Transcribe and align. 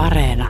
Areena. 0.00 0.48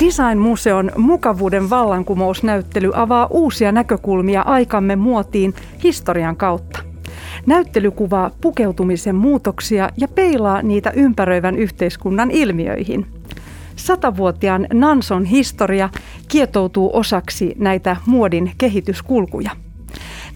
Design-museon 0.00 0.92
mukavuuden 0.96 1.70
vallankumousnäyttely 1.70 2.90
avaa 2.94 3.26
uusia 3.30 3.72
näkökulmia 3.72 4.42
aikamme 4.42 4.96
muotiin 4.96 5.54
historian 5.84 6.36
kautta. 6.36 6.78
Näyttely 7.46 7.90
kuvaa 7.90 8.30
pukeutumisen 8.40 9.14
muutoksia 9.14 9.90
ja 9.96 10.08
peilaa 10.08 10.62
niitä 10.62 10.90
ympäröivän 10.90 11.56
yhteiskunnan 11.56 12.30
ilmiöihin. 12.30 13.17
Satavuotiaan 13.78 14.66
Nanson 14.72 15.24
historia 15.24 15.88
kietoutuu 16.28 16.90
osaksi 16.92 17.54
näitä 17.58 17.96
muodin 18.06 18.52
kehityskulkuja. 18.58 19.50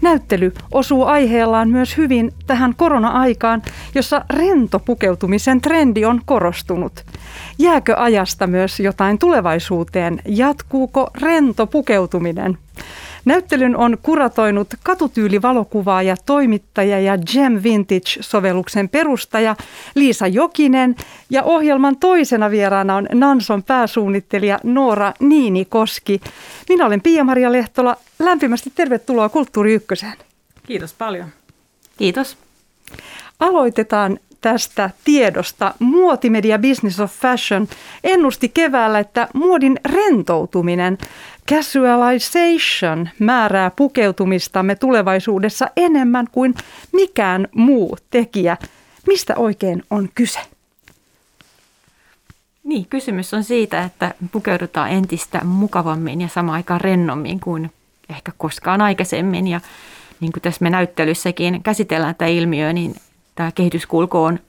Näyttely 0.01 0.53
osuu 0.71 1.03
aiheellaan 1.03 1.69
myös 1.69 1.97
hyvin 1.97 2.31
tähän 2.47 2.73
korona-aikaan, 2.75 3.61
jossa 3.95 4.25
rento 4.29 4.79
pukeutumisen 4.79 5.61
trendi 5.61 6.05
on 6.05 6.21
korostunut. 6.25 7.05
Jääkö 7.59 7.95
ajasta 7.97 8.47
myös 8.47 8.79
jotain 8.79 9.19
tulevaisuuteen? 9.19 10.19
Jatkuuko 10.25 11.09
rento 11.21 11.67
pukeutuminen? 11.67 12.57
Näyttelyn 13.25 13.75
on 13.75 13.97
kuratoinut 14.01 14.67
katutyylivalokuvaaja, 14.83 16.15
toimittaja 16.25 16.99
ja 16.99 17.17
Gem 17.17 17.59
Vintage-sovelluksen 17.63 18.89
perustaja 18.89 19.55
Liisa 19.95 20.27
Jokinen 20.27 20.95
ja 21.29 21.43
ohjelman 21.43 21.97
toisena 21.97 22.51
vieraana 22.51 22.95
on 22.95 23.07
Nanson 23.13 23.63
pääsuunnittelija 23.63 24.59
Noora 24.63 25.13
Niinikoski. 25.19 26.21
Minä 26.69 26.85
olen 26.85 27.01
Pia-Maria 27.01 27.51
Lehtola. 27.51 27.97
Lämpimästi 28.19 28.71
tervetuloa 28.75 29.29
Kulttuuri 29.29 29.73
Ykköseen. 29.73 30.17
Kiitos 30.67 30.93
paljon. 30.93 31.27
Kiitos. 31.97 32.37
Aloitetaan 33.39 34.19
tästä 34.41 34.89
tiedosta. 35.03 35.73
Muotimedia 35.79 36.59
Business 36.59 36.99
of 36.99 37.11
Fashion 37.11 37.67
ennusti 38.03 38.49
keväällä, 38.49 38.99
että 38.99 39.27
muodin 39.33 39.79
rentoutuminen, 39.93 40.97
casualization, 41.49 43.09
määrää 43.19 43.71
pukeutumistamme 43.75 44.75
tulevaisuudessa 44.75 45.67
enemmän 45.77 46.27
kuin 46.31 46.55
mikään 46.91 47.47
muu 47.55 47.97
tekijä. 48.11 48.57
Mistä 49.07 49.35
oikein 49.35 49.83
on 49.89 50.09
kyse? 50.15 50.39
Niin, 52.63 52.85
kysymys 52.85 53.33
on 53.33 53.43
siitä, 53.43 53.83
että 53.83 54.13
pukeudutaan 54.31 54.91
entistä 54.91 55.41
mukavammin 55.43 56.21
ja 56.21 56.27
samaan 56.27 56.55
aikaan 56.55 56.81
rennommin 56.81 57.39
kuin 57.39 57.71
ehkä 58.09 58.31
koskaan 58.37 58.81
aikaisemmin. 58.81 59.47
Ja 59.47 59.61
niin 60.19 60.31
kuin 60.31 60.41
tässä 60.41 60.63
me 60.63 60.69
näyttelyssäkin 60.69 61.63
käsitellään 61.63 62.15
tätä 62.15 62.25
ilmiöä, 62.25 62.73
niin 62.73 62.95
tämä 63.35 63.51
kehityskulku 63.51 64.17
on 64.17 64.39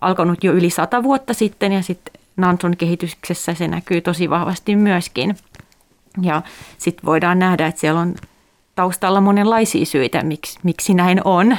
alkanut 0.00 0.44
jo 0.44 0.52
yli 0.52 0.70
sata 0.70 1.02
vuotta 1.02 1.34
sitten 1.34 1.72
ja 1.72 1.82
sitten 1.82 2.22
Nanson 2.36 2.76
kehityksessä 2.76 3.54
se 3.54 3.68
näkyy 3.68 4.00
tosi 4.00 4.30
vahvasti 4.30 4.76
myöskin. 4.76 5.36
Ja 6.22 6.42
sitten 6.78 7.06
voidaan 7.06 7.38
nähdä, 7.38 7.66
että 7.66 7.80
siellä 7.80 8.00
on 8.00 8.14
taustalla 8.74 9.20
monenlaisia 9.20 9.84
syitä, 9.84 10.22
miksi, 10.22 10.58
miksi 10.62 10.94
näin 10.94 11.20
on. 11.24 11.56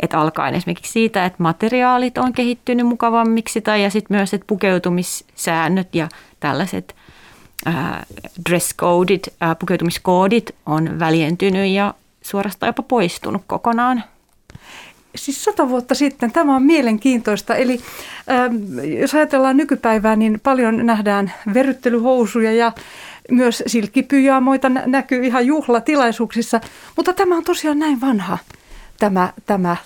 Että 0.00 0.18
alkaen 0.18 0.54
esimerkiksi 0.54 0.92
siitä, 0.92 1.24
että 1.24 1.42
materiaalit 1.42 2.18
on 2.18 2.32
kehittynyt 2.32 2.86
mukavammiksi 2.86 3.60
tai 3.60 3.82
ja 3.82 3.90
sitten 3.90 4.16
myös, 4.16 4.34
että 4.34 4.46
pukeutumissäännöt 4.46 5.94
ja 5.94 6.08
tällaiset 6.40 6.96
ää, 7.66 8.06
dress 8.50 8.76
codit, 8.76 9.28
ää, 9.40 9.54
pukeutumiskoodit 9.54 10.54
on 10.66 10.98
väljentynyt 10.98 11.70
ja 11.70 11.94
suorastaan 12.22 12.68
jopa 12.68 12.82
poistunut 12.82 13.42
kokonaan 13.46 14.04
siis 15.16 15.44
sata 15.44 15.68
vuotta 15.68 15.94
sitten. 15.94 16.32
Tämä 16.32 16.56
on 16.56 16.62
mielenkiintoista. 16.62 17.54
Eli 17.54 17.80
jos 19.00 19.14
ajatellaan 19.14 19.56
nykypäivää, 19.56 20.16
niin 20.16 20.40
paljon 20.40 20.86
nähdään 20.86 21.32
verryttelyhousuja 21.54 22.52
ja 22.52 22.72
myös 23.30 23.62
silkkipyjaamoita 23.66 24.68
nä- 24.68 24.82
näkyy 24.86 25.26
ihan 25.26 25.46
juhlatilaisuuksissa. 25.46 26.60
Mutta 26.96 27.12
tämä 27.12 27.36
on 27.36 27.44
tosiaan 27.44 27.78
näin 27.78 28.00
vanha, 28.00 28.38
tämä, 28.98 29.32
tämä 29.46 29.76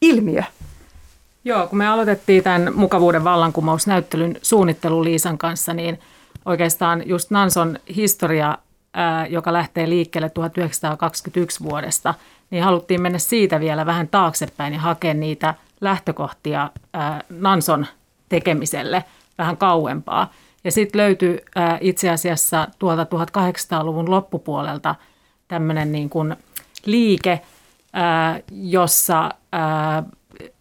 ilmiö. 0.00 0.42
Joo, 1.44 1.66
kun 1.66 1.78
me 1.78 1.88
aloitettiin 1.88 2.42
tämän 2.42 2.72
mukavuuden 2.74 3.24
vallankumousnäyttelyn 3.24 4.36
suunnittelu 4.42 5.04
Liisan 5.04 5.38
kanssa, 5.38 5.74
niin 5.74 6.00
oikeastaan 6.44 7.08
just 7.08 7.30
Nanson 7.30 7.78
historia, 7.96 8.58
ää, 8.92 9.26
joka 9.26 9.52
lähtee 9.52 9.88
liikkeelle 9.88 10.30
1921 10.30 11.64
vuodesta– 11.64 12.14
niin 12.50 12.64
haluttiin 12.64 13.02
mennä 13.02 13.18
siitä 13.18 13.60
vielä 13.60 13.86
vähän 13.86 14.08
taaksepäin 14.08 14.72
ja 14.72 14.80
hakea 14.80 15.14
niitä 15.14 15.54
lähtökohtia 15.80 16.70
ää, 16.92 17.24
Nanson 17.30 17.86
tekemiselle 18.28 19.04
vähän 19.38 19.56
kauempaa. 19.56 20.32
Ja 20.64 20.72
sitten 20.72 21.00
löytyi 21.00 21.40
ää, 21.54 21.78
itse 21.80 22.10
asiassa 22.10 22.68
tuolta 22.78 23.04
1800-luvun 23.04 24.10
loppupuolelta 24.10 24.94
tämmöinen 25.48 25.92
niin 25.92 26.10
kuin 26.10 26.36
liike, 26.86 27.40
ää, 27.92 28.40
jossa 28.52 29.30
ää, 29.52 30.02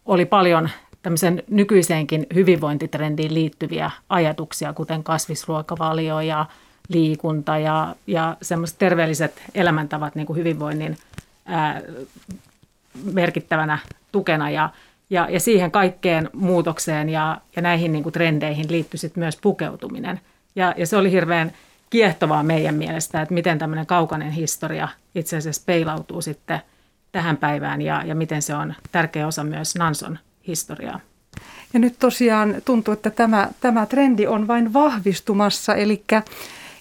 oli 0.05 0.25
paljon 0.25 0.69
tämmöisen 1.01 1.43
nykyiseenkin 1.49 2.27
hyvinvointitrendiin 2.33 3.33
liittyviä 3.33 3.91
ajatuksia, 4.09 4.73
kuten 4.73 5.03
kasvisruokavalio 5.03 6.19
ja 6.19 6.45
liikunta 6.89 7.57
ja, 7.57 7.95
ja 8.07 8.37
semmoiset 8.41 8.77
terveelliset 8.79 9.41
elämäntavat 9.55 10.15
niin 10.15 10.27
kuin 10.27 10.37
hyvinvoinnin– 10.37 10.97
ää, 11.49 11.81
merkittävänä 13.03 13.77
tukena. 14.11 14.49
Ja, 14.49 14.69
ja, 15.09 15.27
ja 15.29 15.39
siihen 15.39 15.71
kaikkeen 15.71 16.29
muutokseen 16.33 17.09
ja, 17.09 17.41
ja 17.55 17.61
näihin 17.61 17.91
niin 17.91 18.03
kuin 18.03 18.13
trendeihin 18.13 18.71
liittyi 18.71 18.97
sitten 18.97 19.23
myös 19.23 19.37
pukeutuminen. 19.41 20.19
Ja, 20.55 20.73
ja 20.77 20.87
se 20.87 20.97
oli 20.97 21.11
hirveän 21.11 21.51
kiehtovaa 21.89 22.43
meidän 22.43 22.75
mielestä, 22.75 23.21
että 23.21 23.33
miten 23.33 23.59
tämmöinen 23.59 23.85
kaukainen 23.85 24.31
historia 24.31 24.87
itse 25.15 25.37
asiassa 25.37 25.63
peilautuu 25.65 26.21
sitten 26.21 26.59
tähän 27.11 27.37
päivään 27.37 27.81
ja, 27.81 28.03
ja 28.05 28.15
miten 28.15 28.41
se 28.41 28.55
on 28.55 28.73
tärkeä 28.91 29.27
osa 29.27 29.43
myös 29.43 29.75
Nanson 29.75 30.19
historiaa. 30.47 30.99
Ja 31.73 31.79
nyt 31.79 31.95
tosiaan 31.99 32.55
tuntuu, 32.65 32.93
että 32.93 33.09
tämä, 33.09 33.49
tämä 33.61 33.85
trendi 33.85 34.27
on 34.27 34.47
vain 34.47 34.73
vahvistumassa, 34.73 35.75
eli 35.75 36.03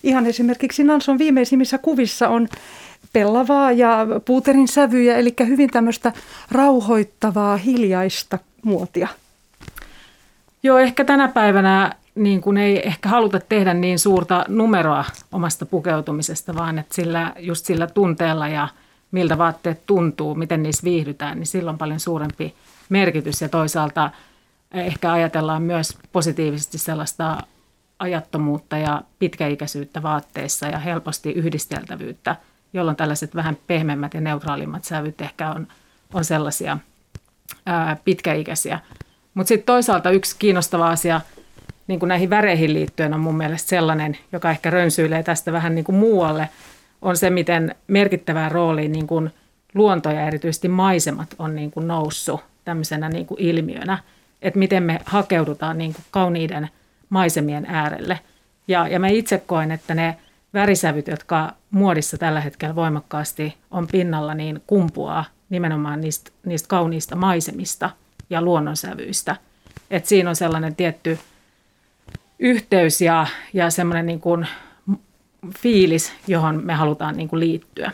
ihan 0.03 0.27
esimerkiksi 0.27 0.84
Nanson 0.84 1.19
viimeisimmissä 1.19 1.78
kuvissa 1.78 2.28
on 2.28 2.49
pellavaa 3.12 3.72
ja 3.72 4.06
puuterin 4.24 4.69
sävyjä, 4.69 5.16
eli 5.16 5.34
hyvin 5.38 5.70
tämmöistä 5.70 6.12
rauhoittavaa, 6.50 7.56
hiljaista 7.56 8.38
muotia. 8.64 9.08
Joo, 10.62 10.78
ehkä 10.78 11.04
tänä 11.04 11.28
päivänä 11.28 11.94
niin 12.14 12.41
kuin 12.41 12.56
ei 12.56 12.86
ehkä 12.86 13.08
haluta 13.08 13.41
tehdä 13.41 13.74
niin 13.74 13.98
suurta 13.98 14.44
numeroa 14.48 15.04
omasta 15.32 15.66
pukeutumisesta, 15.66 16.54
vaan 16.54 16.78
että 16.78 16.94
sillä, 16.94 17.32
just 17.38 17.66
sillä 17.66 17.86
tunteella 17.86 18.48
ja 18.48 18.69
miltä 19.10 19.38
vaatteet 19.38 19.86
tuntuu, 19.86 20.34
miten 20.34 20.62
niissä 20.62 20.84
viihdytään, 20.84 21.38
niin 21.38 21.46
silloin 21.46 21.75
on 21.75 21.78
paljon 21.78 22.00
suurempi 22.00 22.54
merkitys 22.88 23.42
ja 23.42 23.48
toisaalta 23.48 24.10
ehkä 24.75 25.12
ajatellaan 25.12 25.62
myös 25.62 25.98
positiivisesti 26.12 26.78
sellaista 26.78 27.42
ajattomuutta 27.98 28.78
ja 28.78 29.02
pitkäikäisyyttä 29.19 30.02
vaatteissa 30.02 30.66
ja 30.66 30.78
helposti 30.78 31.30
yhdisteltävyyttä– 31.30 32.36
jolloin 32.73 32.97
tällaiset 32.97 33.34
vähän 33.34 33.56
pehmeämmät 33.67 34.15
ja 34.15 34.21
neutraalimmat 34.21 34.84
sävyt 34.84 35.21
ehkä 35.21 35.51
on, 35.51 35.69
on 36.15 36.25
sellaisia 36.25 36.79
ää, 37.67 37.97
pitkäikäisiä. 38.05 38.81
Mutta 39.34 39.49
sitten 39.49 39.67
toisaalta 39.67 40.11
yksi 40.11 40.37
kiinnostava 40.39 40.91
asia 40.91 41.21
niin 41.87 42.01
kuin 42.01 42.09
näihin 42.09 42.31
väreihin 42.31 42.75
liittyen 42.75 43.15
on 43.15 43.21
mun 43.21 43.37
mielestä 43.37 43.69
sellainen, 43.69 44.19
joka 44.33 44.51
ehkä 44.51 44.71
rönsyilee 44.71 45.23
tästä 45.23 45.53
vähän 45.53 45.75
niin 45.75 45.84
kuin 45.84 45.97
muualle, 45.97 46.49
on 47.03 47.17
se, 47.17 47.31
miten 47.31 47.75
merkittävää 47.88 48.49
rooliin 48.49 48.93
niin 48.93 49.06
kuin 49.06 49.31
luonto 49.75 50.11
ja 50.11 50.26
erityisesti 50.26 50.69
maisemat 50.69 51.35
on 51.38 51.55
niin 51.55 51.71
kuin 51.71 51.88
noussut 51.88 52.41
tämmöisenä 52.64 53.09
niin 53.09 53.26
kuin 53.26 53.41
ilmiönä, 53.41 53.99
että 54.43 54.59
miten 54.59 54.82
me 54.82 55.00
hakeudutaan 55.05 55.79
niin 55.79 55.94
kuin 55.94 56.05
kauniiden 56.11 56.69
maisemien 57.09 57.67
äärelle. 57.69 58.21
Ja, 58.69 58.88
ja 58.88 59.00
mä 59.00 59.09
itse 59.09 59.38
koen, 59.47 59.71
että 59.71 59.94
ne– 59.94 60.17
värisävyt, 60.55 61.09
jotka 61.09 61.53
muodissa 61.71 62.19
tällä 62.19 62.41
hetkellä 62.41 62.75
voimakkaasti 62.75 63.55
on 63.71 63.87
pinnalla, 63.87 64.35
niin 64.35 64.62
kumpuaa 64.67 65.25
nimenomaan 65.50 66.00
niistä, 66.00 66.31
niistä 66.47 66.69
kauniista 66.69 67.17
maisemista 67.17 67.91
ja 68.31 68.43
luonnonsävyistä. 68.43 69.37
Et 69.91 70.06
siinä 70.06 70.31
on 70.31 70.37
sellainen 70.37 70.77
tietty 70.77 71.19
yhteys 72.39 73.00
ja, 73.00 73.27
ja 73.53 73.71
semmoinen 73.71 74.06
niin 74.06 74.21
kuin 74.21 74.47
fiilis, 75.59 76.12
johon 76.27 76.65
me 76.65 76.75
halutaan 76.75 77.17
niin 77.17 77.29
kuin 77.29 77.41
liittyä. 77.41 77.93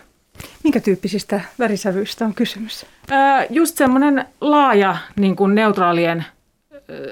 Minkä 0.62 0.80
tyyppisistä 0.80 1.40
värisävyistä 1.58 2.24
on 2.24 2.34
kysymys? 2.34 2.86
just 3.50 3.76
semmoinen 3.76 4.26
laaja 4.40 4.96
niin 5.16 5.36
kuin 5.36 5.54
neutraalien 5.54 6.24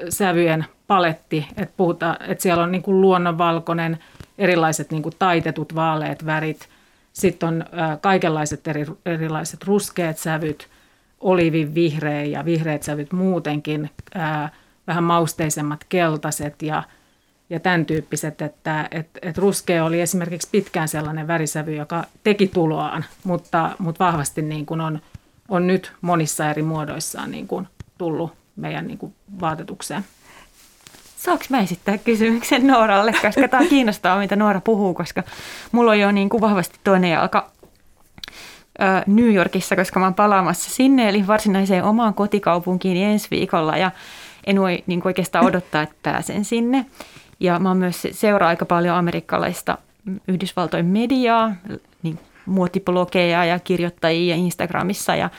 sävyjen 0.08 0.64
paletti, 0.86 1.46
että, 1.56 1.74
puhutaan, 1.76 2.16
että 2.30 2.42
siellä 2.42 2.62
on 2.62 2.72
niin 2.72 2.82
kuin 2.82 3.00
luonnonvalkoinen– 3.00 3.98
erilaiset 4.38 4.90
niin 4.90 5.02
kuin 5.02 5.14
taitetut 5.18 5.74
vaaleat 5.74 6.26
värit. 6.26 6.68
Sitten 7.12 7.48
on 7.48 7.64
kaikenlaiset 8.00 8.68
eri, 8.68 8.86
erilaiset 9.06 9.64
ruskeat 9.64 10.18
sävyt, 10.18 10.68
olivin 11.20 11.74
vihreä 11.74 12.24
ja 12.24 12.44
vihreät 12.44 12.82
sävyt 12.82 13.12
muutenkin, 13.12 13.90
vähän 14.86 15.04
mausteisemmat 15.04 15.84
keltaiset 15.88 16.62
ja, 16.62 16.82
ja 17.50 17.60
tämän 17.60 17.86
tyyppiset, 17.86 18.42
että 18.42 18.88
et, 18.90 19.08
et 19.22 19.38
ruskea 19.38 19.84
oli 19.84 20.00
esimerkiksi 20.00 20.48
pitkään 20.52 20.88
sellainen 20.88 21.26
värisävy, 21.26 21.74
joka 21.74 22.04
teki 22.24 22.46
tuloaan, 22.46 23.04
mutta, 23.24 23.70
mutta 23.78 24.04
vahvasti 24.04 24.42
niin 24.42 24.66
kuin 24.66 24.80
on, 24.80 25.00
on 25.48 25.66
nyt 25.66 25.92
monissa 26.00 26.50
eri 26.50 26.62
muodoissaan 26.62 27.30
niin 27.30 27.48
kuin 27.48 27.68
tullut 27.98 28.32
meidän 28.56 28.86
niin 28.86 28.98
kuin 28.98 29.14
vaatetukseen. 29.40 30.04
Saanko 31.22 31.44
mä 31.48 31.60
esittää 31.60 31.98
kysymyksen 31.98 32.66
Nooralle, 32.66 33.12
koska 33.12 33.48
tämä 33.48 33.66
kiinnostaa, 33.66 34.18
mitä 34.18 34.36
Noora 34.36 34.60
puhuu, 34.60 34.94
koska 34.94 35.22
mulla 35.72 35.90
on 35.90 36.00
jo 36.00 36.12
niin 36.12 36.28
kuin 36.28 36.40
vahvasti 36.40 36.78
toinen 36.84 37.10
jalka 37.10 37.50
New 39.06 39.34
Yorkissa, 39.34 39.76
koska 39.76 40.00
mä 40.00 40.06
oon 40.06 40.14
palaamassa 40.14 40.70
sinne, 40.70 41.08
eli 41.08 41.26
varsinaiseen 41.26 41.84
omaan 41.84 42.14
kotikaupunkiin 42.14 42.96
ensi 42.96 43.28
viikolla, 43.30 43.76
ja 43.76 43.90
en 44.46 44.60
voi 44.60 44.84
niin 44.86 45.00
kuin 45.00 45.10
oikeastaan 45.10 45.44
odottaa, 45.44 45.82
että 45.82 45.94
pääsen 46.02 46.44
sinne. 46.44 46.86
Ja 47.40 47.58
mä 47.58 47.74
myös 47.74 48.06
seuraa 48.10 48.48
aika 48.48 48.64
paljon 48.64 48.96
amerikkalaista 48.96 49.78
Yhdysvaltojen 50.28 50.86
mediaa, 50.86 51.52
niin 52.02 52.18
muotiblogeja 52.46 53.44
ja 53.44 53.58
kirjoittajia 53.58 54.36
Instagramissa, 54.36 55.16
ja 55.16 55.30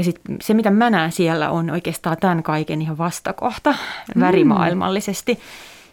ja 0.00 0.04
sit 0.04 0.20
se, 0.42 0.54
mitä 0.54 0.70
mä 0.70 0.90
näen 0.90 1.12
siellä, 1.12 1.50
on 1.50 1.70
oikeastaan 1.70 2.16
tämän 2.20 2.42
kaiken 2.42 2.82
ihan 2.82 2.98
vastakohta 2.98 3.70
mm. 3.70 4.20
värimaailmallisesti. 4.20 5.38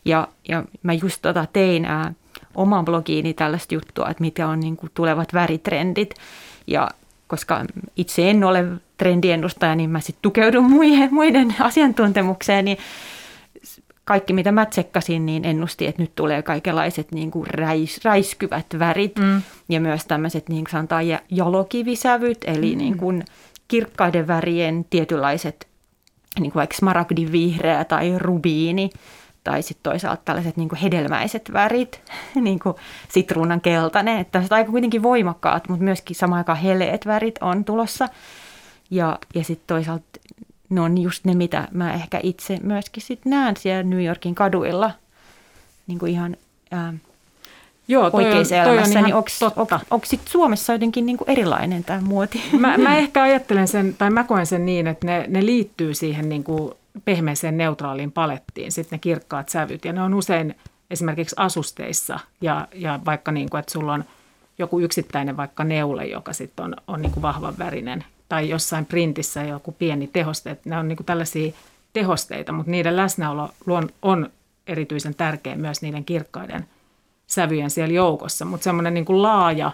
Ja, 0.06 0.28
ja 0.48 0.64
mä 0.84 0.94
just 0.94 1.22
tota 1.22 1.46
tein 1.54 1.86
ää, 1.86 2.14
oman 2.56 2.86
blogiini 2.86 3.34
tällaista 3.34 3.74
juttua, 3.74 4.10
että 4.10 4.22
mitä 4.22 4.48
on 4.48 4.60
niin 4.60 4.78
kuin 4.78 4.92
tulevat 4.94 5.34
väritrendit. 5.34 6.16
Ja 6.68 6.90
koska 7.28 7.66
itse 7.96 8.30
en 8.30 8.44
ole 8.44 8.66
trendiennustaja, 8.98 9.76
niin 9.76 9.90
mä 9.90 10.00
sitten 10.00 10.22
tukeudun 10.22 10.72
muiden, 10.72 11.14
muiden 11.14 11.56
asiantuntemukseen, 11.60 12.66
niin 12.66 12.78
kaikki 14.08 14.34
mitä 14.34 14.52
mä 14.52 14.66
tsekkasin, 14.66 15.26
niin 15.26 15.46
ennusti, 15.46 15.88
että 15.88 16.02
nyt 16.02 16.16
tulee 16.16 16.42
kaikenlaiset 16.42 17.12
niin 17.12 17.32
kuin 17.32 17.48
räis, 17.48 18.00
räiskyvät 18.04 18.66
värit 18.80 19.20
mm. 19.20 19.42
ja 19.70 19.82
myös 19.82 20.06
tämmöiset 20.06 20.50
niin 20.50 20.66
sanotaan 20.72 21.04
jalokivisävyt, 21.32 22.38
eli 22.44 22.72
mm. 22.72 22.78
niin 22.78 22.98
kuin 22.98 23.26
kirkkaiden 23.68 24.28
värien 24.28 24.86
tietynlaiset, 24.90 25.68
niin 26.40 26.52
kuin 26.52 26.60
vaikka 26.60 26.78
smaragdin 26.78 27.32
vihreä 27.32 27.86
tai 27.86 28.14
rubiini, 28.18 28.90
tai 29.44 29.62
sitten 29.62 29.92
toisaalta 29.92 30.22
tällaiset 30.26 30.58
niin 30.58 30.70
kuin 30.70 30.80
hedelmäiset 30.80 31.54
värit, 31.54 32.02
niin 32.36 32.60
kuin 32.60 32.76
sitruunan 33.10 33.62
keltainen, 33.62 34.20
että 34.20 34.44
aika 34.50 34.72
kuitenkin 34.72 35.04
voimakkaat, 35.04 35.70
mutta 35.70 35.84
myöskin 35.84 36.16
samaan 36.16 36.38
aikaan 36.38 36.58
heleet 36.58 37.06
värit 37.06 37.36
on 37.42 37.66
tulossa. 37.66 38.10
Ja, 38.92 39.20
ja 39.36 39.44
sitten 39.44 39.68
toisaalta 39.68 40.06
ne 40.70 40.82
on 40.82 40.98
just 40.98 41.26
ne, 41.26 41.36
mitä 41.36 41.68
mä 41.72 41.94
ehkä 41.94 42.20
itse 42.24 42.58
myöskin 42.64 43.04
sit 43.04 43.26
näen 43.26 43.58
siellä 43.58 43.84
New 43.84 44.06
Yorkin 44.06 44.36
kaduilla, 44.36 44.92
niin 45.88 46.00
kuin 46.00 46.12
ihan 46.12 46.38
ää, 46.72 46.94
Joo, 47.88 48.12
toi 48.12 48.26
oikeassa 48.26 48.56
on, 48.56 48.62
elämässä, 48.62 49.02
niin 49.02 49.16
onko 49.16 50.06
sitten 50.06 50.32
Suomessa 50.32 50.74
jotenkin 50.74 51.06
niinku 51.06 51.24
erilainen 51.28 51.84
tämä 51.84 52.02
muoti? 52.02 52.44
Mä, 52.60 52.78
mä 52.78 52.98
ehkä 53.04 53.24
ajattelen 53.24 53.68
sen, 53.68 53.96
tai 53.98 54.10
mä 54.10 54.24
koen 54.24 54.46
sen 54.46 54.66
niin, 54.66 54.88
että 54.88 55.08
ne, 55.08 55.26
ne 55.28 55.46
liittyy 55.46 55.94
siihen 55.94 56.30
niinku 56.30 56.78
pehmeeseen 57.06 57.58
neutraaliin 57.58 58.12
palettiin, 58.12 58.72
sitten 58.72 58.98
ne 58.98 59.00
kirkkaat 59.00 59.50
sävyt, 59.50 59.86
ja 59.86 59.94
ne 59.94 60.02
on 60.02 60.14
usein 60.14 60.56
esimerkiksi 60.92 61.36
asusteissa, 61.40 62.20
ja, 62.42 62.68
ja 62.74 63.00
vaikka 63.06 63.32
niin 63.32 63.50
kuin, 63.50 63.60
että 63.60 63.72
sulla 63.72 63.94
on 63.94 64.04
joku 64.58 64.80
yksittäinen 64.80 65.38
vaikka 65.38 65.64
neule, 65.64 66.06
joka 66.06 66.34
sitten 66.34 66.66
on, 66.66 66.76
on 66.88 67.02
niin 67.02 67.12
kuin 67.12 67.22
vahvan 67.22 67.58
värinen, 67.58 68.04
tai 68.30 68.50
jossain 68.50 68.86
printissä 68.86 69.44
joku 69.44 69.72
pieni 69.72 70.08
tehoste, 70.08 70.50
että 70.50 70.70
ne 70.70 70.78
on 70.78 70.88
niin 70.88 70.98
kuin 70.98 71.06
tällaisia 71.06 71.52
tehosteita, 71.94 72.52
mutta 72.52 72.72
niiden 72.72 72.98
läsnäolo 72.98 73.50
on 74.02 74.30
erityisen 74.68 75.16
tärkeä 75.16 75.56
myös 75.56 75.82
niiden 75.82 76.06
kirkkaiden– 76.06 76.66
sävyjen 77.28 77.70
siellä 77.70 77.94
joukossa, 77.94 78.46
mutta 78.46 78.64
semmoinen 78.64 78.94
niin 78.94 79.06
kuin 79.06 79.22
laaja 79.22 79.72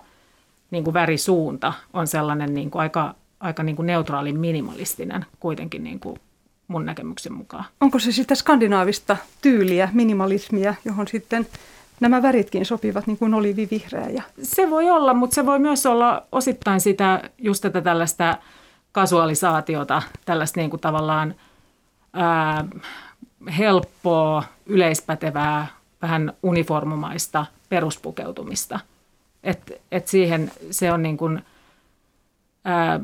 niin 0.71 0.83
kuin 0.83 0.93
värisuunta 0.93 1.73
on 1.93 2.07
sellainen 2.07 2.53
niin 2.53 2.71
kuin 2.71 2.81
aika, 2.81 3.15
aika 3.39 3.63
niin 3.63 3.75
kuin 3.75 3.85
neutraali 3.85 4.33
minimalistinen 4.33 5.25
kuitenkin 5.39 5.83
niin 5.83 5.99
kuin 5.99 6.19
mun 6.67 6.85
näkemyksen 6.85 7.33
mukaan. 7.33 7.65
Onko 7.81 7.99
se 7.99 8.11
sitä 8.11 8.35
skandinaavista 8.35 9.17
tyyliä, 9.41 9.89
minimalismia, 9.93 10.75
johon 10.85 11.07
sitten 11.07 11.47
nämä 11.99 12.21
väritkin 12.21 12.65
sopivat, 12.65 13.07
niin 13.07 13.17
kuin 13.17 13.33
olivivihreä? 13.33 14.09
Ja... 14.09 14.23
Se 14.43 14.69
voi 14.69 14.89
olla, 14.89 15.13
mutta 15.13 15.35
se 15.35 15.45
voi 15.45 15.59
myös 15.59 15.85
olla 15.85 16.23
osittain 16.31 16.81
sitä, 16.81 17.29
just 17.37 17.61
tätä 17.61 17.81
tällaista 17.81 18.37
kasualisaatiota, 18.91 20.01
tällaista 20.25 20.59
niin 20.59 20.69
kuin 20.69 20.79
tavallaan 20.79 21.35
ää, 22.13 22.65
helppoa, 23.57 24.43
yleispätevää 24.65 25.67
vähän 26.03 26.33
uniformumaista 26.43 27.45
peruspukeutumista. 27.69 28.79
Et, 29.43 29.81
et 29.91 30.07
siihen 30.07 30.51
se 30.71 30.91
on 30.91 31.03
niin 31.03 31.17
kuin, 31.17 31.45
ää, 32.65 32.99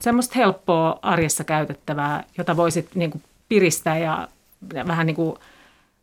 semmoista 0.00 0.34
helppoa 0.36 0.98
arjessa 1.02 1.44
käytettävää, 1.44 2.24
jota 2.38 2.56
voisit 2.56 2.94
niin 2.94 3.10
kuin 3.10 3.22
piristää 3.48 3.98
ja, 3.98 4.28
vähän 4.86 5.06
niin 5.06 5.16
kuin, 5.16 5.36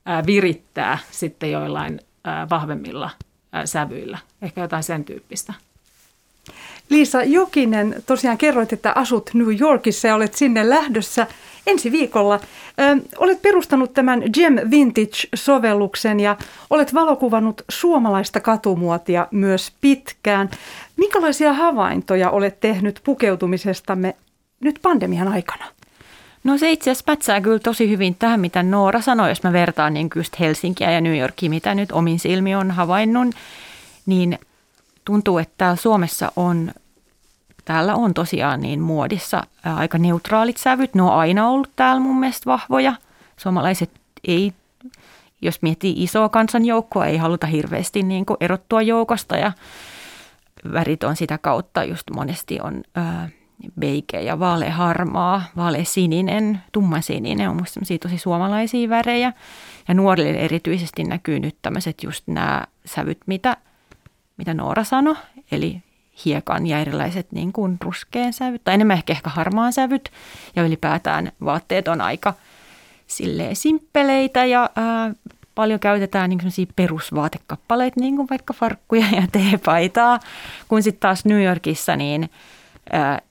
ää, 0.06 0.26
virittää 0.26 0.98
sitten 1.12 1.52
joillain 1.52 2.00
ää, 2.24 2.50
vahvemmilla 2.50 3.10
ää, 3.52 3.66
sävyillä. 3.66 4.18
Ehkä 4.42 4.62
jotain 4.62 4.84
sen 4.84 5.06
tyyppistä. 5.06 5.54
Liisa 6.90 7.24
Jokinen, 7.24 8.04
tosiaan 8.06 8.38
kerroit, 8.38 8.74
että 8.74 8.92
asut 8.96 9.30
New 9.34 9.60
Yorkissa 9.60 10.08
ja 10.08 10.16
olet 10.16 10.34
sinne 10.34 10.70
lähdössä 10.70 11.28
ensi 11.68 11.92
viikolla. 11.92 12.36
Ö, 12.36 13.02
olet 13.18 13.42
perustanut 13.42 13.94
tämän 13.94 14.24
Gem 14.34 14.56
Vintage-sovelluksen 14.56 16.20
ja 16.20 16.38
olet 16.70 16.94
valokuvannut 16.94 17.62
suomalaista 17.70 18.40
katumuotia 18.40 19.28
myös 19.32 19.72
pitkään. 19.82 20.50
Minkälaisia 20.98 21.54
havaintoja 21.54 22.30
olet 22.30 22.60
tehnyt 22.60 23.02
pukeutumisestamme 23.04 24.16
nyt 24.60 24.80
pandemian 24.82 25.28
aikana? 25.28 25.66
No 26.44 26.58
se 26.58 26.72
itse 26.72 26.92
asiassa 26.92 27.06
pätsää 27.06 27.42
kyllä 27.42 27.60
tosi 27.60 27.90
hyvin 27.90 28.16
tähän, 28.16 28.40
mitä 28.40 28.64
Noora 28.64 29.02
sanoi, 29.02 29.30
jos 29.30 29.44
mä 29.44 29.54
vertaan 29.54 29.94
niin 29.94 30.10
just 30.16 30.40
Helsinkiä 30.40 30.92
ja 30.92 31.02
New 31.02 31.18
Yorkia, 31.18 31.50
mitä 31.50 31.76
nyt 31.76 31.92
omin 31.92 32.20
silmi 32.20 32.56
on 32.56 32.72
havainnut, 32.72 33.36
niin 34.06 34.40
tuntuu, 35.08 35.38
että 35.38 35.54
täällä 35.58 35.76
Suomessa 35.76 36.32
on, 36.36 36.72
täällä 37.66 37.96
on 37.96 38.14
tosiaan 38.14 38.62
niin 38.62 38.80
muodissa 38.80 39.44
aika 39.64 39.98
neutraalit 39.98 40.58
sävyt. 40.58 40.96
Ne 40.96 41.02
on 41.02 41.14
aina 41.14 41.50
ollut 41.50 41.70
täällä 41.76 42.00
mun 42.00 42.20
mielestä 42.20 42.46
vahvoja. 42.46 42.94
Suomalaiset 43.38 43.92
ei, 44.28 44.54
jos 45.42 45.62
miettii 45.62 46.04
isoa 46.04 46.30
kansanjoukkoa, 46.30 47.06
ei 47.06 47.18
haluta 47.18 47.48
hirveästi 47.48 48.04
niin 48.04 48.26
kuin 48.26 48.38
erottua 48.40 48.82
joukosta 48.82 49.38
ja 49.38 49.52
värit 50.74 51.04
on 51.04 51.16
sitä 51.16 51.38
kautta 51.38 51.84
just 51.84 52.04
monesti 52.16 52.60
on 52.62 52.84
ää, 52.96 53.30
beike 53.80 54.22
ja 54.22 54.40
vaaleharmaa, 54.40 55.44
vaalesininen, 55.58 56.62
tummasininen 56.72 57.50
on 57.50 57.56
musta 57.56 57.80
tosi 58.02 58.18
suomalaisia 58.18 58.90
värejä. 58.90 59.34
Ja 59.88 59.94
nuorille 59.94 60.40
erityisesti 60.40 61.04
näkyy 61.04 61.40
nyt 61.40 61.56
tämmöiset 61.62 62.04
just 62.04 62.28
nämä 62.28 62.64
sävyt, 62.86 63.18
mitä 63.26 63.58
mitä 64.38 64.54
Noora 64.54 64.84
sanoi, 64.84 65.16
eli 65.52 65.82
hiekan 66.26 66.68
ja 66.68 66.80
erilaiset 66.80 67.32
niin 67.32 67.54
kuin 67.54 67.78
ruskeen 67.82 68.34
sävyt, 68.34 68.64
tai 68.64 68.74
enemmän 68.74 68.98
ehkä, 68.98 69.14
ehkä 69.14 69.30
harmaan 69.30 69.74
sävyt, 69.74 70.12
ja 70.56 70.64
ylipäätään 70.64 71.32
vaatteet 71.46 71.88
on 71.88 72.02
aika 72.02 72.34
silleen 73.08 73.56
simppeleitä 73.56 74.46
ja 74.46 74.70
ää, 74.76 75.12
paljon 75.56 75.80
käytetään 75.80 76.30
niin 76.30 76.68
perusvaatekappaleita, 76.76 78.00
niin 78.00 78.16
kuin 78.16 78.28
vaikka 78.30 78.54
farkkuja 78.54 79.06
ja 79.12 79.24
teepaitaa, 79.32 80.20
kun 80.68 80.84
sitten 80.84 81.00
taas 81.00 81.26
New 81.26 81.44
Yorkissa 81.44 81.96
niin 81.96 82.30
ää, 82.92 83.22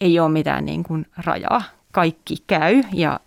ei 0.00 0.20
ole 0.20 0.28
mitään 0.28 0.64
niin 0.64 0.82
kuin 0.82 1.06
rajaa. 1.16 1.62
Kaikki 1.92 2.36
käy 2.46 2.82
ja 2.92 3.20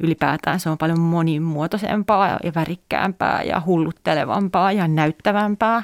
ylipäätään 0.00 0.60
se 0.60 0.70
on 0.70 0.78
paljon 0.78 1.00
monimuotoisempaa 1.00 2.28
ja 2.28 2.54
värikkäämpää 2.54 3.42
ja 3.42 3.62
hulluttelevampaa 3.66 4.72
ja 4.72 4.88
näyttävämpää 4.88 5.82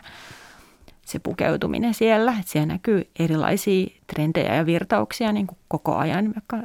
se 1.06 1.18
pukeutuminen 1.18 1.94
siellä. 1.94 2.30
Että 2.40 2.52
siellä 2.52 2.66
näkyy 2.66 3.08
erilaisia 3.18 3.86
trendejä 4.14 4.54
ja 4.54 4.66
virtauksia 4.66 5.32
niin 5.32 5.46
kuin 5.46 5.58
koko 5.68 5.96
ajan, 5.96 6.24
vaikka 6.24 6.56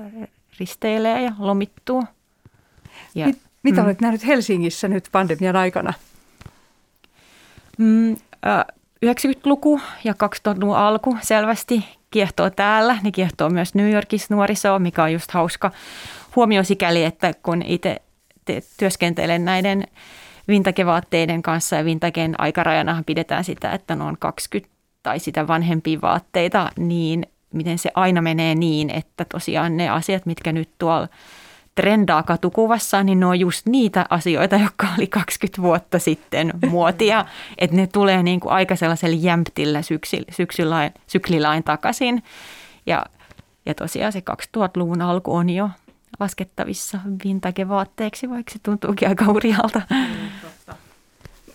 risteilee 0.59 1.23
ja 1.23 1.31
lomittuu. 1.39 2.03
Ja, 3.15 3.25
Mit, 3.25 3.41
mitä 3.63 3.81
mm. 3.81 3.85
olet 3.85 4.01
nähnyt 4.01 4.27
Helsingissä 4.27 4.87
nyt 4.87 5.09
pandemian 5.11 5.55
aikana? 5.55 5.93
Mm, 7.77 8.15
90-luku 9.05 9.81
ja 10.03 10.13
2000-luvun 10.13 10.77
alku 10.77 11.17
selvästi 11.21 11.85
kiehtoo 12.11 12.49
täällä, 12.49 12.97
niin 13.03 13.11
kiehtoo 13.11 13.49
myös 13.49 13.75
New 13.75 13.91
Yorkissa 13.91 14.35
nuorisoa, 14.35 14.79
mikä 14.79 15.03
on 15.03 15.13
just 15.13 15.31
hauska 15.31 15.71
huomio 16.35 16.63
sikäli, 16.63 17.03
että 17.03 17.33
kun 17.43 17.61
itse 17.61 18.01
työskentelen 18.77 19.45
näiden 19.45 19.87
vintagevaatteiden 20.47 21.41
kanssa 21.41 21.75
ja 21.75 21.85
vintagen 21.85 22.35
aikarajanahan 22.37 23.05
pidetään 23.05 23.43
sitä, 23.43 23.71
että 23.71 23.95
ne 23.95 24.03
on 24.03 24.17
20 24.19 24.75
tai 25.03 25.19
sitä 25.19 25.47
vanhempia 25.47 26.01
vaatteita, 26.01 26.71
niin 26.77 27.25
miten 27.53 27.77
se 27.77 27.91
aina 27.95 28.21
menee 28.21 28.55
niin, 28.55 28.89
että 28.89 29.25
tosiaan 29.25 29.77
ne 29.77 29.89
asiat, 29.89 30.25
mitkä 30.25 30.51
nyt 30.51 30.69
tuolla 30.77 31.07
trendaa 31.75 32.23
katukuvassa, 32.23 33.03
niin 33.03 33.19
ne 33.19 33.25
on 33.25 33.39
just 33.39 33.65
niitä 33.65 34.05
asioita, 34.09 34.55
jotka 34.65 34.87
oli 34.97 35.07
20 35.07 35.61
vuotta 35.61 35.99
sitten 35.99 36.53
muotia. 36.69 37.25
Että 37.57 37.75
ne 37.75 37.87
tulee 37.87 38.23
niin 38.23 38.39
kuin 38.39 38.51
aika 38.51 38.75
sellaisella 38.75 39.17
jämptillä 39.19 39.81
syksy, 39.81 40.23
syksylain, 40.31 40.93
syklilain 41.07 41.63
takaisin. 41.63 42.23
Ja, 42.85 43.05
ja 43.65 43.75
tosiaan 43.75 44.13
se 44.13 44.23
2000-luvun 44.57 45.01
alku 45.01 45.35
on 45.35 45.49
jo 45.49 45.69
laskettavissa 46.19 46.99
vintage-vaatteeksi, 47.25 48.29
vaikka 48.29 48.51
se 48.51 48.59
tuntuukin 48.63 49.07
aika 49.07 49.25
hurjalta. 49.25 49.81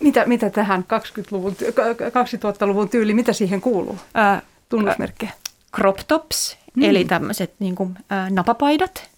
Mitä, 0.00 0.26
mitä 0.26 0.50
tähän 0.50 0.84
20-luvun, 0.84 1.52
2000-luvun 1.52 2.88
tyyliin, 2.88 3.16
mitä 3.16 3.32
siihen 3.32 3.60
kuuluu? 3.60 3.98
Ää, 4.14 4.42
Tunnusmerkkejä. 4.68 5.32
Crop 5.76 5.96
tops, 6.08 6.58
mm. 6.76 6.82
eli 6.82 7.04
tämmöiset 7.04 7.54
niin 7.58 7.74
kuin, 7.74 7.98
ää, 8.10 8.30
napapaidat. 8.30 9.10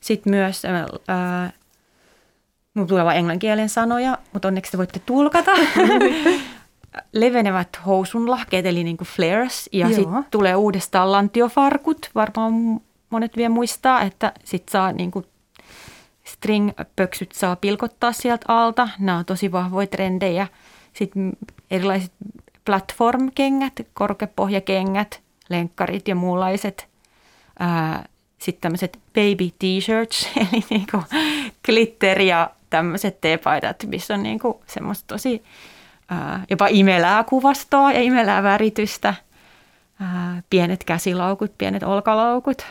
Sitten 0.00 0.30
myös, 0.30 0.62
ää, 1.08 1.52
mun 2.74 2.86
tulee 2.86 3.04
vain 3.04 3.18
englanninkielen 3.18 3.68
sanoja, 3.68 4.18
mutta 4.32 4.48
onneksi 4.48 4.72
te 4.72 4.78
voitte 4.78 4.98
tulkata. 4.98 5.50
Levenevät 7.12 7.68
housunlahkeet, 7.86 8.66
eli 8.66 8.84
niin 8.84 8.96
kuin 8.96 9.08
flares. 9.08 9.68
Ja 9.72 9.88
sitten 9.88 10.26
tulee 10.30 10.56
uudestaan 10.56 11.12
lantiofarkut. 11.12 12.10
Varmaan 12.14 12.80
monet 13.10 13.36
vielä 13.36 13.48
muistaa, 13.48 14.02
että 14.02 14.32
sitten 14.44 14.72
saa 14.72 14.92
niin 14.92 15.10
kuin 15.10 15.26
string-pöksyt 16.24 17.32
saa 17.32 17.56
pilkottaa 17.56 18.12
sieltä 18.12 18.44
alta. 18.48 18.88
Nämä 18.98 19.18
on 19.18 19.24
tosi 19.24 19.52
vahvoja 19.52 19.86
trendejä. 19.86 20.46
Sitten 20.92 21.32
erilaiset 21.70 22.12
platform-kengät, 22.64 23.72
korkeapohjakengät, 23.94 25.20
lenkkarit 25.48 26.08
ja 26.08 26.14
muunlaiset. 26.14 26.88
Sitten 28.38 28.60
tämmöiset 28.60 28.98
baby 29.14 29.50
t-shirts, 29.58 30.28
eli 30.36 30.64
niinku 30.70 31.02
glitter 31.64 32.20
ja 32.20 32.50
tämmöiset 32.70 33.20
teepaidat, 33.20 33.84
missä 33.86 34.14
on 34.14 34.22
niinku 34.22 34.62
semmoista 34.66 35.04
tosi 35.06 35.42
jopa 36.50 36.66
imelää 36.70 37.24
kuvastoa 37.24 37.92
ja 37.92 38.02
imelää 38.02 38.42
väritystä. 38.42 39.14
Pienet 40.50 40.84
käsilaukut, 40.84 41.58
pienet 41.58 41.82
olkalaukut. 41.82 42.66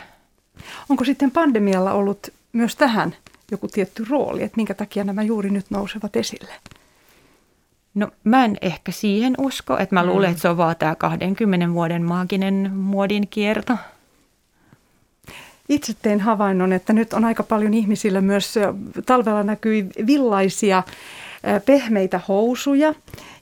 Onko 0.88 1.04
sitten 1.04 1.30
pandemialla 1.30 1.92
ollut 1.92 2.28
myös 2.52 2.76
tähän 2.76 3.16
joku 3.50 3.68
tietty 3.68 4.06
rooli, 4.10 4.42
että 4.42 4.56
minkä 4.56 4.74
takia 4.74 5.04
nämä 5.04 5.22
juuri 5.22 5.50
nyt 5.50 5.66
nousevat 5.70 6.16
esille? 6.16 6.52
No 7.94 8.10
mä 8.24 8.44
en 8.44 8.56
ehkä 8.60 8.92
siihen 8.92 9.34
usko, 9.38 9.78
että 9.78 9.94
mä 9.94 10.02
mm. 10.02 10.08
luulen, 10.08 10.30
että 10.30 10.42
se 10.42 10.48
on 10.48 10.56
vaan 10.56 10.76
tämä 10.76 10.94
20 10.94 11.72
vuoden 11.72 12.02
maaginen 12.02 12.70
muodin 12.74 13.28
kierto. 13.28 13.76
Itse 15.68 15.94
tein 16.02 16.20
havainnon, 16.20 16.72
että 16.72 16.92
nyt 16.92 17.12
on 17.12 17.24
aika 17.24 17.42
paljon 17.42 17.74
ihmisillä 17.74 18.20
myös 18.20 18.54
talvella 19.06 19.42
näkyy 19.42 19.90
villaisia 20.06 20.82
pehmeitä 21.66 22.20
housuja 22.28 22.94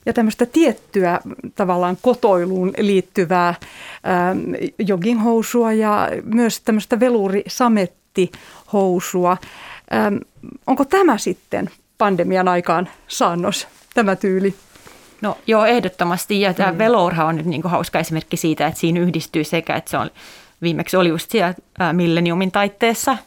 ja 0.05 0.13
tämmöistä 0.13 0.45
tiettyä 0.45 1.19
tavallaan 1.55 1.97
kotoiluun 2.01 2.73
liittyvää 2.77 3.55
jogginghousua 4.79 5.73
ja 5.73 6.09
myös 6.23 6.61
tämmöistä 6.61 6.99
velurisamettihousua. 6.99 9.37
Onko 10.67 10.85
tämä 10.85 11.17
sitten 11.17 11.69
pandemian 11.97 12.47
aikaan 12.47 12.89
saannos, 13.07 13.67
tämä 13.93 14.15
tyyli? 14.15 14.55
No 15.21 15.37
joo, 15.47 15.65
ehdottomasti. 15.65 16.41
Ja 16.41 16.53
tämä 16.53 16.71
mm. 16.71 16.77
velourha 16.77 17.25
on 17.25 17.35
nyt 17.35 17.45
niin 17.45 17.63
hauska 17.63 17.99
esimerkki 17.99 18.37
siitä, 18.37 18.67
että 18.67 18.79
siinä 18.79 18.99
yhdistyy 18.99 19.43
sekä, 19.43 19.75
että 19.75 19.91
se 19.91 19.97
on 19.97 20.09
viimeksi 20.61 20.97
oli 20.97 21.09
just 21.09 21.31
siellä 21.31 21.53
ää, 21.79 21.93
Millenniumin 21.93 22.51
taitteessa. 22.51 23.17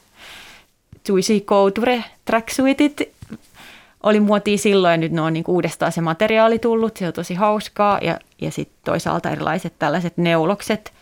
Juicy 1.08 1.40
Couture 1.40 2.04
tracksuitit 2.24 3.17
oli 4.02 4.20
muotia 4.20 4.58
silloin 4.58 4.92
ja 4.92 4.96
nyt 4.96 5.12
ne 5.12 5.20
on 5.20 5.32
niin 5.32 5.44
uudestaan 5.48 5.92
se 5.92 6.00
materiaali 6.00 6.58
tullut. 6.58 6.96
Se 6.96 7.06
on 7.06 7.12
tosi 7.12 7.34
hauskaa 7.34 7.98
ja, 8.02 8.18
ja 8.40 8.50
sitten 8.50 8.76
toisaalta 8.84 9.30
erilaiset 9.30 9.72
tällaiset 9.78 10.16
neulokset, 10.16 10.92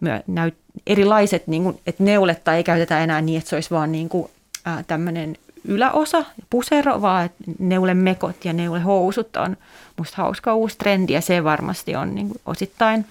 myö, 0.00 0.20
näyt, 0.26 0.54
erilaiset, 0.86 1.46
niin 1.46 1.62
kuin, 1.62 1.80
että 1.86 2.04
neuletta 2.04 2.54
ei 2.54 2.64
käytetä 2.64 3.00
enää 3.00 3.20
niin, 3.20 3.38
että 3.38 3.50
se 3.50 3.56
olisi 3.56 3.70
vaan 3.70 3.92
niin 3.92 4.08
kuin, 4.08 4.30
ää, 4.64 4.84
tämmöinen 4.86 5.36
yläosa, 5.64 6.24
pusero, 6.50 7.02
vaan 7.02 7.30
neulemekot 7.58 8.44
ja 8.44 8.52
neulehousut 8.52 9.36
on 9.36 9.56
musta 9.96 10.16
hauska 10.16 10.54
uusi 10.54 10.78
trendi 10.78 11.12
ja 11.12 11.20
se 11.20 11.44
varmasti 11.44 11.96
on 11.96 12.14
niin 12.14 12.28
kuin 12.28 12.40
osittain 12.46 13.06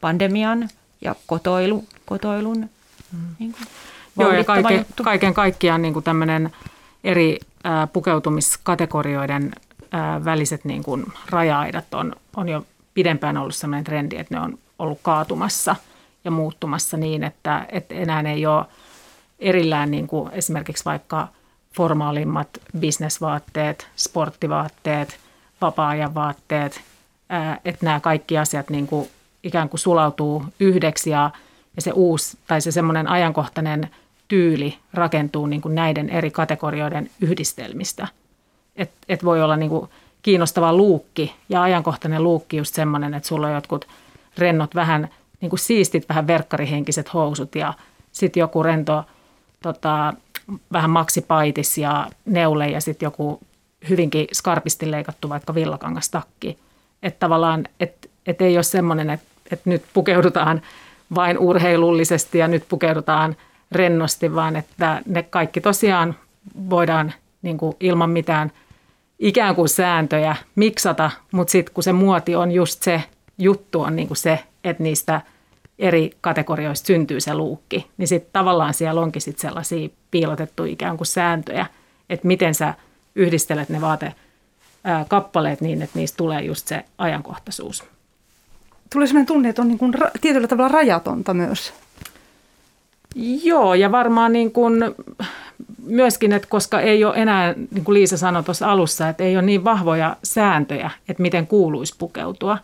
pandemian 0.00 0.68
ja 1.00 1.14
kotoilu, 1.26 1.84
kotoilun 2.06 2.68
mm. 3.12 3.18
niin 3.38 3.52
kuin 3.52 3.66
Joo, 4.18 4.32
ja 4.32 4.44
kaiken, 4.44 4.86
kaiken 5.02 5.34
kaikkiaan 5.34 5.82
niin 5.82 5.92
kuin 5.92 6.04
tämmöinen 6.04 6.50
eri 7.04 7.38
pukeutumiskategorioiden 7.92 9.52
väliset 10.24 10.64
niin 10.64 10.82
kuin 10.82 11.04
raja-aidat 11.30 11.94
on, 11.94 12.12
on 12.36 12.48
jo 12.48 12.66
pidempään 12.94 13.36
ollut 13.36 13.54
sellainen 13.54 13.84
trendi, 13.84 14.16
että 14.16 14.34
ne 14.34 14.40
on 14.40 14.58
ollut 14.78 14.98
kaatumassa 15.02 15.76
ja 16.24 16.30
muuttumassa 16.30 16.96
niin, 16.96 17.24
että, 17.24 17.66
että 17.68 17.94
enää 17.94 18.20
ei 18.20 18.46
ole 18.46 18.64
erillään 19.38 19.90
niin 19.90 20.06
kuin 20.06 20.30
esimerkiksi 20.32 20.84
vaikka 20.84 21.28
formaalimmat 21.76 22.48
bisnesvaatteet, 22.78 23.88
sporttivaatteet, 23.96 25.18
vapaa-ajan 25.60 26.14
vaatteet, 26.14 26.80
että 27.64 27.86
nämä 27.86 28.00
kaikki 28.00 28.38
asiat 28.38 28.70
niin 28.70 28.86
kuin 28.86 29.08
ikään 29.42 29.68
kuin 29.68 29.80
sulautuu 29.80 30.44
yhdeksi 30.60 31.10
ja, 31.10 31.30
ja 31.76 31.82
se 31.82 31.92
uusi 31.92 32.38
tai 32.46 32.60
se 32.60 32.72
semmoinen 32.72 33.08
ajankohtainen 33.08 33.90
tyyli 34.30 34.78
rakentuu 34.94 35.46
niin 35.46 35.60
kuin 35.60 35.74
näiden 35.74 36.10
eri 36.10 36.30
kategorioiden 36.30 37.10
yhdistelmistä. 37.20 38.08
Et, 38.76 38.90
et 39.08 39.24
voi 39.24 39.42
olla 39.42 39.56
niin 39.56 39.70
kuin 39.70 39.88
kiinnostava 40.22 40.72
luukki 40.72 41.34
ja 41.48 41.62
ajankohtainen 41.62 42.22
luukki 42.22 42.56
just 42.56 42.74
semmoinen, 42.74 43.14
että 43.14 43.28
sulla 43.28 43.46
on 43.46 43.54
jotkut 43.54 43.88
rennot 44.38 44.74
vähän 44.74 45.08
niin 45.40 45.50
kuin 45.50 45.60
siistit, 45.60 46.08
vähän 46.08 46.26
verkkarihenkiset 46.26 47.14
housut 47.14 47.54
ja 47.54 47.74
sitten 48.12 48.40
joku 48.40 48.62
rento 48.62 49.04
tota, 49.62 50.14
vähän 50.72 50.90
maksipaitis 50.90 51.78
ja 51.78 52.06
neule 52.24 52.68
ja 52.68 52.80
sitten 52.80 53.06
joku 53.06 53.40
hyvinkin 53.88 54.26
skarpisti 54.32 54.90
leikattu 54.90 55.28
vaikka 55.28 55.54
villakangastakki. 55.54 56.58
Että 57.02 57.18
tavallaan, 57.18 57.64
että 57.80 58.08
et 58.26 58.42
ei 58.42 58.56
ole 58.56 58.62
semmoinen, 58.62 59.10
että 59.10 59.30
että 59.52 59.70
nyt 59.70 59.82
pukeudutaan 59.92 60.62
vain 61.14 61.38
urheilullisesti 61.38 62.38
ja 62.38 62.48
nyt 62.48 62.64
pukeudutaan 62.68 63.36
rennosti, 63.72 64.34
vaan 64.34 64.56
että 64.56 65.02
ne 65.06 65.22
kaikki 65.22 65.60
tosiaan 65.60 66.14
voidaan 66.70 67.12
niin 67.42 67.58
kuin 67.58 67.76
ilman 67.80 68.10
mitään 68.10 68.52
ikään 69.18 69.54
kuin 69.54 69.68
sääntöjä 69.68 70.36
miksata, 70.54 71.10
mutta 71.32 71.52
sitten 71.52 71.74
kun 71.74 71.82
se 71.82 71.92
muoti 71.92 72.34
on 72.36 72.52
just 72.52 72.82
se 72.82 73.02
juttu 73.38 73.80
on 73.80 73.96
niin 73.96 74.08
kuin 74.08 74.16
se, 74.18 74.44
että 74.64 74.82
niistä 74.82 75.20
eri 75.78 76.10
kategorioista 76.20 76.86
syntyy 76.86 77.20
se 77.20 77.34
luukki, 77.34 77.90
niin 77.96 78.08
sitten 78.08 78.32
tavallaan 78.32 78.74
siellä 78.74 79.00
onkin 79.00 79.22
sitten 79.22 79.48
sellaisia 79.48 79.88
piilotettuja 80.10 80.72
ikään 80.72 80.96
kuin 80.96 81.06
sääntöjä, 81.06 81.66
että 82.10 82.26
miten 82.26 82.54
sä 82.54 82.74
yhdistelet 83.14 83.68
ne 83.68 83.80
vaate 83.80 84.14
kappaleet 85.08 85.60
niin, 85.60 85.82
että 85.82 85.98
niistä 85.98 86.16
tulee 86.16 86.42
just 86.42 86.68
se 86.68 86.84
ajankohtaisuus 86.98 87.84
tulee 88.92 89.06
sellainen 89.06 89.26
tunne, 89.26 89.48
että 89.48 89.62
on 89.62 89.68
niin 89.68 89.78
kuin 89.78 89.94
ra- 89.94 90.10
tietyllä 90.20 90.48
tavalla 90.48 90.68
rajatonta 90.68 91.34
myös. 91.34 91.72
Joo, 93.42 93.74
ja 93.74 93.92
varmaan 93.92 94.32
niin 94.32 94.52
kuin 94.52 94.74
myöskin, 95.86 96.32
että 96.32 96.48
koska 96.48 96.80
ei 96.80 97.04
ole 97.04 97.16
enää, 97.16 97.54
niin 97.70 97.84
kuin 97.84 97.94
Liisa 97.94 98.16
sanoi 98.16 98.42
tuossa 98.42 98.70
alussa, 98.70 99.08
että 99.08 99.24
ei 99.24 99.36
ole 99.36 99.42
niin 99.42 99.64
vahvoja 99.64 100.16
sääntöjä, 100.24 100.90
että 101.08 101.22
miten 101.22 101.46
kuuluisi 101.46 101.94
pukeutua, 101.98 102.58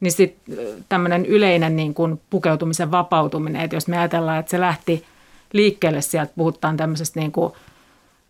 niin 0.00 0.12
sitten 0.12 0.56
tämmöinen 0.88 1.26
yleinen 1.26 1.76
niin 1.76 1.94
kuin 1.94 2.20
pukeutumisen 2.30 2.90
vapautuminen, 2.90 3.62
että 3.62 3.76
jos 3.76 3.88
me 3.88 3.98
ajatellaan, 3.98 4.38
että 4.38 4.50
se 4.50 4.60
lähti 4.60 5.04
liikkeelle 5.52 6.00
sieltä, 6.00 6.32
puhutaan 6.36 6.76
tämmöisestä 6.76 7.20
niin 7.20 7.32
kuin, 7.32 7.52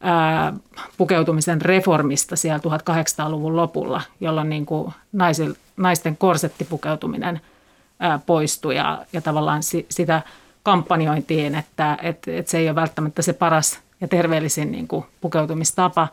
ää, 0.00 0.52
pukeutumisen 0.98 1.62
reformista 1.62 2.36
siellä 2.36 2.58
1800-luvun 2.58 3.56
lopulla, 3.56 4.02
jolloin 4.20 4.48
niin 4.48 4.66
kuin 4.66 4.92
naisil, 5.12 5.54
naisten 5.76 6.16
korsettipukeutuminen 6.16 7.40
ää, 8.00 8.20
poistui 8.26 8.76
ja, 8.76 9.04
ja 9.12 9.20
tavallaan 9.20 9.62
si, 9.62 9.86
sitä 9.88 10.22
kampanjointiin, 10.66 11.54
että 11.54 11.98
et, 12.02 12.28
et 12.28 12.48
se 12.48 12.58
ei 12.58 12.68
ole 12.68 12.74
välttämättä 12.74 13.22
se 13.22 13.32
paras 13.32 13.80
ja 14.00 14.08
terveellisin 14.08 14.72
niin 14.72 14.88
kuin 14.88 15.04
pukeutumistapa. 15.20 16.08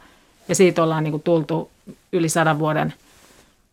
Ja 0.47 0.55
siitä 0.55 0.83
ollaan 0.83 1.03
niin 1.03 1.11
kuin 1.11 1.23
tultu 1.23 1.71
yli 2.11 2.29
sadan 2.29 2.59
vuoden 2.59 2.93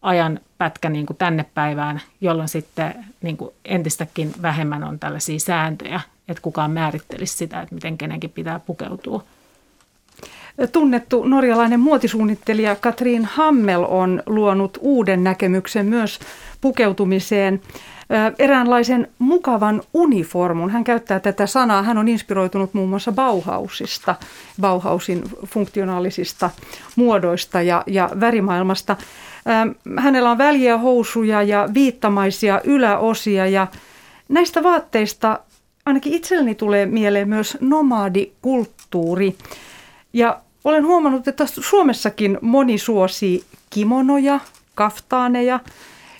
ajan 0.02 0.40
pätkä 0.58 0.88
niin 0.88 1.06
kuin 1.06 1.16
tänne 1.16 1.44
päivään, 1.54 2.00
jolloin 2.20 2.48
sitten 2.48 2.94
niin 3.22 3.36
kuin 3.36 3.50
entistäkin 3.64 4.32
vähemmän 4.42 4.84
on 4.84 4.98
tällaisia 4.98 5.38
sääntöjä, 5.38 6.00
että 6.28 6.42
kukaan 6.42 6.70
määrittelisi 6.70 7.36
sitä, 7.36 7.60
että 7.60 7.74
miten 7.74 7.98
kenenkin 7.98 8.30
pitää 8.30 8.60
pukeutua. 8.60 9.24
Tunnettu 10.72 11.24
norjalainen 11.24 11.80
muotisuunnittelija 11.80 12.76
Katrin 12.76 13.24
Hammel 13.24 13.84
on 13.88 14.22
luonut 14.26 14.78
uuden 14.80 15.24
näkemyksen 15.24 15.86
myös 15.86 16.18
pukeutumiseen 16.60 17.60
eräänlaisen 18.38 19.08
mukavan 19.18 19.82
uniformun. 19.94 20.70
Hän 20.70 20.84
käyttää 20.84 21.20
tätä 21.20 21.46
sanaa. 21.46 21.82
Hän 21.82 21.98
on 21.98 22.08
inspiroitunut 22.08 22.74
muun 22.74 22.88
muassa 22.88 23.12
Bauhausista, 23.12 24.14
Bauhausin 24.60 25.22
funktionaalisista 25.46 26.50
muodoista 26.96 27.62
ja, 27.62 27.84
ja 27.86 28.10
värimaailmasta. 28.20 28.96
Hänellä 29.98 30.30
on 30.30 30.38
väliä 30.38 30.78
housuja 30.78 31.42
ja 31.42 31.68
viittamaisia 31.74 32.60
yläosia 32.64 33.46
ja 33.46 33.66
näistä 34.28 34.62
vaatteista 34.62 35.40
ainakin 35.86 36.12
itselleni 36.12 36.54
tulee 36.54 36.86
mieleen 36.86 37.28
myös 37.28 37.58
nomadikulttuuri. 37.60 39.36
Ja 40.12 40.40
olen 40.64 40.86
huomannut, 40.86 41.28
että 41.28 41.46
Suomessakin 41.46 42.38
moni 42.40 42.78
suosii 42.78 43.44
kimonoja, 43.70 44.40
kaftaaneja. 44.74 45.60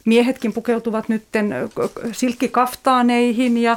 Miehetkin 0.05 0.53
pukeutuvat 0.53 1.09
nyt 1.09 1.25
silkkikaftaaneihin. 2.13 3.59
Ja, 3.59 3.77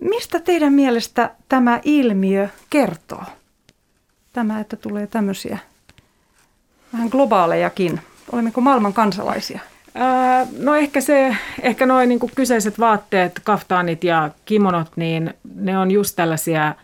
mistä 0.00 0.40
teidän 0.40 0.72
mielestä 0.72 1.30
tämä 1.48 1.80
ilmiö 1.84 2.48
kertoo? 2.70 3.22
Tämä, 4.32 4.60
että 4.60 4.76
tulee 4.76 5.06
tämmöisiä 5.06 5.58
vähän 6.92 7.08
globaalejakin. 7.08 8.00
Olemmeko 8.32 8.60
maailman 8.60 8.92
kansalaisia? 8.92 9.60
no 10.58 10.74
ehkä 10.74 11.00
se, 11.00 11.36
ehkä 11.62 11.86
noin 11.86 12.08
niin 12.08 12.20
kyseiset 12.34 12.78
vaatteet, 12.78 13.40
kaftaanit 13.44 14.04
ja 14.04 14.30
kimonot, 14.44 14.88
niin 14.96 15.34
ne 15.54 15.78
on 15.78 15.90
just 15.90 16.16
tällaisia 16.16 16.74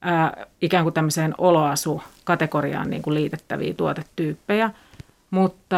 ää, 0.00 0.46
ikään 0.62 0.84
kuin 0.84 0.94
tämmöiseen 0.94 1.34
oloasu-kategoriaan 1.38 2.90
niin 2.90 3.02
kuin 3.02 3.14
liitettäviä 3.14 3.74
tuotetyyppejä, 3.74 4.70
mutta, 5.30 5.76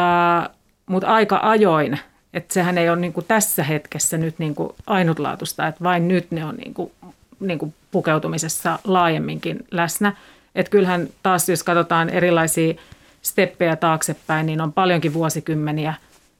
mutta 0.85 1.07
aika 1.07 1.39
ajoin, 1.43 1.99
että 2.33 2.53
sehän 2.53 2.77
ei 2.77 2.89
ole 2.89 2.99
niin 2.99 3.13
kuin 3.13 3.25
tässä 3.25 3.63
hetkessä 3.63 4.17
nyt 4.17 4.39
niin 4.39 4.55
kuin 4.55 4.69
ainutlaatuista, 4.87 5.67
että 5.67 5.83
vain 5.83 6.07
nyt 6.07 6.31
ne 6.31 6.45
on 6.45 6.55
niin 6.55 6.73
kuin, 6.73 6.91
niin 7.39 7.59
kuin 7.59 7.73
pukeutumisessa 7.91 8.79
laajemminkin 8.83 9.65
läsnä. 9.71 10.13
Että 10.55 10.69
kyllähän 10.69 11.07
taas, 11.23 11.49
jos 11.49 11.63
katsotaan 11.63 12.09
erilaisia 12.09 12.73
steppejä 13.21 13.75
taaksepäin, 13.75 14.45
niin 14.45 14.61
on 14.61 14.73
paljonkin 14.73 15.13
vuosikymmeniä, 15.13 15.93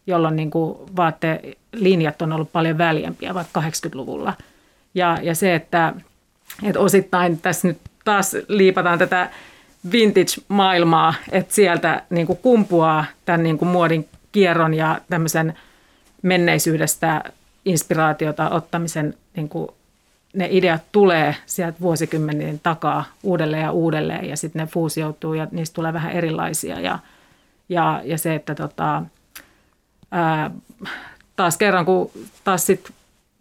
jolloin 0.08 0.36
niin 0.36 0.52
kuin 0.52 0.78
vaattelinjat 0.96 2.22
on 2.22 2.34
ollut 2.34 2.52
paljon 2.52 2.78
väljempiä, 2.78 3.34
vaikka 3.34 3.62
80-luvulla. 3.62 4.34
Ja, 4.96 5.18
ja 5.22 5.36
se, 5.36 5.56
että, 5.56 5.94
että 6.64 6.80
osittain 6.80 7.38
tässä 7.38 7.68
nyt 7.68 7.78
taas 8.06 8.36
liipataan 8.48 9.00
tätä 9.00 9.30
vintage-maailmaa, 9.92 11.14
että 11.32 11.54
sieltä 11.56 12.04
niin 12.10 12.28
kuin 12.28 12.40
kumpuaa 12.42 13.06
tämän 13.26 13.44
niin 13.44 13.58
kuin 13.58 13.70
muodin 13.70 14.10
kierron 14.34 14.74
ja 14.74 15.00
tämmöisen 15.10 15.54
menneisyydestä 16.22 17.24
inspiraatiota 17.66 18.50
ottamisen 18.50 19.14
niin 19.36 19.50
kuin 19.50 19.70
ne 20.34 20.48
ideat 20.52 20.82
tulee 20.92 21.36
sieltä 21.46 21.78
vuosikymmenien 21.82 22.60
takaa 22.64 23.06
uudelleen 23.24 23.64
ja 23.64 23.72
uudelleen 23.72 24.30
ja 24.30 24.38
sitten 24.38 24.60
ne 24.60 24.68
fuusioituu 24.68 25.34
ja 25.34 25.48
niistä 25.52 25.74
tulee 25.74 25.94
vähän 25.94 26.12
erilaisia. 26.12 26.80
Ja, 26.80 27.00
ja, 27.70 28.02
ja 28.04 28.18
se, 28.18 28.36
että 28.36 28.56
tota, 28.56 29.04
ää, 30.12 30.52
taas 31.36 31.58
kerran 31.58 31.86
kun 31.86 32.12
taas 32.44 32.66
sit 32.66 32.92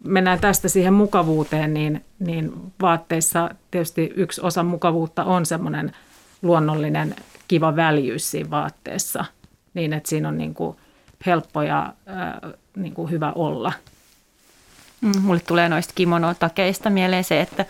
mennään 0.03 0.39
tästä 0.39 0.69
siihen 0.69 0.93
mukavuuteen, 0.93 1.73
niin, 1.73 2.05
niin 2.19 2.51
vaatteissa 2.81 3.49
tietysti 3.71 4.13
yksi 4.15 4.41
osa 4.41 4.63
mukavuutta 4.63 5.23
on 5.23 5.45
semmoinen 5.45 5.91
luonnollinen 6.41 7.15
kiva 7.47 7.75
väljyys 7.75 8.31
siinä 8.31 8.49
vaatteessa, 8.49 9.25
niin 9.73 9.93
että 9.93 10.09
siinä 10.09 10.27
on 10.27 10.37
niin 10.37 10.53
kuin 10.53 10.77
helppo 11.25 11.61
ja 11.61 11.93
ää, 12.05 12.41
niin 12.75 12.93
kuin 12.93 13.11
hyvä 13.11 13.31
olla– 13.35 13.73
Mm, 15.03 15.21
mulle 15.21 15.39
tulee 15.39 15.69
noista 15.69 15.93
kimonotakeista 15.95 16.89
mieleen 16.89 17.23
se, 17.23 17.41
että, 17.41 17.65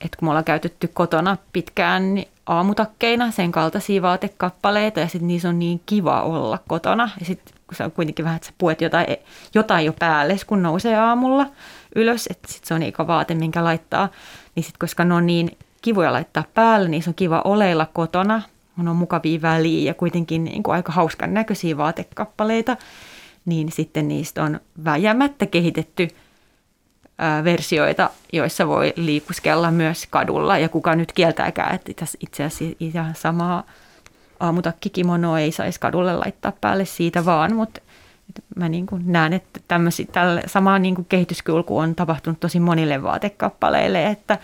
että 0.00 0.16
kun 0.18 0.26
me 0.26 0.30
ollaan 0.30 0.44
käytetty 0.44 0.88
kotona 0.88 1.36
pitkään 1.52 2.14
niin 2.14 2.28
aamutakkeina 2.46 3.30
sen 3.30 3.52
kaltaisia 3.52 4.02
vaatekappaleita 4.02 5.00
ja 5.00 5.08
sitten 5.08 5.26
niissä 5.26 5.48
on 5.48 5.58
niin 5.58 5.80
kiva 5.86 6.22
olla 6.22 6.58
kotona. 6.68 7.10
Ja 7.20 7.26
sitten 7.26 7.54
kun 7.66 7.76
se 7.76 7.84
on 7.84 7.92
kuitenkin 7.92 8.24
vähän, 8.24 8.36
että 8.36 8.46
sä 8.46 8.54
puet 8.58 8.80
jotain, 8.80 9.06
jotain 9.54 9.86
jo 9.86 9.92
päälle, 9.98 10.36
kun 10.46 10.62
nousee 10.62 10.96
aamulla 10.96 11.46
ylös, 11.94 12.26
että 12.30 12.52
sitten 12.52 12.68
se 12.68 12.74
on 12.74 12.82
ikä 12.82 13.06
vaate, 13.06 13.34
minkä 13.34 13.64
laittaa. 13.64 14.08
Niin 14.54 14.64
sitten 14.64 14.78
koska 14.78 15.04
ne 15.04 15.14
on 15.14 15.26
niin 15.26 15.58
kivoja 15.82 16.12
laittaa 16.12 16.44
päälle, 16.54 16.88
niin 16.88 17.02
se 17.02 17.10
on 17.10 17.14
kiva 17.14 17.42
oleilla 17.44 17.86
kotona. 17.92 18.42
On, 18.78 18.96
mukavia 18.96 19.42
väliä 19.42 19.86
ja 19.86 19.94
kuitenkin 19.94 20.44
niin 20.44 20.62
kuin 20.62 20.74
aika 20.74 20.92
hauskan 20.92 21.34
näköisiä 21.34 21.76
vaatekappaleita. 21.76 22.76
Niin 23.44 23.72
sitten 23.72 24.08
niistä 24.08 24.42
on 24.42 24.60
väjämättä 24.84 25.46
kehitetty– 25.46 26.08
versioita, 27.44 28.10
joissa 28.32 28.68
voi 28.68 28.92
liikuskella 28.96 29.70
myös 29.70 30.06
kadulla. 30.10 30.58
Ja 30.58 30.68
kuka 30.68 30.94
nyt 30.94 31.12
kieltääkään, 31.12 31.74
että 31.74 32.06
itse 32.20 32.44
asiassa 32.44 32.76
ihan 32.80 33.14
samaa 33.14 33.64
aamutakkikimonoa 34.40 35.40
ei 35.40 35.52
saisi 35.52 35.80
kadulle 35.80 36.16
laittaa 36.16 36.52
päälle 36.60 36.84
siitä 36.84 37.24
vaan, 37.24 37.54
mutta 37.54 37.80
mä 38.56 38.68
niin 38.68 38.86
kuin 38.86 39.02
näen, 39.06 39.32
että 39.32 39.60
tämmösi, 39.68 40.04
tälle, 40.04 40.42
sama 40.46 40.78
niin 40.78 40.94
kuin 40.94 41.06
kehityskulku 41.08 41.78
on 41.78 41.94
tapahtunut 41.94 42.40
tosi 42.40 42.60
monille 42.60 43.02
vaatekappaleille, 43.02 44.06
että 44.06 44.38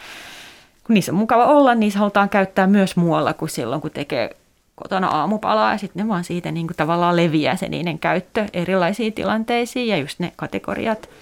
kun 0.87 0.95
niissä 0.95 1.13
on 1.13 1.19
mukava 1.19 1.45
olla, 1.45 1.75
niissä 1.75 1.99
halutaan 1.99 2.29
käyttää 2.29 2.67
myös 2.67 2.97
muualla 2.97 3.33
kuin 3.33 3.49
silloin, 3.49 3.81
kun 3.81 3.91
tekee 3.91 4.37
kotona 4.75 5.09
aamupalaa 5.09 5.73
ja 5.73 5.79
sitten 5.79 6.03
ne 6.03 6.09
vaan 6.09 6.25
siitä 6.25 6.51
niin 6.51 6.67
kuin 6.67 6.77
tavallaan 6.77 7.17
leviää 7.17 7.57
se 7.57 7.69
niiden 7.69 7.99
käyttö 7.99 8.47
erilaisiin 8.53 9.13
tilanteisiin 9.13 9.89
ja 9.89 9.97
just 9.97 10.19
ne 10.19 10.33
kategoriat– 10.37 11.09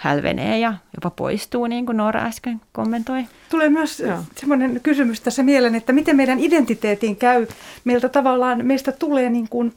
hälvenee 0.00 0.58
ja 0.58 0.74
jopa 0.96 1.10
poistuu, 1.10 1.66
niin 1.66 1.86
kuin 1.86 1.96
Noora 1.96 2.20
äsken 2.20 2.60
kommentoi. 2.72 3.24
Tulee 3.50 3.68
myös 3.68 4.02
semmoinen 4.36 4.80
kysymys 4.82 5.20
tässä 5.20 5.42
mieleen, 5.42 5.74
että 5.74 5.92
miten 5.92 6.16
meidän 6.16 6.38
identiteetin 6.38 7.16
käy. 7.16 7.46
Meiltä 7.84 8.08
tavallaan, 8.08 8.66
meistä 8.66 8.92
tulee 8.92 9.30
niin 9.30 9.48
kuin, 9.48 9.74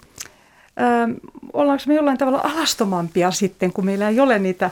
äh, 0.82 1.10
ollaanko 1.54 1.84
me 1.88 1.94
jollain 1.94 2.18
tavalla 2.18 2.42
alastomampia 2.44 3.32
sitten, 3.32 3.74
kun 3.74 3.86
meillä 3.86 4.10
ei 4.10 4.20
ole 4.20 4.39
niitä 4.39 4.72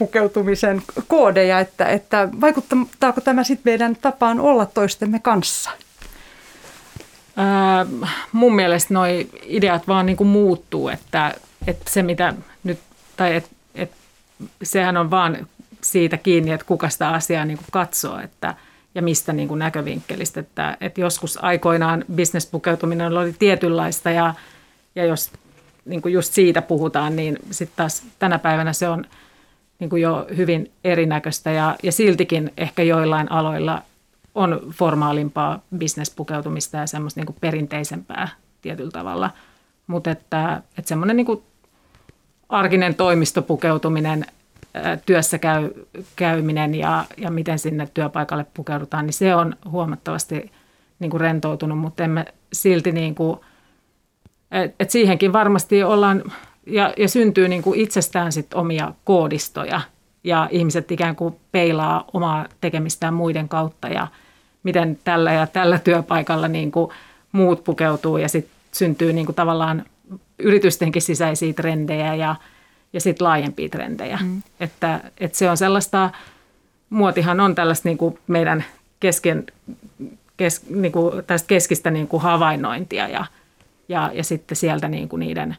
bisnespukeutumisen 0.00 0.82
koodeja, 1.08 1.60
että, 1.60 1.84
että 1.84 2.28
vaikuttaako 2.40 3.20
tämä 3.20 3.44
sitten 3.44 3.72
meidän 3.72 3.96
tapaan 3.96 4.40
olla 4.40 4.66
toistemme 4.66 5.18
kanssa? 5.18 5.70
Äh, 7.38 8.10
mun 8.32 8.54
mielestä 8.54 8.94
nuo 8.94 9.04
ideat 9.42 9.88
vaan 9.88 10.06
niin 10.06 10.16
kuin 10.16 10.28
muuttuu, 10.28 10.88
että, 10.88 11.34
että 11.66 11.90
se 11.90 12.02
mitä 12.02 12.34
nyt, 12.64 12.78
tai 13.16 13.34
että 13.34 13.50
sehän 14.62 14.96
on 14.96 15.10
vaan 15.10 15.46
siitä 15.80 16.16
kiinni, 16.16 16.50
että 16.50 16.66
kuka 16.66 16.88
sitä 16.88 17.08
asiaa 17.08 17.44
niin 17.44 17.58
kuin 17.58 17.68
katsoo 17.70 18.18
että, 18.18 18.54
ja 18.94 19.02
mistä 19.02 19.32
niin 19.32 19.48
kuin 19.48 19.58
näkövinkkelistä. 19.58 20.40
Että, 20.40 20.76
että 20.80 21.00
joskus 21.00 21.44
aikoinaan 21.44 22.04
bisnespukeutuminen 22.14 23.12
oli 23.18 23.34
tietynlaista 23.38 24.10
ja, 24.10 24.34
ja 24.94 25.04
jos 25.04 25.30
niin 25.84 26.02
kuin 26.02 26.14
just 26.14 26.32
siitä 26.32 26.62
puhutaan, 26.62 27.16
niin 27.16 27.38
sitten 27.50 27.76
taas 27.76 28.02
tänä 28.18 28.38
päivänä 28.38 28.72
se 28.72 28.88
on 28.88 29.04
niin 29.80 29.90
kuin 29.90 30.02
jo 30.02 30.26
hyvin 30.36 30.70
erinäköistä 30.84 31.50
ja, 31.50 31.76
ja 31.82 31.92
siltikin 31.92 32.52
ehkä 32.56 32.82
joillain 32.82 33.32
aloilla 33.32 33.82
on 34.34 34.60
formaalimpaa 34.70 35.62
bisnespukeutumista 35.78 36.76
ja 36.76 36.86
semmoista 36.86 37.20
niin 37.20 37.26
kuin 37.26 37.36
perinteisempää 37.40 38.28
tietyllä 38.62 38.90
tavalla. 38.90 39.30
Mutta 39.86 40.10
että, 40.10 40.62
että 40.78 40.88
semmoinen 40.88 41.16
niin 41.16 41.26
kuin 41.26 41.42
arkinen 42.48 42.94
toimistopukeutuminen, 42.94 44.24
työssä 45.06 45.38
käy, 45.38 45.70
käyminen 46.16 46.74
ja, 46.74 47.04
ja 47.16 47.30
miten 47.30 47.58
sinne 47.58 47.88
työpaikalle 47.94 48.46
pukeudutaan, 48.54 49.06
niin 49.06 49.14
se 49.14 49.34
on 49.34 49.56
huomattavasti 49.70 50.52
niin 50.98 51.10
kuin 51.10 51.20
rentoutunut, 51.20 51.78
mutta 51.78 52.04
emme 52.04 52.24
silti 52.52 52.92
niin 52.92 53.14
kuin, 53.14 53.40
et, 54.50 54.74
et 54.80 54.90
siihenkin 54.90 55.32
varmasti 55.32 55.82
ollaan 55.82 56.22
ja, 56.70 56.94
ja 56.96 57.08
syntyy 57.08 57.48
niin 57.48 57.62
kuin 57.62 57.80
itsestään 57.80 58.32
sit 58.32 58.54
omia 58.54 58.94
koodistoja 59.04 59.80
ja 60.24 60.48
ihmiset 60.50 60.90
ikään 60.90 61.16
kuin 61.16 61.36
peilaa 61.52 62.04
omaa 62.12 62.46
tekemistään 62.60 63.14
muiden 63.14 63.48
kautta 63.48 63.88
ja 63.88 64.06
miten 64.62 64.98
tällä 65.04 65.32
ja 65.32 65.46
tällä 65.46 65.78
työpaikalla 65.78 66.48
niin 66.48 66.72
kuin 66.72 66.90
muut 67.32 67.64
pukeutuu 67.64 68.18
ja 68.18 68.28
sitten 68.28 68.54
syntyy 68.72 69.12
niin 69.12 69.26
kuin 69.26 69.36
tavallaan 69.36 69.84
yritystenkin 70.38 71.02
sisäisiä 71.02 71.52
trendejä 71.52 72.14
ja, 72.14 72.36
ja 72.92 73.00
sitten 73.00 73.24
laajempia 73.24 73.68
trendejä. 73.68 74.18
Mm. 74.22 74.42
Että, 74.60 75.00
että 75.18 75.38
se 75.38 75.50
on 75.50 75.56
sellaista, 75.56 76.10
muotihan 76.90 77.40
on 77.40 77.54
tällaista 77.54 77.88
niin 77.88 77.98
kuin 77.98 78.18
meidän 78.26 78.64
kesken, 79.00 79.46
kes, 80.36 80.66
niin 80.70 80.92
kuin 80.92 81.24
tästä 81.26 81.46
keskistä 81.46 81.90
niin 81.90 82.08
kuin 82.08 82.22
havainnointia 82.22 83.08
ja, 83.08 83.26
ja, 83.88 84.10
ja 84.14 84.24
sitten 84.24 84.56
sieltä 84.56 84.88
niin 84.88 85.08
kuin 85.08 85.20
niiden 85.20 85.56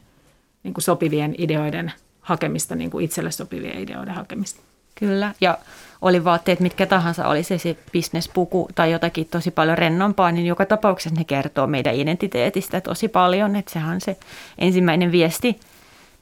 niin 0.62 0.74
kuin 0.74 0.84
sopivien 0.84 1.34
ideoiden 1.38 1.92
hakemista, 2.20 2.74
niin 2.74 2.90
kuin 2.90 3.04
itselle 3.04 3.30
sopivien 3.30 3.78
ideoiden 3.78 4.14
hakemista. 4.14 4.60
Kyllä, 4.94 5.34
ja 5.40 5.58
oli 6.02 6.24
vaatteet 6.24 6.60
mitkä 6.60 6.86
tahansa, 6.86 7.28
oli 7.28 7.42
se 7.42 7.58
se 7.58 7.76
bisnespuku 7.92 8.68
tai 8.74 8.92
jotakin 8.92 9.26
tosi 9.26 9.50
paljon 9.50 9.78
rennompaa, 9.78 10.32
niin 10.32 10.46
joka 10.46 10.66
tapauksessa 10.66 11.18
ne 11.18 11.24
kertoo 11.24 11.66
meidän 11.66 11.94
identiteetistä 11.94 12.80
tosi 12.80 13.08
paljon. 13.08 13.56
Että 13.56 13.72
sehän 13.72 13.94
on 13.94 14.00
se 14.00 14.16
ensimmäinen 14.58 15.12
viesti, 15.12 15.60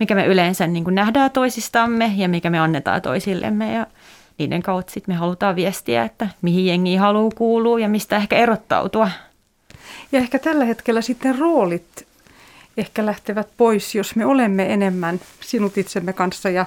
mikä 0.01 0.15
me 0.15 0.27
yleensä 0.27 0.67
niin 0.67 0.85
kuin 0.85 0.95
nähdään 0.95 1.31
toisistamme 1.31 2.13
ja 2.17 2.29
mikä 2.29 2.51
me 2.51 2.59
annetaan 2.59 3.03
toisillemme. 3.03 3.75
Ja 3.75 3.87
niiden 4.39 4.63
kautta 4.63 4.93
sitten 4.93 5.15
me 5.15 5.19
halutaan 5.19 5.57
viestiä, 5.57 6.05
että 6.05 6.29
mihin 6.43 6.67
jengi 6.67 6.97
haluaa 6.97 7.33
kuulua 7.35 7.81
ja 7.81 7.89
mistä 7.89 8.17
ehkä 8.17 8.37
erottautua. 8.37 9.11
Ja 10.13 10.19
ehkä 10.19 10.39
tällä 10.39 10.65
hetkellä 10.65 11.01
sitten 11.01 11.39
roolit 11.39 12.07
ehkä 12.77 13.07
lähtevät 13.07 13.49
pois, 13.57 13.95
jos 13.95 14.17
me 14.17 14.27
olemme 14.27 14.73
enemmän 14.73 15.21
sinut 15.41 15.79
itsemme 15.79 16.13
kanssa 16.13 16.51
ja 16.51 16.67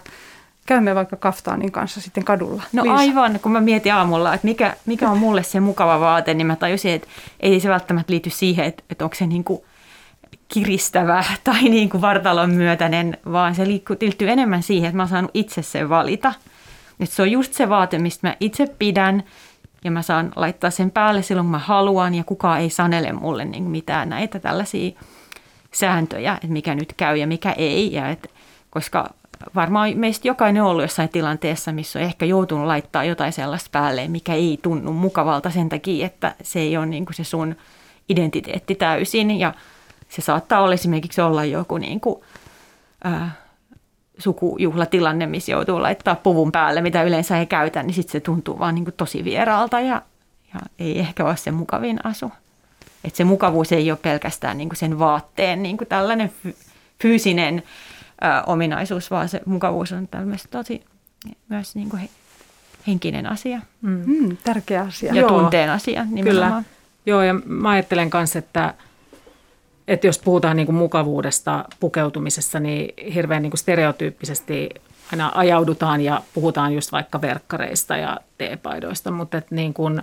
käymme 0.66 0.96
vaikka 0.96 1.16
kaftaanin 1.16 1.72
kanssa 1.72 2.02
sitten 2.02 2.24
kadulla. 2.24 2.63
No 2.74 2.84
Liisa. 2.84 2.96
aivan, 2.96 3.39
kun 3.39 3.52
mä 3.52 3.62
mietin 3.62 3.94
aamulla, 3.94 4.34
että 4.34 4.48
mikä, 4.48 4.76
mikä 4.86 5.10
on 5.10 5.18
mulle 5.18 5.44
se 5.44 5.60
mukava 5.60 6.00
vaate, 6.00 6.34
niin 6.34 6.48
mä 6.48 6.56
tajusin, 6.56 6.92
että 6.92 7.08
ei 7.39 7.60
se 7.60 7.70
välttämättä 7.70 8.12
liity 8.13 8.30
siihen, 8.30 8.66
että, 8.66 8.84
että 8.89 9.06
onko 9.06 9.16
se 9.16 9.28
niin 9.28 9.44
kuin 9.44 9.62
kiristävä 10.48 11.24
tai 11.44 11.63
niin 11.63 11.89
kuin 11.89 12.02
vartalon 12.02 12.50
myötäinen, 12.50 13.18
vaan 13.32 13.56
se 13.56 13.68
liittyy 13.68 14.30
enemmän 14.30 14.63
siihen, 14.63 14.88
että 14.88 14.98
mä 14.98 15.04
oon 15.04 15.10
saanut 15.10 15.32
itse 15.34 15.62
sen 15.62 15.89
valita. 15.89 16.34
Että 17.00 17.16
se 17.16 17.22
on 17.22 17.32
just 17.32 17.54
se 17.54 17.70
vaate, 17.70 18.00
mistä 18.00 18.28
mä 18.28 18.36
itse 18.39 18.68
pidän 18.80 19.24
ja 19.84 19.92
mä 19.92 20.02
saan 20.02 20.32
laittaa 20.36 20.70
sen 20.70 20.92
päälle 20.92 21.22
silloin, 21.22 21.46
kun 21.46 21.52
mä 21.52 21.60
haluan 21.60 22.16
ja 22.16 22.24
kukaan 22.24 22.60
ei 22.60 22.70
sanele 22.70 23.12
mulle 23.12 23.46
niin 23.46 23.63
mitään 23.63 24.10
näitä 24.10 24.39
tällaisia 24.39 24.92
sääntöjä, 25.73 26.33
että 26.33 26.47
mikä 26.47 26.75
nyt 26.75 26.93
käy 26.97 27.17
ja 27.17 27.27
mikä 27.27 27.51
ei. 27.51 27.93
Ja 27.93 28.09
et, 28.09 28.31
koska 28.69 29.09
varmaan 29.55 29.97
meistä 29.97 30.27
jokainen 30.27 30.63
on 30.63 30.69
ollut 30.69 30.83
jossain 30.83 31.09
tilanteessa, 31.09 31.71
missä 31.71 31.99
on 31.99 32.05
ehkä 32.05 32.25
joutunut 32.25 32.65
laittaa 32.65 33.03
jotain 33.03 33.33
sellaista 33.33 33.69
päälle, 33.71 34.07
mikä 34.07 34.33
ei 34.33 34.59
tunnu 34.62 34.93
mukavalta 34.93 35.49
sen 35.49 35.69
takia, 35.69 36.05
että 36.05 36.36
se 36.43 36.59
ei 36.59 36.77
ole 36.77 36.86
niin 36.86 37.05
kuin 37.05 37.15
se 37.15 37.23
sun 37.23 37.55
identiteetti 38.09 38.75
täysin. 38.75 39.39
Ja 39.39 39.53
se 40.09 40.21
saattaa 40.21 40.62
olla 40.62 40.73
esimerkiksi 40.73 41.21
olla 41.21 41.45
joku 41.45 41.77
niin 41.77 41.99
kuin, 41.99 42.21
äh, 43.05 43.38
sukujuhlatilanne, 44.17 45.25
missä 45.25 45.51
joutuu 45.51 45.81
laittaa 45.81 46.15
puvun 46.15 46.51
päälle, 46.51 46.81
mitä 46.81 47.03
yleensä 47.03 47.39
ei 47.39 47.45
käytä, 47.45 47.83
niin 47.83 47.93
sitten 47.93 48.12
se 48.12 48.19
tuntuu 48.19 48.59
vaan 48.59 48.75
niin 48.75 48.86
kuin 48.86 48.95
tosi 48.97 49.23
vieraalta 49.23 49.79
ja, 49.79 50.01
ja 50.53 50.59
ei 50.79 50.99
ehkä 50.99 51.25
ole 51.25 51.38
se 51.38 51.51
mukavin 51.51 51.99
asu. 52.05 52.31
Et 53.04 53.16
se 53.16 53.24
mukavuus 53.24 53.72
ei 53.72 53.92
ole 53.92 54.00
pelkästään 54.02 54.58
niin 54.58 54.70
kuin 54.70 54.78
sen 54.78 55.00
vaatteen 55.00 55.63
niin 55.63 55.78
kuin 55.78 55.88
tällainen 55.88 56.32
fyysinen 57.02 57.63
ö, 58.24 58.44
ominaisuus, 58.48 59.12
vaan 59.12 59.30
se 59.30 59.42
mukavuus 59.46 59.92
on 59.92 60.08
tämmöistä 60.08 60.48
tosi 60.52 60.82
myös 61.50 61.76
niin 61.76 61.89
kuin 61.89 62.00
he, 62.00 62.10
henkinen 62.88 63.26
asia. 63.26 63.60
Mm. 63.82 64.04
Mm, 64.06 64.38
tärkeä 64.38 64.82
asia. 64.82 65.13
Ja 65.13 65.22
Joo. 65.22 65.30
tunteen 65.30 65.70
asia 65.70 66.06
nimenomaan. 66.10 66.63
Kyllä. 66.63 66.74
Joo, 67.06 67.22
ja 67.24 67.34
mä 67.46 67.70
ajattelen 67.70 68.10
myös, 68.13 68.36
että, 68.36 68.74
että 69.88 70.08
jos 70.08 70.20
puhutaan 70.20 70.58
niin 70.58 70.66
kuin 70.66 70.76
mukavuudesta 70.76 71.66
pukeutumisessa, 71.80 72.60
niin 72.60 73.13
hirveän 73.13 73.42
niin 73.42 73.52
kuin 73.52 73.60
stereotyyppisesti 73.60 74.70
aina 75.12 75.32
ajaudutaan 75.36 76.02
ja 76.02 76.22
puhutaan 76.34 76.74
just 76.74 76.92
vaikka 76.92 77.22
verkkareista 77.22 77.98
ja 77.98 78.20
teepaidoista, 78.38 79.12
mutta 79.12 79.38
että 79.38 79.56
niin 79.56 79.74
kuin 79.74 80.02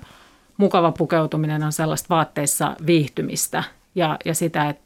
mukava 0.61 0.93
pukeutuminen 0.93 1.63
on 1.63 1.73
sellaista 1.73 2.07
vaatteissa 2.09 2.77
viihtymistä 2.87 3.65
ja, 3.95 4.19
ja, 4.25 4.35
sitä, 4.35 4.69
et, 4.69 4.79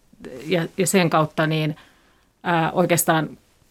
ja, 0.46 0.66
ja 0.78 0.87
sen 0.87 1.10
kautta 1.10 1.46
niin– 1.46 1.76
ää, 2.44 2.72
oikeastaan 2.72 3.28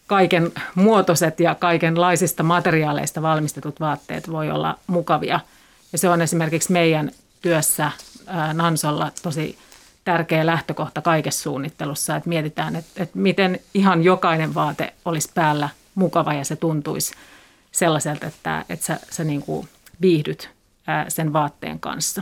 kaiken 0.07 0.51
muotoiset 0.75 1.39
ja 1.39 1.55
kaikenlaisista 1.55 2.43
materiaaleista 2.43 3.21
valmistetut 3.21 3.79
vaatteet 3.79 4.31
voi 4.31 4.51
olla 4.51 4.79
mukavia. 4.87 5.39
Ja 5.91 5.97
se 5.97 6.09
on 6.09 6.21
esimerkiksi 6.21 6.71
meidän 6.71 7.11
työssä 7.41 7.91
ää, 8.27 8.53
Nansolla 8.53 9.11
tosi 9.23 9.57
tärkeä 10.05 10.45
lähtökohta 10.45 11.01
kaikessa 11.01 11.43
suunnittelussa, 11.43 12.15
että 12.15 12.29
mietitään, 12.29 12.75
että, 12.75 13.03
että 13.03 13.19
miten 13.19 13.59
ihan 13.73 14.03
jokainen 14.03 14.53
vaate 14.53 14.93
olisi 15.05 15.31
päällä 15.35 15.69
mukava 15.95 16.33
ja 16.33 16.45
se 16.45 16.55
tuntuisi 16.55 17.13
sellaiselta, 17.71 18.27
että, 18.27 18.65
että 18.69 18.85
sä, 18.85 18.99
sä 19.11 19.23
niin 19.23 19.41
kuin 19.41 19.69
viihdyt 20.01 20.49
sen 21.07 21.33
vaatteen 21.33 21.79
kanssa 21.79 22.21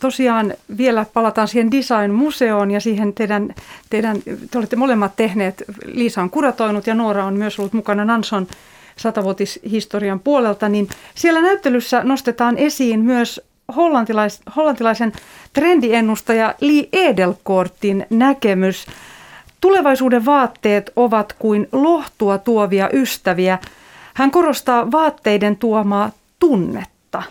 tosiaan 0.00 0.54
vielä 0.76 1.06
palataan 1.14 1.48
siihen 1.48 1.70
Design-museoon 1.70 2.70
ja 2.70 2.80
siihen 2.80 3.12
teidän, 3.12 3.54
teidän, 3.90 4.16
te 4.50 4.58
olette 4.58 4.76
molemmat 4.76 5.16
tehneet, 5.16 5.64
Liisa 5.84 6.22
on 6.22 6.30
kuratoinut 6.30 6.86
ja 6.86 6.94
Noora 6.94 7.24
on 7.24 7.34
myös 7.34 7.58
ollut 7.58 7.72
mukana 7.72 8.04
Nanson 8.04 8.46
satavuotishistorian 8.96 10.20
puolelta, 10.20 10.68
niin 10.68 10.88
siellä 11.14 11.42
näyttelyssä 11.42 12.04
nostetaan 12.04 12.58
esiin 12.58 13.00
myös 13.00 13.40
hollantilais, 13.76 14.40
hollantilaisen 14.56 15.12
trendiennustaja 15.52 16.54
Lee 16.60 16.88
Edelkortin 16.92 18.06
näkemys. 18.10 18.86
Tulevaisuuden 19.60 20.24
vaatteet 20.24 20.90
ovat 20.96 21.34
kuin 21.38 21.68
lohtua 21.72 22.38
tuovia 22.38 22.90
ystäviä. 22.92 23.58
Hän 24.18 24.30
korostaa 24.30 24.92
vaatteiden 24.92 25.56
tuomaa 25.56 26.10
tunnetta. 26.38 27.22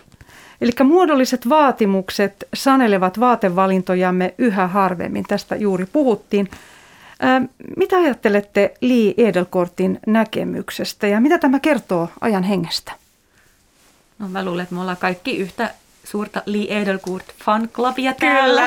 Eli 0.60 0.70
muodolliset 0.84 1.48
vaatimukset 1.48 2.48
sanelevat 2.54 3.20
vaatevalintojamme 3.20 4.34
yhä 4.38 4.66
harvemmin. 4.66 5.24
Tästä 5.28 5.56
juuri 5.56 5.86
puhuttiin. 5.86 6.50
Mitä 7.76 7.96
ajattelette 7.96 8.74
Lee 8.80 9.14
Edelkortin 9.28 10.00
näkemyksestä 10.06 11.06
ja 11.06 11.20
mitä 11.20 11.38
tämä 11.38 11.60
kertoo 11.60 12.08
ajan 12.20 12.44
hengestä? 12.44 12.92
No 14.18 14.28
mä 14.28 14.44
luulen, 14.44 14.62
että 14.62 14.74
me 14.74 14.80
ollaan 14.80 14.96
kaikki 14.96 15.36
yhtä 15.36 15.74
suurta 16.04 16.42
Lee 16.46 16.80
Edelkort 16.80 17.34
fan 17.44 17.68
clubia 17.68 18.14
täällä. 18.14 18.66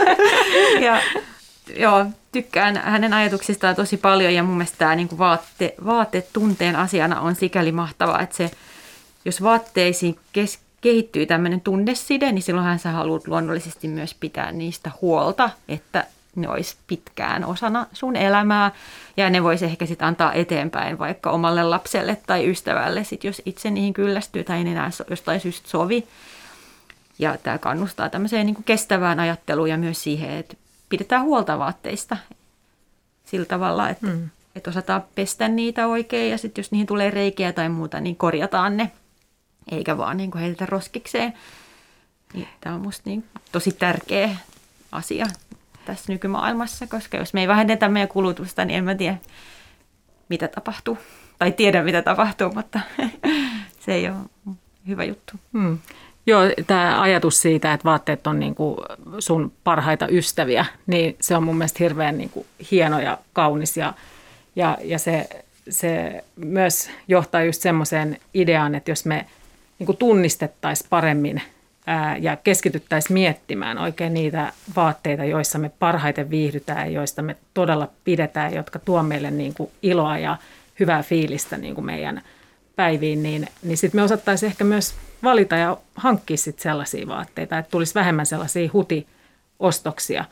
ja, 0.86 1.00
joo, 1.76 2.06
tykkään 2.32 2.76
hänen 2.76 3.12
ajatuksistaan 3.12 3.76
tosi 3.76 3.96
paljon 3.96 4.34
ja 4.34 4.42
mun 4.42 4.56
mielestä 4.56 4.78
tämä 4.78 4.94
niin 4.94 5.18
vaatte, 5.18 5.74
vaatetunteen 5.84 6.76
asiana 6.76 7.20
on 7.20 7.34
sikäli 7.34 7.72
mahtavaa, 7.72 8.20
että 8.20 8.36
se, 8.36 8.50
jos 9.24 9.42
vaatteisiin 9.42 10.18
kes, 10.32 10.58
kehittyy 10.80 11.26
tämmöinen 11.26 11.60
tunneside, 11.60 12.32
niin 12.32 12.42
silloinhan 12.42 12.78
sä 12.78 12.90
haluat 12.90 13.28
luonnollisesti 13.28 13.88
myös 13.88 14.14
pitää 14.14 14.52
niistä 14.52 14.90
huolta, 15.00 15.50
että 15.68 16.04
ne 16.36 16.48
olisi 16.48 16.76
pitkään 16.86 17.44
osana 17.44 17.86
sun 17.92 18.16
elämää 18.16 18.70
ja 19.16 19.30
ne 19.30 19.42
voisi 19.42 19.64
ehkä 19.64 19.86
sitten 19.86 20.08
antaa 20.08 20.32
eteenpäin 20.32 20.98
vaikka 20.98 21.30
omalle 21.30 21.62
lapselle 21.62 22.16
tai 22.26 22.50
ystävälle, 22.50 23.04
sit 23.04 23.24
jos 23.24 23.42
itse 23.46 23.70
niihin 23.70 23.92
kyllästyy 23.92 24.44
tai 24.44 24.60
enää 24.60 24.90
jostain 25.10 25.40
syystä 25.40 25.68
sovi. 25.68 26.06
Ja 27.18 27.36
tämä 27.42 27.58
kannustaa 27.58 28.08
tämmöiseen 28.08 28.46
niin 28.46 28.64
kestävään 28.64 29.20
ajatteluun 29.20 29.70
ja 29.70 29.78
myös 29.78 30.02
siihen, 30.02 30.30
että 30.30 30.56
pidetään 30.92 31.22
huolta 31.22 31.58
vaatteista 31.58 32.16
sillä 33.24 33.46
tavalla, 33.46 33.88
että, 33.88 34.06
mm. 34.06 34.28
että 34.56 34.70
osataan 34.70 35.04
pestä 35.14 35.48
niitä 35.48 35.86
oikein 35.86 36.30
ja 36.30 36.38
sitten 36.38 36.62
jos 36.62 36.72
niihin 36.72 36.86
tulee 36.86 37.10
reikiä 37.10 37.52
tai 37.52 37.68
muuta, 37.68 38.00
niin 38.00 38.16
korjataan 38.16 38.76
ne 38.76 38.90
eikä 39.70 39.98
vaan 39.98 40.16
niin 40.16 40.30
kuin 40.30 40.42
heitetä 40.42 40.66
roskikseen. 40.66 41.32
Niin 42.34 42.48
tämä 42.60 42.74
on 42.74 42.80
minusta 42.80 43.02
niin 43.04 43.24
tosi 43.52 43.72
tärkeä 43.72 44.36
asia 44.92 45.26
tässä 45.84 46.12
nykymaailmassa, 46.12 46.86
koska 46.86 47.16
jos 47.16 47.34
me 47.34 47.40
ei 47.40 47.48
vähennetä 47.48 47.88
meidän 47.88 48.08
kulutusta, 48.08 48.64
niin 48.64 48.78
en 48.78 48.84
mä 48.84 48.94
tiedä, 48.94 49.16
mitä 50.28 50.48
tapahtuu. 50.48 50.98
Tai 51.38 51.52
tiedä, 51.52 51.82
mitä 51.82 52.02
tapahtuu, 52.02 52.52
mutta 52.52 52.80
se 53.84 53.94
ei 53.94 54.08
ole 54.08 54.56
hyvä 54.86 55.04
juttu. 55.04 55.32
Hmm. 55.52 55.78
Joo, 56.26 56.42
tämä 56.66 57.02
ajatus 57.02 57.42
siitä, 57.42 57.72
että 57.72 57.84
vaatteet 57.84 58.26
on 58.26 58.40
niin 58.40 58.54
kuin 58.54 58.78
sun 59.18 59.52
parhaita 59.64 60.08
ystäviä, 60.08 60.64
niin 60.86 61.16
se 61.20 61.36
on 61.36 61.42
mun 61.42 61.56
mielestä 61.56 61.78
hirveän 61.80 62.18
niin 62.18 62.30
kuin 62.30 62.46
hieno 62.70 63.00
ja 63.00 63.18
kaunis. 63.32 63.76
Ja, 63.76 63.94
ja, 64.56 64.78
ja 64.84 64.98
se, 64.98 65.28
se 65.68 66.24
myös 66.36 66.90
johtaa 67.08 67.42
just 67.42 67.62
semmoiseen 67.62 68.18
ideaan, 68.34 68.74
että 68.74 68.90
jos 68.90 69.04
me– 69.04 69.26
niin 69.82 69.86
kuin 69.86 69.98
tunnistettaisiin 69.98 70.86
paremmin 70.90 71.42
ää, 71.86 72.16
ja 72.16 72.36
keskityttäisiin 72.36 73.14
miettimään 73.14 73.78
oikein 73.78 74.14
niitä 74.14 74.52
vaatteita, 74.76 75.24
joissa 75.24 75.58
me 75.58 75.70
parhaiten 75.78 76.30
viihdytään 76.30 76.86
ja 76.86 76.92
joista 76.92 77.22
me 77.22 77.36
todella 77.54 77.88
pidetään, 78.04 78.54
jotka 78.54 78.78
tuo 78.78 79.02
meille 79.02 79.30
niin 79.30 79.54
kuin 79.54 79.70
iloa 79.82 80.18
ja 80.18 80.36
hyvää 80.80 81.02
fiilistä 81.02 81.56
niin 81.56 81.74
kuin 81.74 81.84
meidän 81.84 82.22
päiviin, 82.76 83.22
niin, 83.22 83.48
niin 83.62 83.76
sitten 83.76 83.98
me 83.98 84.02
osattaisiin 84.02 84.50
ehkä 84.50 84.64
myös 84.64 84.94
valita 85.22 85.56
ja 85.56 85.76
hankkia 85.94 86.36
sit 86.36 86.58
sellaisia 86.58 87.06
vaatteita, 87.06 87.58
että 87.58 87.70
tulisi 87.70 87.94
vähemmän 87.94 88.26
sellaisia 88.26 88.70
hutiostoksia. 88.72 90.24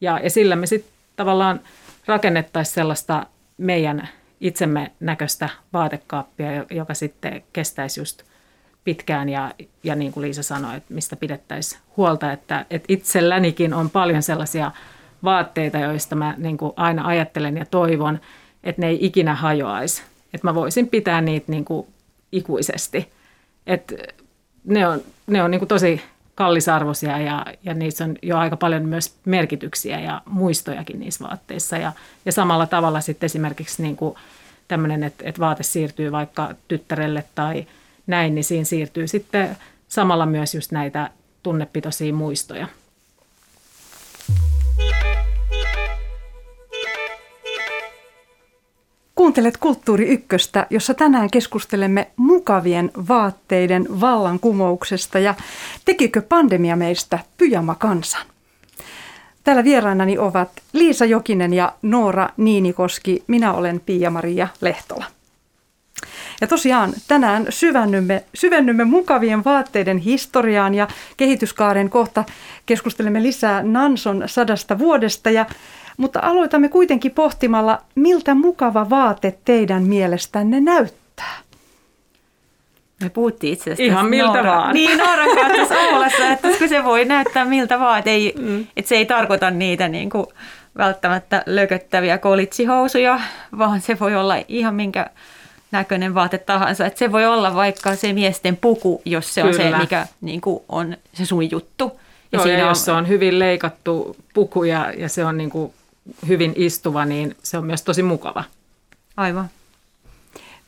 Ja, 0.00 0.20
ja 0.22 0.30
sillä 0.30 0.56
me 0.56 0.66
sitten 0.66 0.92
tavallaan 1.16 1.60
rakennettaisiin 2.06 2.74
sellaista 2.74 3.26
meidän 3.58 4.08
itsemme 4.40 4.92
näköistä 5.00 5.48
vaatekaappia, 5.72 6.64
joka 6.70 6.94
sitten 6.94 7.42
kestäisi 7.52 8.00
just 8.00 8.22
pitkään 8.84 9.28
ja, 9.28 9.54
ja 9.84 9.94
niin 9.94 10.12
kuin 10.12 10.22
Liisa 10.22 10.42
sanoi, 10.42 10.76
että 10.76 10.94
mistä 10.94 11.16
pidettäisiin 11.16 11.80
huolta, 11.96 12.32
että, 12.32 12.66
että 12.70 12.86
itsellänikin 12.88 13.74
on 13.74 13.90
paljon 13.90 14.22
sellaisia 14.22 14.70
vaatteita, 15.24 15.78
joista 15.78 16.16
mä 16.16 16.34
niin 16.38 16.56
kuin 16.56 16.72
aina 16.76 17.06
ajattelen 17.06 17.56
ja 17.56 17.66
toivon, 17.66 18.20
että 18.64 18.82
ne 18.82 18.88
ei 18.88 18.98
ikinä 19.00 19.34
hajoaisi. 19.34 20.02
että 20.34 20.46
mä 20.46 20.54
voisin 20.54 20.88
pitää 20.88 21.20
niitä 21.20 21.52
niin 21.52 21.64
kuin 21.64 21.86
ikuisesti. 22.32 23.12
Et 23.66 23.92
ne 24.68 24.88
on, 24.88 25.00
ne 25.26 25.42
on 25.42 25.50
niin 25.50 25.58
kuin 25.58 25.68
tosi 25.68 26.02
kallisarvoisia 26.34 27.18
ja, 27.18 27.46
ja 27.62 27.74
niissä 27.74 28.04
on 28.04 28.16
jo 28.22 28.38
aika 28.38 28.56
paljon 28.56 28.84
myös 28.84 29.14
merkityksiä 29.24 30.00
ja 30.00 30.22
muistojakin 30.26 31.00
niissä 31.00 31.24
vaatteissa. 31.24 31.76
Ja, 31.76 31.92
ja 32.24 32.32
samalla 32.32 32.66
tavalla 32.66 33.00
sitten 33.00 33.26
esimerkiksi 33.26 33.82
niin 33.82 33.96
kuin 33.96 34.14
tämmöinen, 34.68 35.04
että, 35.04 35.24
että 35.26 35.40
vaate 35.40 35.62
siirtyy 35.62 36.12
vaikka 36.12 36.54
tyttärelle 36.68 37.24
tai 37.34 37.66
näin, 38.06 38.34
niin 38.34 38.44
siinä 38.44 38.64
siirtyy 38.64 39.08
sitten 39.08 39.56
samalla 39.88 40.26
myös 40.26 40.54
just 40.54 40.72
näitä 40.72 41.10
tunnepitoisia 41.42 42.14
muistoja. 42.14 42.68
Kuuntelet 49.18 49.56
Kulttuuri 49.56 50.08
Ykköstä, 50.08 50.66
jossa 50.70 50.94
tänään 50.94 51.30
keskustelemme 51.30 52.10
mukavien 52.16 52.90
vaatteiden 53.08 54.00
vallankumouksesta 54.00 55.18
ja 55.18 55.34
tekikö 55.84 56.22
pandemia 56.22 56.76
meistä 56.76 57.18
pyjama 57.36 57.74
kansan. 57.74 58.26
Täällä 59.44 59.64
vierainani 59.64 60.18
ovat 60.18 60.48
Liisa 60.72 61.04
Jokinen 61.04 61.54
ja 61.54 61.72
Noora 61.82 62.28
Niinikoski. 62.36 63.24
Minä 63.26 63.52
olen 63.52 63.80
Pia-Maria 63.80 64.48
Lehtola. 64.60 65.04
Ja 66.40 66.46
tosiaan 66.46 66.92
tänään 67.08 67.46
syvennymme, 67.48 68.24
syvennymme 68.34 68.84
mukavien 68.84 69.44
vaatteiden 69.44 69.98
historiaan 69.98 70.74
ja 70.74 70.88
kehityskaaren 71.16 71.90
kohta 71.90 72.24
keskustelemme 72.66 73.22
lisää 73.22 73.62
Nanson 73.62 74.22
sadasta 74.26 74.78
vuodesta. 74.78 75.30
Ja, 75.30 75.46
mutta 75.98 76.20
aloitamme 76.22 76.68
kuitenkin 76.68 77.12
pohtimalla, 77.12 77.78
miltä 77.94 78.34
mukava 78.34 78.90
vaate 78.90 79.38
teidän 79.44 79.82
mielestänne 79.82 80.60
näyttää. 80.60 81.38
Me 83.02 83.08
puhuttiin 83.08 83.52
itse 83.52 83.72
asiassa 83.72 83.92
Ihan 83.92 84.08
miltä 84.08 84.32
Noora, 84.32 84.50
vaan. 84.50 84.74
Niin, 84.74 84.98
Nooran 84.98 85.36
kanssa 85.36 85.74
Saulassa, 85.74 86.28
että 86.28 86.68
se 86.68 86.84
voi 86.84 87.04
näyttää 87.04 87.44
miltä 87.44 87.80
vaan, 87.80 87.98
että, 87.98 88.10
ei, 88.10 88.34
mm. 88.38 88.66
että 88.76 88.88
se 88.88 88.96
ei 88.96 89.06
tarkoita 89.06 89.50
niitä 89.50 89.88
niin 89.88 90.10
kuin 90.10 90.26
välttämättä 90.76 91.42
lököttäviä 91.46 92.18
kolitsihousuja, 92.18 93.20
vaan 93.58 93.80
se 93.80 93.98
voi 94.00 94.16
olla 94.16 94.34
ihan 94.48 94.74
minkä 94.74 95.06
näköinen 95.70 96.14
vaate 96.14 96.38
tahansa. 96.38 96.86
Että 96.86 96.98
se 96.98 97.12
voi 97.12 97.26
olla 97.26 97.54
vaikka 97.54 97.96
se 97.96 98.12
miesten 98.12 98.56
puku, 98.56 99.02
jos 99.04 99.34
se 99.34 99.44
on 99.44 99.50
Kyllä. 99.50 99.70
se, 99.70 99.78
mikä 99.78 100.06
niin 100.20 100.40
kuin 100.40 100.62
on 100.68 100.96
se 101.12 101.26
sun 101.26 101.50
juttu. 101.50 102.00
Ja, 102.32 102.38
Joo, 102.38 102.46
ja 102.46 102.58
jos 102.58 102.84
se 102.84 102.92
on 102.92 103.08
hyvin 103.08 103.38
leikattu 103.38 104.16
puku 104.34 104.64
ja, 104.64 104.92
ja 104.98 105.08
se 105.08 105.24
on 105.24 105.38
niin 105.38 105.50
kuin 105.50 105.72
hyvin 106.28 106.52
istuva, 106.56 107.04
niin 107.04 107.36
se 107.42 107.58
on 107.58 107.66
myös 107.66 107.82
tosi 107.82 108.02
mukava. 108.02 108.44
Aivan. 109.16 109.48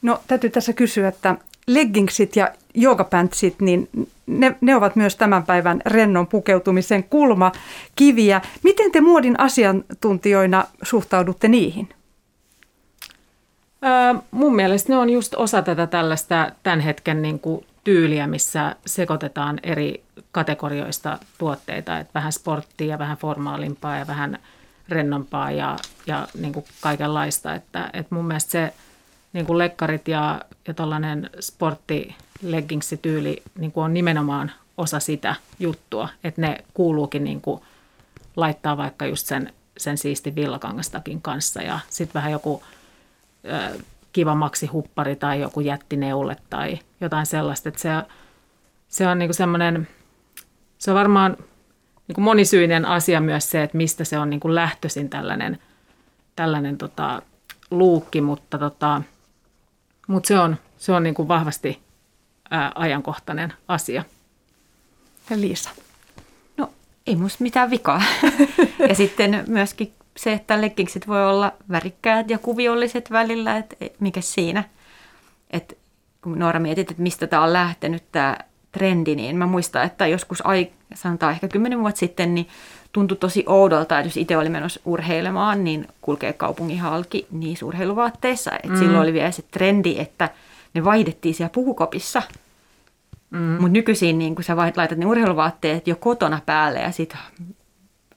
No 0.03 0.21
täytyy 0.27 0.51
tässä 0.51 0.73
kysyä, 0.73 1.09
että 1.09 1.37
leggingsit 1.67 2.37
ja 2.37 2.51
joogapantsit, 2.75 3.61
niin 3.61 3.89
ne, 4.27 4.57
ne 4.61 4.77
ovat 4.77 4.97
myös 4.97 5.17
tämän 5.17 5.43
päivän 5.43 5.83
rennon 5.87 6.27
pukeutumisen 6.27 7.05
kulma 7.05 7.53
kiviä. 7.97 8.41
Miten 8.63 8.93
te 8.93 9.01
muodin 9.01 9.41
asiantuntijoina 9.41 10.65
suhtaudutte 10.83 11.49
niihin? 11.49 11.89
Öö, 13.85 14.21
mun 14.31 14.57
mielestä 14.57 14.93
ne 14.93 14.99
on 14.99 15.11
just 15.11 15.35
osa 15.35 15.63
tätä 15.63 15.87
tällaista 15.87 16.53
tämän 16.63 16.81
hetken 16.81 17.23
niin 17.23 17.41
kuin 17.41 17.67
tyyliä, 17.85 18.27
missä 18.27 18.77
sekoitetaan 18.87 19.61
eri 19.63 20.05
kategorioista 20.33 21.19
tuotteita, 21.39 21.99
että 21.99 22.15
vähän 22.15 22.33
sporttia 22.33 22.87
ja 22.87 22.99
vähän 22.99 23.17
formaalimpaa 23.17 23.97
ja 23.97 24.07
vähän 24.07 24.39
rennompaa 24.91 25.51
ja, 25.51 25.77
ja 26.07 26.29
niin 26.39 26.53
kuin 26.53 26.65
kaikenlaista. 26.81 27.55
Että, 27.55 27.91
että 27.93 28.15
mun 28.15 28.25
mielestä 28.25 28.51
se 28.51 28.73
niin 29.33 29.47
kuin 29.47 29.59
lekkarit 29.59 30.09
ja, 30.09 30.41
ja 30.69 30.75
tällainen 30.75 31.31
sporttileggingsityyli 31.41 33.43
niin 33.59 33.73
kuin 33.73 33.85
on 33.85 33.95
nimenomaan 33.95 34.53
osa 34.77 35.01
sitä 35.01 35.35
juttua, 35.59 36.09
että 36.25 36.41
ne 36.41 36.65
kuuluukin 36.75 37.25
niin 37.25 37.41
kuin 37.41 37.63
laittaa 38.37 38.77
vaikka 38.77 39.07
just 39.07 39.27
sen, 39.27 39.53
sen 39.77 39.99
siisti 39.99 40.35
villakangastakin 40.35 41.23
kanssa 41.23 41.63
ja 41.63 41.81
sitten 41.89 42.15
vähän 42.15 42.33
joku 42.33 42.63
ö, 43.45 43.79
kiva 44.13 44.35
maksihuppari 44.35 45.17
tai 45.17 45.41
joku 45.41 45.61
jättineule 45.61 46.37
tai 46.51 46.79
jotain 47.01 47.27
sellaista, 47.27 47.69
että 47.69 47.81
se, 47.81 47.89
se 48.89 49.09
on 49.09 49.19
niin 49.19 49.35
semmoinen, 49.35 49.89
se 50.79 50.91
on 50.91 50.97
varmaan 50.97 51.37
niin 52.11 52.15
kuin 52.15 52.25
monisyinen 52.25 52.85
asia 52.85 53.21
myös 53.21 53.51
se, 53.51 53.63
että 53.63 53.77
mistä 53.77 54.05
se 54.05 54.19
on 54.19 54.31
niin 54.31 54.41
kuin 54.41 54.55
lähtöisin 54.55 55.11
tällainen, 55.11 55.59
tällainen 56.37 56.79
tota, 56.79 57.23
luukki, 57.71 58.21
mutta, 58.21 58.59
tota, 58.59 59.03
mutta 60.07 60.29
se 60.29 60.39
on, 60.39 60.57
se 60.79 60.93
on 60.93 61.03
niin 61.03 61.15
kuin 61.15 61.29
vahvasti 61.29 61.81
ää, 62.51 62.73
ajankohtainen 62.75 63.53
asia. 63.69 64.05
Ja 65.31 65.41
Liisa. 65.41 65.71
No 66.57 66.71
ei 67.07 67.17
musta 67.17 67.43
mitään 67.43 67.71
vikaa. 67.71 68.03
ja 68.89 68.95
sitten 68.95 69.45
myöskin 69.47 69.93
se, 70.17 70.33
että 70.33 70.61
leggingsit 70.61 71.09
voi 71.09 71.27
olla 71.27 71.53
värikkäät 71.71 72.31
ja 72.31 72.39
kuviolliset 72.39 73.11
välillä, 73.11 73.57
että 73.57 73.77
mikä 74.01 74.21
siinä. 74.21 74.65
Et 75.51 75.79
kun 76.23 76.39
Noora 76.39 76.61
mietit, 76.61 76.91
että 76.91 77.03
mistä 77.03 77.27
tämä 77.27 77.43
on 77.43 77.53
lähtenyt 77.53 78.05
tämä 78.13 78.37
trendi, 78.73 79.15
niin 79.15 79.37
mä 79.37 79.47
muistan, 79.47 79.85
että 79.85 80.07
joskus 80.07 80.47
ai, 80.47 80.71
sanotaan 80.95 81.33
ehkä 81.33 81.49
kymmenen 81.49 81.81
vuotta 81.81 81.99
sitten, 81.99 82.35
niin 82.35 82.49
tuntui 82.93 83.17
tosi 83.17 83.45
oudolta, 83.47 83.99
että 83.99 84.09
jos 84.09 84.17
itse 84.17 84.37
oli 84.37 84.49
menossa 84.49 84.81
urheilemaan, 84.85 85.65
niin 85.65 85.89
kulkee 86.01 86.33
kaupungin 86.33 86.81
halki 86.81 87.27
niissä 87.31 87.67
urheiluvaatteissa. 87.67 88.51
Et 88.63 88.71
mm. 88.71 88.77
Silloin 88.77 89.03
oli 89.03 89.13
vielä 89.13 89.31
se 89.31 89.43
trendi, 89.51 89.99
että 89.99 90.29
ne 90.75 90.85
vaihdettiin 90.85 91.35
siellä 91.35 91.53
puhukopissa. 91.55 92.23
Mm. 93.31 93.39
Mutta 93.39 93.69
nykyisin 93.69 94.19
niin 94.19 94.35
kun 94.35 94.45
sä 94.45 94.57
laitat 94.57 94.99
ne 94.99 95.07
urheiluvaatteet 95.07 95.87
jo 95.87 95.97
kotona 95.97 96.41
päälle 96.47 96.79
ja 96.79 96.93
sit 96.93 97.17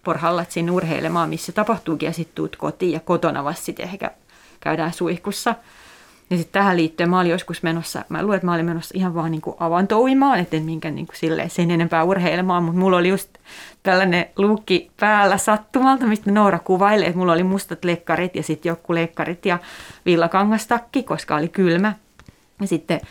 porhallat 0.04 0.52
sinne 0.52 0.72
urheilemaan, 0.72 1.30
missä 1.30 1.52
tapahtuukin 1.52 2.08
ja 2.08 2.14
sitten 2.14 2.36
tuut 2.36 2.56
kotiin 2.56 2.92
ja 2.92 3.00
kotona 3.00 3.44
vasta 3.44 3.66
sitten 3.66 3.86
ehkä 3.86 4.12
käydään 4.60 4.94
suihkussa. 4.94 5.56
Ja 6.34 6.38
sitten 6.38 6.62
tähän 6.62 6.78
liittyen 6.78 7.10
mä 7.10 7.20
olin 7.20 7.32
joskus 7.32 7.64
menossa, 7.64 8.06
mä 8.10 8.22
luulen, 8.22 8.36
että 8.36 8.46
mä 8.46 8.54
olin 8.54 8.66
menossa 8.66 8.98
ihan 8.98 9.16
vaan 9.16 9.32
niinku 9.32 9.56
avantouimaan, 9.60 10.40
että 10.40 10.58
en 10.58 10.64
minkään 10.64 10.96
niinku 10.96 11.14
silleen 11.16 11.50
sen 11.50 11.72
enempää 11.72 12.04
urheilemaan, 12.04 12.64
mutta 12.64 12.80
mulla 12.80 12.98
oli 12.98 13.10
just 13.10 13.30
tällainen 13.84 14.26
luukki 14.38 14.92
päällä 15.00 15.38
sattumalta, 15.38 16.06
mistä 16.06 16.32
Noora 16.32 16.60
kuvailee, 16.60 17.08
että 17.08 17.18
mulla 17.18 17.34
oli 17.34 17.44
mustat 17.44 17.86
lekkarit 17.86 18.36
ja 18.36 18.44
sitten 18.44 18.70
joku 18.70 18.94
lekkarit 18.94 19.46
ja 19.46 19.60
villakangastakki, 20.06 21.04
koska 21.04 21.36
oli 21.36 21.48
kylmä. 21.48 21.94
Ja 22.62 22.68
sitten 22.68 23.02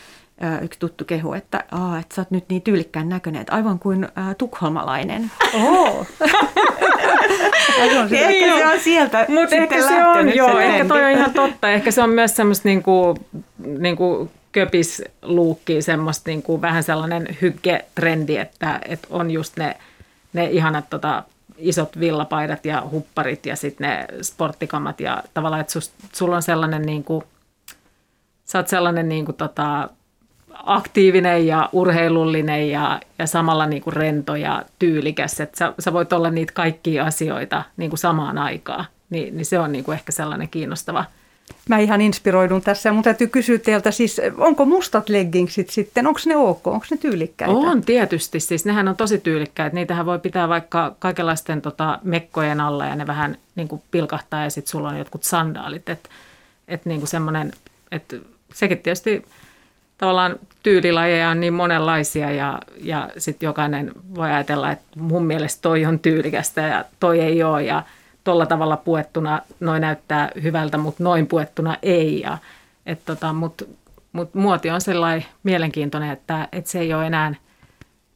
yksi 0.62 0.78
tuttu 0.78 1.04
kehu, 1.04 1.32
että, 1.32 1.64
Aa, 1.70 1.98
että 1.98 2.14
sä 2.14 2.20
oot 2.20 2.30
nyt 2.30 2.44
niin 2.48 2.62
tyylikkään 2.62 3.08
näköinen, 3.08 3.40
että 3.40 3.52
aivan 3.52 3.78
kuin 3.78 4.04
ä, 4.04 4.34
tukholmalainen. 4.38 5.30
Oh. 5.54 6.06
Niin 8.10 8.14
ehkä 8.14 8.58
se 8.58 8.66
on 8.66 8.80
sieltä 8.80 9.26
Mutta 9.28 9.56
ehkä 9.56 9.88
se 9.88 10.06
on, 10.06 10.36
joo, 10.36 10.58
ehkä 10.58 10.84
toi 10.84 11.04
on 11.04 11.10
ihan 11.10 11.32
totta. 11.32 11.70
Ehkä 11.70 11.90
se 11.90 12.02
on 12.02 12.10
myös 12.10 12.36
semmoista 12.36 12.68
niinku, 12.68 13.18
niinku 13.58 14.30
köpisluukkiä, 14.52 15.82
semmoista 15.82 16.30
niinku 16.30 16.60
vähän 16.60 16.82
sellainen 16.82 17.26
hygge-trendi, 17.42 18.36
että, 18.36 18.80
että 18.88 19.08
on 19.10 19.30
just 19.30 19.56
ne, 19.56 19.76
ne 20.32 20.50
ihanat 20.50 20.90
tota, 20.90 21.22
isot 21.58 22.00
villapaidat 22.00 22.64
ja 22.64 22.82
hupparit 22.90 23.46
ja 23.46 23.56
sitten 23.56 23.88
ne 23.88 24.06
sporttikamat 24.22 25.00
ja 25.00 25.22
tavallaan, 25.34 25.60
että 25.60 25.72
sus, 25.72 25.92
sulla 26.12 26.36
on 26.36 26.42
sellainen 26.42 26.82
niinku, 26.82 27.24
sä 28.44 28.58
oot 28.58 28.68
sellainen 28.68 29.08
niinku 29.08 29.32
tota, 29.32 29.88
aktiivinen 30.54 31.46
ja 31.46 31.68
urheilullinen 31.72 32.70
ja, 32.70 33.00
ja 33.18 33.26
samalla 33.26 33.66
niinku 33.66 33.90
rento 33.90 34.36
ja 34.36 34.64
tyylikäs, 34.78 35.40
että 35.40 35.58
sä, 35.58 35.72
sä 35.78 35.92
voit 35.92 36.12
olla 36.12 36.30
niitä 36.30 36.52
kaikkia 36.52 37.04
asioita 37.04 37.62
niinku 37.76 37.96
samaan 37.96 38.38
aikaan, 38.38 38.84
Ni, 39.10 39.30
niin 39.30 39.46
se 39.46 39.58
on 39.58 39.72
niinku 39.72 39.92
ehkä 39.92 40.12
sellainen 40.12 40.48
kiinnostava. 40.48 41.04
Mä 41.68 41.78
ihan 41.78 42.00
inspiroidun 42.00 42.62
tässä 42.62 42.88
ja 42.88 42.92
mun 42.92 43.02
täytyy 43.02 43.26
kysyä 43.26 43.58
teiltä 43.58 43.90
siis, 43.90 44.20
onko 44.38 44.64
mustat 44.64 45.08
leggingsit 45.08 45.70
sitten, 45.70 46.06
onko 46.06 46.20
ne 46.26 46.36
ok, 46.36 46.66
onko 46.66 46.86
ne 46.90 46.96
tyylikkäitä? 46.96 47.54
On 47.54 47.82
tietysti, 47.82 48.40
siis 48.40 48.64
nehän 48.64 48.88
on 48.88 48.96
tosi 48.96 49.18
tyylikkäitä. 49.18 49.74
Niitähän 49.74 50.06
voi 50.06 50.18
pitää 50.18 50.48
vaikka 50.48 50.96
kaikenlaisten 50.98 51.62
tota, 51.62 51.98
mekkojen 52.02 52.60
alla 52.60 52.86
ja 52.86 52.96
ne 52.96 53.06
vähän 53.06 53.38
niin 53.56 53.68
kuin 53.68 53.82
pilkahtaa 53.90 54.44
ja 54.44 54.50
sitten 54.50 54.70
sulla 54.70 54.88
on 54.88 54.98
jotkut 54.98 55.24
sandaalit. 55.24 55.88
Että 55.88 56.08
et, 56.68 56.86
niin 56.86 57.06
semmoinen, 57.06 57.52
että 57.92 58.16
sekin 58.54 58.78
tietysti 58.78 59.24
tavallaan 60.02 60.38
tyylilajeja 60.62 61.28
on 61.28 61.40
niin 61.40 61.52
monenlaisia 61.52 62.30
ja, 62.30 62.58
ja 62.80 63.08
sitten 63.18 63.46
jokainen 63.46 63.92
voi 64.14 64.30
ajatella, 64.30 64.70
että 64.70 65.00
mun 65.00 65.24
mielestä 65.24 65.62
toi 65.62 65.84
on 65.84 65.98
tyylikästä 65.98 66.60
ja 66.60 66.84
toi 67.00 67.20
ei 67.20 67.42
ole 67.42 67.62
ja 67.64 67.82
tuolla 68.24 68.46
tavalla 68.46 68.76
puettuna 68.76 69.42
noin 69.60 69.80
näyttää 69.80 70.30
hyvältä, 70.42 70.78
mutta 70.78 71.04
noin 71.04 71.26
puettuna 71.26 71.76
ei. 71.82 72.20
Ja, 72.20 72.38
et 72.86 73.04
tota, 73.04 73.32
Mutta 73.32 73.64
mut 74.12 74.34
muoti 74.34 74.70
on 74.70 74.80
sellainen 74.80 75.24
mielenkiintoinen, 75.42 76.10
että, 76.10 76.48
että 76.52 76.70
se 76.70 76.80
ei 76.80 76.94
ole 76.94 77.06
enää 77.06 77.34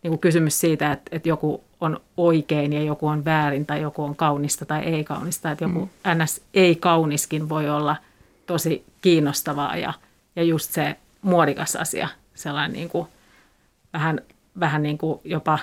niin 0.03 0.11
kuin 0.11 0.19
kysymys 0.19 0.61
siitä, 0.61 0.93
että, 0.93 1.17
että 1.17 1.29
joku 1.29 1.65
on 1.81 2.01
oikein 2.17 2.73
ja 2.73 2.83
joku 2.83 3.07
on 3.07 3.25
väärin 3.25 3.67
tai 3.67 3.83
joku 3.83 4.05
on 4.05 4.17
kaunista 4.17 4.65
tai 4.65 4.81
ei 4.83 5.05
kaunista. 5.05 5.51
Että 5.51 5.65
joku 5.65 5.81
mm. 5.81 6.23
ns. 6.23 6.41
ei 6.55 6.77
kauniskin 6.77 7.49
voi 7.49 7.71
olla 7.71 7.97
tosi 8.47 8.85
kiinnostavaa 9.01 9.77
ja 9.77 9.93
ja 10.37 10.43
just 10.43 10.73
se 10.73 10.97
muodikas 11.27 11.77
asia, 11.77 12.09
sellainen 12.35 12.73
niin 12.73 12.89
kuin, 12.89 13.09
vähän, 13.93 14.21
vähän 14.61 14.83
niin 14.83 14.99
kuin 14.99 15.21
jopa 15.25 15.59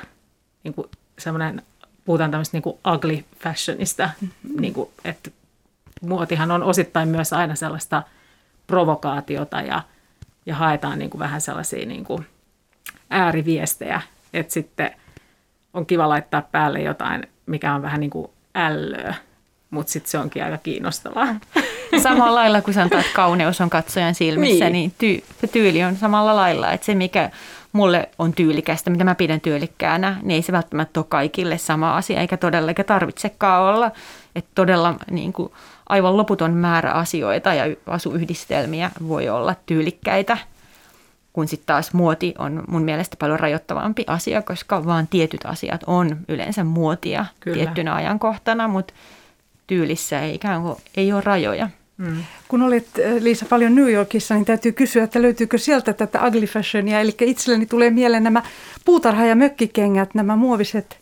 niin 0.64 0.74
kuin 0.74 0.88
semmoinen, 1.20 1.62
puhutaan 2.06 2.32
tämmöistä 2.32 2.58
niin 2.58 2.64
kuin 2.64 2.78
ugly 2.96 3.24
fashionista, 3.40 4.10
mm-hmm. 4.22 4.62
niin 4.62 4.74
kuin, 4.74 4.90
että 5.04 5.32
muotihan 6.02 6.52
on 6.52 6.64
osittain 6.64 7.10
myös 7.10 7.34
aina 7.34 7.56
sellaista 7.56 8.04
provokaatiota 8.68 9.62
ja, 9.62 9.82
ja 10.46 10.56
haetaan 10.56 11.00
niin 11.00 11.10
kuin 11.10 11.20
vähän 11.20 11.42
sellaisia 11.42 11.86
niin 11.86 12.04
kuin 12.04 12.26
ääriviestejä, 13.10 14.02
että 14.34 14.54
sitten 14.54 14.92
on 15.74 15.86
kiva 15.86 16.10
laittaa 16.10 16.42
päälle 16.42 16.82
jotain, 16.82 17.28
mikä 17.46 17.74
on 17.76 17.82
vähän 17.82 18.00
niin 18.00 18.10
kuin 18.10 18.28
ällöä, 18.56 19.16
mutta 19.70 19.92
sitten 19.92 20.12
se 20.12 20.18
onkin 20.18 20.44
aika 20.44 20.58
kiinnostavaa. 20.58 21.36
Samalla 22.02 22.36
lailla 22.36 22.62
kuin 22.62 22.74
sanotaan, 22.74 23.02
että 23.02 23.16
kauneus 23.16 23.62
on 23.62 23.70
katsojan 23.70 24.16
silmissä, 24.16 24.70
niin, 24.70 24.74
niin 24.74 24.94
tyy- 24.98 25.50
tyyli 25.52 25.84
on 25.84 25.96
samalla 25.96 26.36
lailla. 26.36 26.72
Että 26.72 26.86
se, 26.86 26.96
mikä 26.96 27.30
mulle 27.74 28.10
on 28.20 28.34
tyylikästä, 28.34 28.90
mitä 28.90 29.04
mä 29.04 29.16
pidän 29.16 29.42
tyylikkäänä, 29.42 30.18
niin 30.22 30.36
ei 30.36 30.42
se 30.42 30.52
välttämättä 30.52 31.00
ole 31.00 31.06
kaikille 31.10 31.58
sama 31.58 31.98
asia, 31.98 32.20
eikä 32.20 32.38
todellakaan 32.38 32.86
tarvitsekaan 32.86 33.76
olla. 33.76 33.92
Että 34.36 34.52
todella 34.56 34.96
niin 35.12 35.34
kuin, 35.34 35.52
aivan 35.90 36.18
loputon 36.18 36.54
määrä 36.54 36.92
asioita 36.92 37.54
ja 37.54 37.64
asuyhdistelmiä 37.88 38.92
voi 39.08 39.30
olla 39.30 39.56
tyylikkäitä, 39.66 40.38
kun 41.34 41.48
sitten 41.48 41.66
taas 41.66 41.94
muoti 41.94 42.34
on 42.38 42.64
mun 42.68 42.84
mielestä 42.84 43.18
paljon 43.20 43.40
rajoittavampi 43.40 44.04
asia, 44.08 44.42
koska 44.42 44.86
vaan 44.86 45.08
tietyt 45.08 45.46
asiat 45.46 45.82
on 45.88 46.18
yleensä 46.28 46.64
muotia 46.64 47.26
Kyllä. 47.40 47.56
tiettynä 47.56 47.96
ajankohtana, 47.96 48.68
mutta 48.68 48.94
tyylissä 49.68 50.22
ei 50.22 50.36
ikään 50.36 50.62
kuin 50.62 50.76
ei 50.98 51.14
ole 51.14 51.22
rajoja. 51.22 51.70
Mm. 52.04 52.24
Kun 52.48 52.62
olet 52.62 52.88
Liisa 53.20 53.46
paljon 53.46 53.76
New 53.76 53.92
Yorkissa, 53.92 54.36
niin 54.36 54.46
täytyy 54.46 54.72
kysyä, 54.72 55.04
että 55.04 55.22
löytyykö 55.22 55.58
sieltä 55.58 55.94
tätä 55.94 56.28
ugly 56.28 56.46
fashionia. 56.46 57.00
Eli 57.00 57.16
itselleni 57.22 57.66
tulee 57.66 57.90
mieleen 57.90 58.24
nämä 58.24 58.44
puutarha- 58.86 59.26
ja 59.26 59.36
mökkikengät, 59.36 60.16
nämä 60.16 60.36
muoviset 60.36 60.98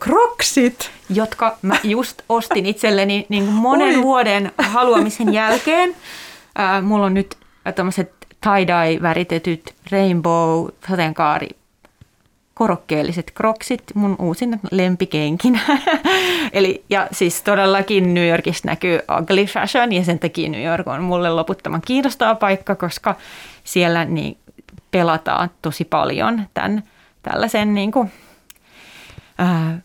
kroksit. 0.00 0.90
Jotka 1.14 1.58
mä 1.62 1.76
just 1.84 2.22
ostin 2.28 2.66
itselleni 2.66 3.26
niin 3.28 3.44
kuin 3.44 3.54
monen 3.54 3.96
Oi. 3.96 4.02
vuoden 4.02 4.52
haluamisen 4.58 5.32
jälkeen. 5.32 5.96
Äh, 6.60 6.82
mulla 6.82 7.06
on 7.06 7.14
nyt 7.14 7.36
tämmöiset 7.74 8.12
tie-dye 8.40 9.02
väritetyt 9.02 9.74
rainbow 9.90 10.68
sateenkaari 10.88 11.59
korokkeelliset 12.60 13.30
kroksit, 13.34 13.82
mun 13.94 14.16
uusin 14.18 14.60
lempikenkinä. 14.70 15.60
Eli, 16.52 16.84
ja 16.90 17.08
siis 17.12 17.42
todellakin 17.42 18.14
New 18.14 18.28
Yorkissa 18.28 18.68
näkyy 18.68 19.00
ugly 19.20 19.44
fashion 19.44 19.92
ja 19.92 20.04
sen 20.04 20.18
takia 20.18 20.48
New 20.48 20.64
York 20.64 20.86
on 20.88 21.02
mulle 21.02 21.30
loputtoman 21.30 21.80
kiinnostava 21.86 22.34
paikka, 22.34 22.74
koska 22.74 23.14
siellä 23.64 24.04
niin 24.04 24.38
pelataan 24.90 25.50
tosi 25.62 25.84
paljon 25.84 26.42
tämän 26.54 26.82
tällaisen 27.22 27.74
niin 27.74 27.92
kuin, 27.92 28.12
ää, 29.38 29.78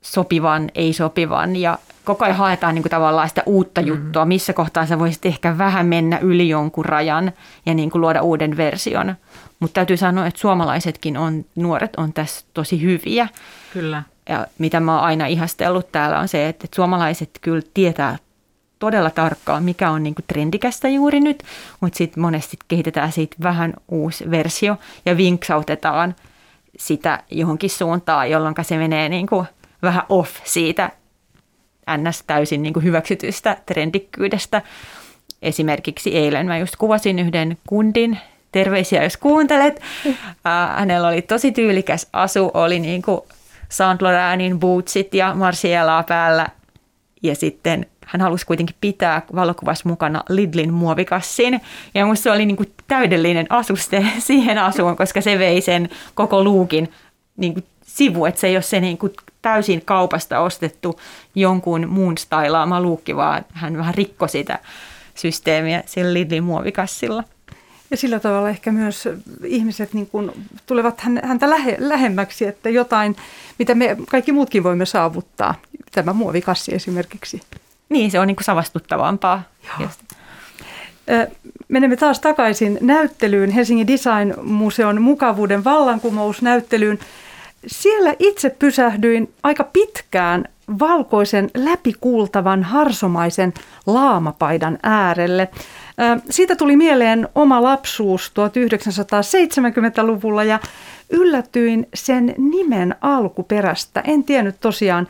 sopivan, 0.00 0.70
ei-sopivan 0.74 1.56
ja 1.56 1.78
koko 2.04 2.24
ajan 2.24 2.36
haetaan 2.36 2.74
niin 2.74 2.82
kuin 2.82 2.90
tavallaan 2.90 3.28
sitä 3.28 3.42
uutta 3.46 3.80
mm. 3.80 3.86
juttua, 3.86 4.24
missä 4.24 4.52
kohtaa 4.52 4.86
sä 4.86 4.98
voisit 4.98 5.26
ehkä 5.26 5.58
vähän 5.58 5.86
mennä 5.86 6.18
yli 6.18 6.48
jonkun 6.48 6.84
rajan 6.84 7.32
ja 7.66 7.74
niin 7.74 7.90
kuin 7.90 8.00
luoda 8.00 8.22
uuden 8.22 8.56
version. 8.56 9.16
Mutta 9.60 9.74
täytyy 9.74 9.96
sanoa, 9.96 10.26
että 10.26 10.40
suomalaisetkin 10.40 11.16
on, 11.16 11.44
nuoret 11.54 11.96
on 11.96 12.12
tässä 12.12 12.46
tosi 12.54 12.82
hyviä. 12.82 13.28
Kyllä. 13.72 14.02
Ja 14.28 14.46
mitä 14.58 14.80
mä 14.80 14.94
oon 14.94 15.04
aina 15.04 15.26
ihastellut 15.26 15.92
täällä 15.92 16.18
on 16.18 16.28
se, 16.28 16.48
että 16.48 16.66
suomalaiset 16.74 17.30
kyllä 17.40 17.62
tietää 17.74 18.18
todella 18.78 19.10
tarkkaan, 19.10 19.62
mikä 19.62 19.90
on 19.90 20.02
niinku 20.02 20.22
trendikästä 20.26 20.88
juuri 20.88 21.20
nyt, 21.20 21.42
mutta 21.80 21.98
sitten 21.98 22.20
monesti 22.20 22.56
kehitetään 22.68 23.12
siitä 23.12 23.36
vähän 23.42 23.74
uusi 23.88 24.30
versio 24.30 24.76
ja 25.06 25.16
vinksautetaan 25.16 26.14
sitä 26.78 27.22
johonkin 27.30 27.70
suuntaan, 27.70 28.30
jolloin 28.30 28.54
se 28.62 28.76
menee 28.76 29.08
niinku 29.08 29.46
vähän 29.82 30.02
off 30.08 30.36
siitä 30.44 30.90
ns. 31.96 32.24
täysin 32.26 32.62
niinku 32.62 32.80
hyväksytystä 32.80 33.56
trendikkyydestä. 33.66 34.62
Esimerkiksi 35.42 36.16
eilen 36.16 36.46
mä 36.46 36.58
just 36.58 36.76
kuvasin 36.76 37.18
yhden 37.18 37.58
kundin, 37.66 38.18
terveisiä 38.52 39.04
jos 39.04 39.16
kuuntelet. 39.16 39.80
Uh, 40.06 40.12
hänellä 40.76 41.08
oli 41.08 41.22
tosi 41.22 41.52
tyylikäs 41.52 42.08
asu, 42.12 42.50
oli 42.54 42.80
niin 42.80 43.02
kuin 43.02 43.20
Saint 43.68 44.02
Laurentinin 44.02 44.60
bootsit 44.60 45.14
ja 45.14 45.34
Marcielaa 45.34 46.02
päällä. 46.02 46.46
Ja 47.22 47.34
sitten 47.34 47.86
hän 48.06 48.20
halusi 48.20 48.46
kuitenkin 48.46 48.76
pitää 48.80 49.22
valokuvassa 49.34 49.88
mukana 49.88 50.22
Lidlin 50.28 50.74
muovikassin. 50.74 51.60
Ja 51.94 52.04
minusta 52.04 52.22
se 52.22 52.30
oli 52.30 52.46
niin 52.46 52.56
kuin 52.56 52.72
täydellinen 52.86 53.46
asuste 53.50 54.06
siihen 54.18 54.58
asuun, 54.58 54.96
koska 54.96 55.20
se 55.20 55.38
vei 55.38 55.60
sen 55.60 55.88
koko 56.14 56.44
luukin 56.44 56.92
niin 57.36 57.54
kuin 57.54 57.64
sivu, 57.82 58.24
että 58.24 58.40
se 58.40 58.46
ei 58.46 58.56
ole 58.56 58.62
se 58.62 58.80
niin 58.80 58.98
kuin 58.98 59.12
täysin 59.42 59.82
kaupasta 59.84 60.40
ostettu 60.40 61.00
jonkun 61.34 61.88
muun 61.88 62.18
stylaama 62.18 62.80
luukki, 62.80 63.16
vaan 63.16 63.44
hän 63.52 63.76
vähän 63.76 63.94
rikkoi 63.94 64.28
sitä 64.28 64.58
systeemiä 65.14 65.82
sillä 65.86 66.12
Lidlin 66.12 66.44
muovikassilla. 66.44 67.24
Ja 67.90 67.96
sillä 67.96 68.20
tavalla 68.20 68.48
ehkä 68.48 68.72
myös 68.72 69.08
ihmiset 69.44 69.94
niin 69.94 70.06
kuin 70.06 70.46
tulevat 70.66 71.00
häntä 71.22 71.50
lähe, 71.50 71.76
lähemmäksi, 71.78 72.46
että 72.46 72.70
jotain, 72.70 73.16
mitä 73.58 73.74
me 73.74 73.96
kaikki 74.08 74.32
muutkin 74.32 74.62
voimme 74.62 74.86
saavuttaa. 74.86 75.54
Tämä 75.92 76.12
muovikassi 76.12 76.74
esimerkiksi. 76.74 77.40
Niin, 77.88 78.10
se 78.10 78.20
on 78.20 78.26
niin 78.26 78.36
kuin 78.36 78.44
savastuttavampaa. 78.44 79.42
Menemme 81.68 81.96
taas 81.96 82.20
takaisin 82.20 82.78
näyttelyyn, 82.80 83.50
Helsingin 83.50 83.86
Design 83.86 84.34
Museon 84.42 85.02
mukavuuden 85.02 85.64
vallankumousnäyttelyyn. 85.64 86.98
Siellä 87.66 88.14
itse 88.18 88.50
pysähdyin 88.50 89.32
aika 89.42 89.64
pitkään 89.64 90.44
valkoisen 90.78 91.50
läpikultavan 91.54 92.62
harsomaisen 92.62 93.54
laamapaidan 93.86 94.78
äärelle. 94.82 95.48
Siitä 96.30 96.56
tuli 96.56 96.76
mieleen 96.76 97.28
oma 97.34 97.62
lapsuus 97.62 98.32
1970-luvulla 98.32 100.44
ja 100.44 100.60
yllätyin 101.10 101.88
sen 101.94 102.34
nimen 102.38 102.94
alkuperästä. 103.00 104.00
En 104.00 104.24
tiennyt 104.24 104.60
tosiaan 104.60 105.08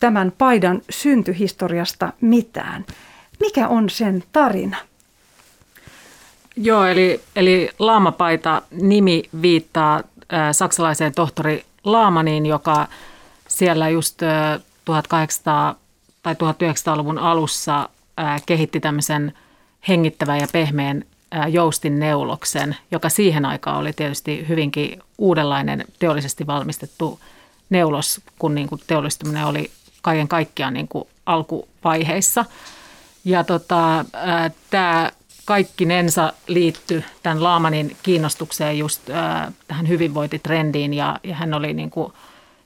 tämän 0.00 0.32
paidan 0.38 0.82
syntyhistoriasta 0.90 2.12
mitään. 2.20 2.84
Mikä 3.40 3.68
on 3.68 3.90
sen 3.90 4.24
tarina? 4.32 4.76
Joo, 6.56 6.84
eli, 6.84 7.20
eli 7.36 7.70
laamapaita 7.78 8.62
nimi 8.70 9.22
viittaa 9.42 10.02
saksalaiseen 10.52 11.14
tohtori 11.14 11.64
Laamaniin, 11.84 12.46
joka 12.46 12.88
siellä 13.48 13.88
just 13.88 14.22
äh, 14.22 14.60
1800 14.84 15.74
tai 16.22 16.34
1900-luvun 16.34 17.18
alussa 17.18 17.88
äh, 18.20 18.42
kehitti 18.46 18.80
tämmöisen– 18.80 19.32
hengittävän 19.88 20.38
ja 20.38 20.46
pehmeän 20.52 21.04
joustin 21.48 21.98
neuloksen, 21.98 22.76
joka 22.90 23.08
siihen 23.08 23.44
aikaan 23.44 23.76
oli 23.76 23.92
tietysti 23.92 24.48
hyvinkin 24.48 25.02
uudenlainen 25.18 25.84
teollisesti 25.98 26.46
valmistettu 26.46 27.20
neulos, 27.70 28.20
kun 28.38 28.54
niin 28.54 28.68
kuin 28.68 28.80
teollistuminen 28.86 29.44
oli 29.44 29.70
kaiken 30.02 30.28
kaikkiaan 30.28 30.74
niin 30.74 30.88
kuin 30.88 31.08
alkuvaiheissa. 31.26 32.44
Ja 33.24 33.44
tota, 33.44 34.04
tämä 34.70 35.10
kaikkinensa 35.44 36.32
liittyi 36.46 37.04
tämän 37.22 37.42
Laamanin 37.42 37.96
kiinnostukseen 38.02 38.78
just 38.78 39.10
ää, 39.10 39.52
tähän 39.68 39.88
hyvinvointitrendiin 39.88 40.94
ja, 40.94 41.18
ja 41.22 41.34
hän 41.34 41.54
oli 41.54 41.72
niin 41.72 41.90
kuin 41.90 42.12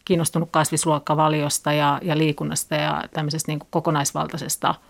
kiinnostunut 0.04 0.48
kasvisluokkavaliosta 0.52 1.72
ja, 1.72 1.98
ja 2.02 2.18
liikunnasta 2.18 2.74
ja 2.74 3.04
tämmöisestä 3.12 3.52
niin 3.52 3.58
kuin 3.58 3.68
kokonaisvaltaisesta– 3.70 4.74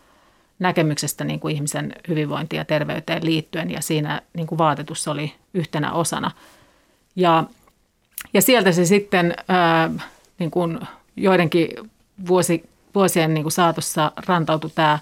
näkemyksestä 0.58 1.24
niin 1.24 1.40
kuin 1.40 1.54
ihmisen 1.54 1.92
hyvinvointiin 2.08 2.58
ja 2.58 2.64
terveyteen 2.64 3.24
liittyen 3.24 3.70
ja 3.70 3.82
siinä 3.82 4.22
niin 4.34 4.46
kuin 4.46 4.58
vaatetus 4.58 5.08
oli 5.08 5.34
yhtenä 5.54 5.92
osana. 5.92 6.30
Ja, 7.16 7.44
ja 8.34 8.42
sieltä 8.42 8.72
se 8.72 8.84
sitten 8.84 9.34
ää, 9.48 9.90
niin 10.38 10.50
kuin 10.50 10.80
joidenkin 11.16 11.68
vuosi, 12.28 12.70
vuosien 12.94 13.34
niin 13.34 13.44
kuin 13.44 13.52
saatossa 13.52 14.12
rantautui 14.26 14.70
tämä 14.74 14.98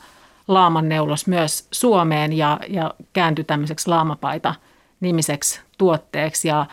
laamanneulos 0.49 1.26
myös 1.26 1.68
Suomeen 1.70 2.33
ja, 2.33 2.61
ja 2.68 2.95
kääntyi 3.12 3.45
tämmöiseksi 3.45 3.89
laamapaita 3.89 4.55
nimiseksi 5.01 5.61
tuotteeksi. 5.79 6.49
Ja 6.49 6.66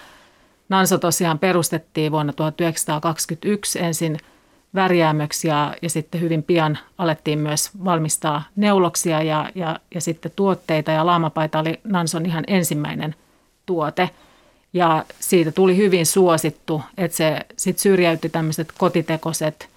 Nanso 0.69 0.97
tosiaan 0.97 1.39
perustettiin 1.39 2.11
vuonna 2.11 2.33
1921 2.33 3.79
ensin– 3.79 4.17
värjäämöksi 4.75 5.47
ja, 5.47 5.75
ja 5.81 5.89
sitten 5.89 6.21
hyvin 6.21 6.43
pian 6.43 6.77
alettiin 6.97 7.39
myös 7.39 7.69
valmistaa 7.85 8.43
neuloksia 8.55 9.23
ja, 9.23 9.51
ja, 9.55 9.79
ja 9.95 10.01
sitten 10.01 10.31
tuotteita 10.35 10.91
ja 10.91 11.05
laamapaita 11.05 11.59
oli 11.59 11.79
Nanson 11.83 12.25
ihan 12.25 12.43
ensimmäinen 12.47 13.15
tuote. 13.65 14.09
Ja 14.73 15.05
siitä 15.19 15.51
tuli 15.51 15.77
hyvin 15.77 16.05
suosittu, 16.05 16.81
että 16.97 17.17
se 17.17 17.39
sitten 17.57 17.81
syrjäytti 17.81 18.29
tämmöiset 18.29 18.73
kotitekoiset 18.77 19.69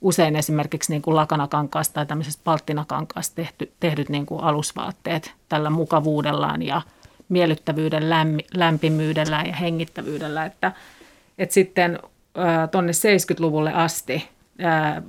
usein 0.00 0.36
esimerkiksi 0.36 0.92
niin 0.92 1.02
kuin 1.02 1.16
lakanakankaasta 1.16 1.94
tai 1.94 2.06
tämmöisestä 2.06 2.40
palttinakankaasta 2.44 3.34
tehty, 3.34 3.72
tehdyt 3.80 4.08
niin 4.08 4.26
kuin 4.26 4.40
alusvaatteet 4.40 5.34
tällä 5.48 5.70
mukavuudellaan 5.70 6.62
ja 6.62 6.82
miellyttävyyden, 7.28 8.10
lämmi, 8.10 8.44
lämpimyydellä 8.54 9.42
ja 9.46 9.52
hengittävyydellä. 9.52 10.44
Että, 10.44 10.72
että 11.38 11.54
sitten 11.54 11.98
tuonne 12.70 12.92
70-luvulle 12.92 13.72
asti 13.72 14.35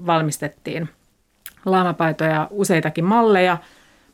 valmistettiin 0.05 0.89
laamapaitoja 1.65 2.47
useitakin 2.51 3.05
malleja, 3.05 3.57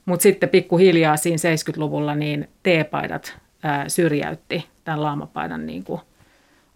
mutta 0.05 0.23
sitten 0.23 0.49
pikkuhiljaa 0.49 1.17
siinä 1.17 1.37
70-luvulla 1.37 2.15
niin 2.15 2.49
teepaidat 2.63 3.37
ää, 3.63 3.89
syrjäytti 3.89 4.67
tämän 4.83 5.03
laamapaidan 5.03 5.65
niin 5.65 5.83
kuin 5.83 6.01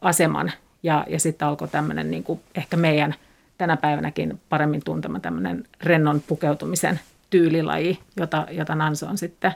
aseman 0.01 0.51
ja, 0.83 1.05
ja 1.09 1.19
sitten 1.19 1.47
alkoi 1.47 1.67
tämmöinen 1.67 2.11
niin 2.11 2.23
kuin 2.23 2.39
ehkä 2.55 2.77
meidän 2.77 3.15
tänä 3.57 3.77
päivänäkin 3.77 4.41
paremmin 4.49 4.81
tuntema 4.85 5.19
tämmöinen 5.19 5.63
rennon 5.83 6.21
pukeutumisen 6.27 6.99
tyylilaji, 7.29 7.99
jota, 8.17 8.47
jota 8.51 8.75
Nanso 8.75 9.07
on 9.07 9.17
sitten 9.17 9.51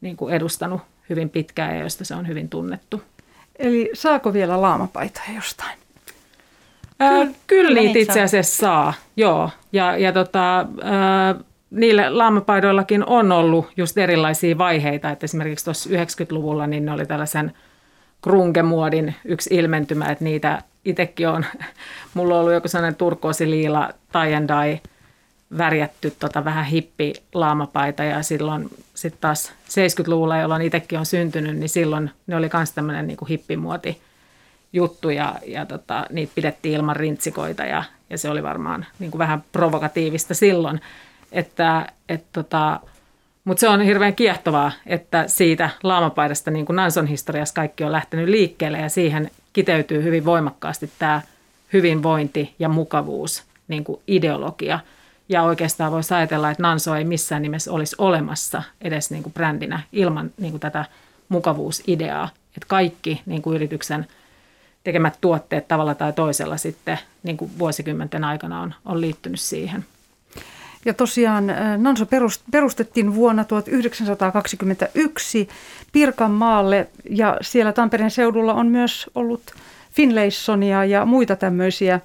niin 0.00 0.16
kuin 0.16 0.34
edustanut 0.34 0.80
hyvin 1.10 1.30
pitkään 1.30 1.76
ja 1.76 1.82
josta 1.82 2.04
se 2.04 2.14
on 2.14 2.28
hyvin 2.28 2.48
tunnettu. 2.48 3.02
Eli 3.58 3.90
saako 3.94 4.32
vielä 4.32 4.62
laamapaitoja 4.62 5.34
jostain? 5.34 5.78
Ää, 7.00 7.26
kyllä, 7.46 7.80
niitä 7.80 7.98
itse 7.98 8.22
asiassa 8.22 8.56
saa, 8.56 8.94
joo. 9.16 9.50
Ja, 9.72 9.96
ja 9.96 10.12
tota, 10.12 10.66
ää, 10.82 11.34
niillä 11.70 12.18
laamapaidoillakin 12.18 13.04
on 13.06 13.32
ollut 13.32 13.66
just 13.76 13.98
erilaisia 13.98 14.58
vaiheita. 14.58 15.10
Että 15.10 15.24
esimerkiksi 15.24 15.64
tuossa 15.64 15.90
90-luvulla 15.90 16.66
niin 16.66 16.84
ne 16.84 16.92
oli 16.92 17.06
tällaisen 17.06 17.52
grungemuodin 18.22 19.14
yksi 19.24 19.54
ilmentymä, 19.54 20.10
että 20.10 20.24
niitä 20.24 20.62
itsekin 20.84 21.28
on, 21.28 21.44
mulla 22.14 22.34
on 22.34 22.40
ollut 22.40 22.52
joku 22.52 22.68
sellainen 22.68 22.96
turkoosiliila 22.96 23.90
tie 24.12 24.36
and 24.36 24.48
dye 24.48 24.80
värjätty 25.58 26.12
tota 26.18 26.44
vähän 26.44 26.64
hippi 26.64 27.12
laamapaita. 27.34 28.04
Ja 28.04 28.22
silloin 28.22 28.68
sitten 28.94 29.20
taas 29.20 29.52
70-luvulla, 29.68 30.38
jolloin 30.38 30.62
itsekin 30.62 30.98
on 30.98 31.06
syntynyt, 31.06 31.56
niin 31.56 31.68
silloin 31.68 32.10
ne 32.26 32.36
oli 32.36 32.50
myös 32.52 32.72
tämmöinen 32.72 33.06
niin 33.06 33.18
hippimuoti 33.28 34.00
juttu 34.72 35.10
ja, 35.10 35.34
ja 35.46 35.66
tota, 35.66 36.06
niitä 36.10 36.32
pidettiin 36.34 36.74
ilman 36.74 36.96
rintsikoita 36.96 37.64
ja, 37.64 37.84
ja 38.10 38.18
se 38.18 38.30
oli 38.30 38.42
varmaan 38.42 38.86
niin 38.98 39.10
kuin 39.10 39.18
vähän 39.18 39.44
provokatiivista 39.52 40.34
silloin. 40.34 40.80
Että, 41.32 41.86
et 42.08 42.24
tota, 42.32 42.80
mutta 43.44 43.60
se 43.60 43.68
on 43.68 43.80
hirveän 43.80 44.14
kiehtovaa, 44.14 44.72
että 44.86 45.28
siitä 45.28 45.70
laamapaidasta 45.82 46.50
niin 46.50 46.66
kuin 46.66 46.76
Nanson 46.76 47.06
historiassa 47.06 47.54
kaikki 47.54 47.84
on 47.84 47.92
lähtenyt 47.92 48.28
liikkeelle 48.28 48.78
ja 48.78 48.88
siihen 48.88 49.30
kiteytyy 49.52 50.02
hyvin 50.02 50.24
voimakkaasti 50.24 50.90
tämä 50.98 51.22
hyvinvointi 51.72 52.54
ja 52.58 52.68
mukavuus 52.68 53.44
niin 53.68 53.84
kuin 53.84 54.00
ideologia. 54.06 54.78
Ja 55.28 55.42
oikeastaan 55.42 55.92
voisi 55.92 56.14
ajatella, 56.14 56.50
että 56.50 56.62
Nanso 56.62 56.94
ei 56.94 57.04
missään 57.04 57.42
nimessä 57.42 57.72
olisi 57.72 57.96
olemassa 57.98 58.62
edes 58.80 59.10
niin 59.10 59.22
kuin 59.22 59.32
brändinä 59.32 59.80
ilman 59.92 60.30
niin 60.38 60.50
kuin 60.52 60.60
tätä 60.60 60.84
mukavuusideaa. 61.28 62.28
Että 62.56 62.66
kaikki 62.68 63.22
niin 63.26 63.42
kuin 63.42 63.56
yrityksen 63.56 64.06
tekemät 64.84 65.18
tuotteet 65.20 65.68
tavalla 65.68 65.94
tai 65.94 66.12
toisella 66.12 66.56
sitten 66.56 66.98
niin 67.22 67.36
kuin 67.36 67.50
vuosikymmenten 67.58 68.24
aikana 68.24 68.60
on, 68.60 68.74
on 68.84 69.00
liittynyt 69.00 69.40
siihen. 69.40 69.84
Ja 70.84 70.94
tosiaan 70.94 71.50
äh, 71.50 71.78
Nanso 71.78 72.06
perustettiin 72.50 73.14
vuonna 73.14 73.44
1921 73.44 75.48
Pirkanmaalle 75.92 76.88
ja 77.10 77.36
siellä 77.40 77.72
Tampereen 77.72 78.10
seudulla 78.10 78.54
on 78.54 78.66
myös 78.66 79.10
ollut 79.14 79.42
Finlaysonia 79.92 80.84
ja 80.84 81.04
muita 81.04 81.36
tämmöisiä 81.36 82.00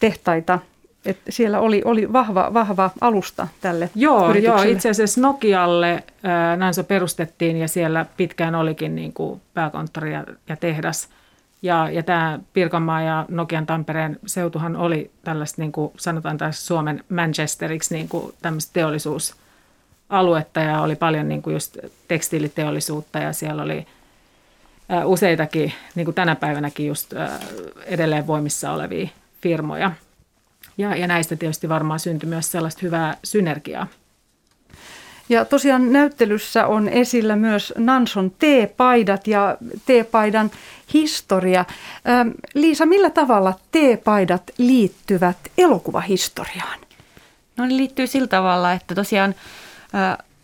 tehtaita. 0.00 0.58
Et 1.04 1.18
siellä 1.28 1.60
oli, 1.60 1.82
oli 1.84 2.12
vahva, 2.12 2.54
vahva 2.54 2.90
alusta 3.00 3.48
tälle 3.60 3.90
joo, 3.94 4.34
joo, 4.34 4.62
itse 4.62 4.90
asiassa 4.90 5.20
Nokialle 5.20 5.92
äh, 5.92 6.56
Nanso 6.56 6.84
perustettiin 6.84 7.56
ja 7.56 7.68
siellä 7.68 8.06
pitkään 8.16 8.54
olikin 8.54 8.94
niin 8.94 9.12
kuin 9.12 9.40
pääkonttori 9.54 10.12
ja, 10.12 10.24
ja 10.48 10.56
tehdas– 10.56 11.08
ja, 11.62 11.90
ja 11.90 12.02
tämä 12.02 12.38
Pirkanmaa 12.52 13.02
ja 13.02 13.24
Nokian 13.28 13.66
Tampereen 13.66 14.18
seutuhan 14.26 14.76
oli 14.76 15.10
tällaista, 15.24 15.62
niin 15.62 15.72
kuin 15.72 15.92
sanotaan 15.96 16.38
tässä 16.38 16.66
Suomen 16.66 17.04
Manchesteriksi, 17.08 17.94
niin 17.94 18.08
kuin 18.08 18.34
tämmöistä 18.42 18.72
teollisuusaluetta 18.72 20.60
ja 20.60 20.80
oli 20.80 20.96
paljon 20.96 21.28
niin 21.28 21.42
kuin 21.42 21.54
just 21.54 21.78
tekstiiliteollisuutta 22.08 23.18
ja 23.18 23.32
siellä 23.32 23.62
oli 23.62 23.86
useitakin, 25.04 25.72
niin 25.94 26.04
kuin 26.04 26.14
tänä 26.14 26.36
päivänäkin 26.36 26.86
just 26.86 27.12
edelleen 27.86 28.26
voimissa 28.26 28.72
olevia 28.72 29.08
firmoja. 29.40 29.92
Ja, 30.78 30.96
ja 30.96 31.06
näistä 31.06 31.36
tietysti 31.36 31.68
varmaan 31.68 32.00
syntyi 32.00 32.28
myös 32.28 32.52
sellaista 32.52 32.80
hyvää 32.82 33.16
synergiaa. 33.24 33.86
Ja 35.30 35.44
tosiaan 35.44 35.92
näyttelyssä 35.92 36.66
on 36.66 36.88
esillä 36.88 37.36
myös 37.36 37.72
Nanson 37.78 38.30
T-paidat 38.30 39.26
ja 39.26 39.56
T-paidan 39.86 40.50
historia. 40.94 41.64
Liisa, 42.54 42.86
millä 42.86 43.10
tavalla 43.10 43.54
T-paidat 43.72 44.42
liittyvät 44.58 45.36
elokuvahistoriaan? 45.58 46.78
No 47.56 47.66
ne 47.66 47.76
liittyy 47.76 48.06
sillä 48.06 48.26
tavalla, 48.26 48.72
että 48.72 48.94
tosiaan 48.94 49.34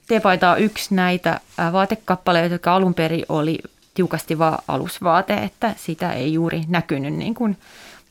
T-paita 0.06 0.50
on 0.50 0.60
yksi 0.60 0.94
näitä 0.94 1.40
vaatekappaleita, 1.72 2.54
jotka 2.54 2.74
alun 2.74 2.94
perin 2.94 3.24
oli 3.28 3.58
tiukasti 3.94 4.38
vaan 4.38 4.58
alusvaate, 4.68 5.34
että 5.34 5.74
sitä 5.76 6.12
ei 6.12 6.32
juuri 6.32 6.64
näkynyt 6.68 7.14
niin 7.14 7.34
kuin 7.34 7.56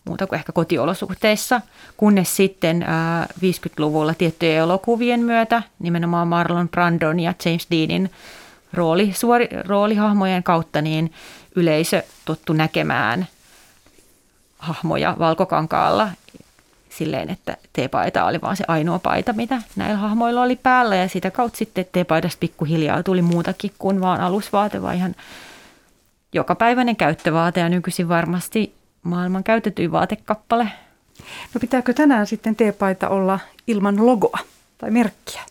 muuta 0.06 0.28
kuin 0.28 0.40
ehkä 0.40 0.52
kotiolosuhteissa, 0.52 1.62
kunnes 1.98 2.36
sitten 2.36 2.86
50-luvulla 3.40 4.14
tiettyjen 4.14 4.58
elokuvien 4.58 5.20
myötä 5.20 5.64
nimenomaan 5.80 6.28
Marlon 6.28 6.70
Brandon 6.70 7.20
ja 7.20 7.34
James 7.46 7.68
Deanin 7.72 8.12
rooli, 8.74 9.14
suori, 9.14 9.50
roolihahmojen 9.66 10.44
kautta 10.44 10.82
niin 10.82 11.14
yleisö 11.56 12.04
tottu 12.26 12.54
näkemään 12.54 13.28
hahmoja 14.60 15.16
valkokankaalla 15.20 16.10
silleen, 16.90 17.30
että 17.30 17.58
teepaita 17.74 18.26
oli 18.26 18.42
vaan 18.42 18.58
se 18.58 18.64
ainoa 18.68 19.00
paita, 19.00 19.34
mitä 19.34 19.62
näillä 19.76 19.98
hahmoilla 19.98 20.42
oli 20.42 20.56
päällä. 20.56 20.96
Ja 20.96 21.08
sitä 21.08 21.32
kautta 21.32 21.58
sitten 21.58 21.86
teepaidasta 21.92 22.40
pikkuhiljaa 22.40 23.04
tuli 23.04 23.22
muutakin 23.22 23.72
kuin 23.80 24.02
vaan 24.02 24.22
alusvaate, 24.22 24.82
vaan 24.82 24.96
ihan 24.96 25.16
jokapäiväinen 26.34 26.96
käyttövaate 26.96 27.60
ja 27.60 27.70
nykyisin 27.70 28.10
varmasti 28.10 28.74
maailman 29.06 29.44
käytetyin 29.44 29.92
vaatekappale. 29.92 30.68
No 31.54 31.60
pitääkö 31.60 31.94
tänään 31.94 32.28
sitten 32.28 32.56
teepaita 32.56 33.10
olla 33.10 33.40
ilman 33.68 34.06
logoa 34.06 34.40
tai 34.78 34.92
merkkiä? 34.92 35.42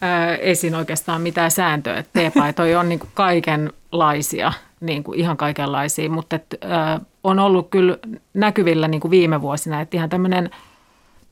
Ää, 0.00 0.36
ei 0.36 0.54
siinä 0.54 0.78
oikeastaan 0.78 1.22
mitään 1.22 1.50
sääntöä. 1.50 2.04
Teepaitoja 2.12 2.80
on 2.80 2.88
niin 2.88 2.98
kuin 2.98 3.10
kaikenlaisia, 3.14 4.52
niin 4.80 5.04
kuin 5.04 5.18
ihan 5.18 5.36
kaikenlaisia, 5.36 6.10
mutta 6.10 6.36
et, 6.36 6.46
ää, 6.60 7.00
on 7.24 7.38
ollut 7.38 7.70
kyllä 7.70 7.98
näkyvillä 8.34 8.88
niin 8.88 9.00
kuin 9.00 9.10
viime 9.10 9.42
vuosina, 9.42 9.80
että 9.80 9.96
ihan 9.96 10.08
tämmöinen 10.08 10.50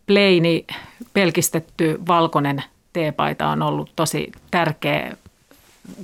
pleini, 0.06 0.66
pelkistetty 1.12 2.00
valkoinen 2.08 2.62
teepaita 2.92 3.48
on 3.48 3.62
ollut 3.62 3.92
tosi 3.96 4.32
tärkeä 4.50 5.16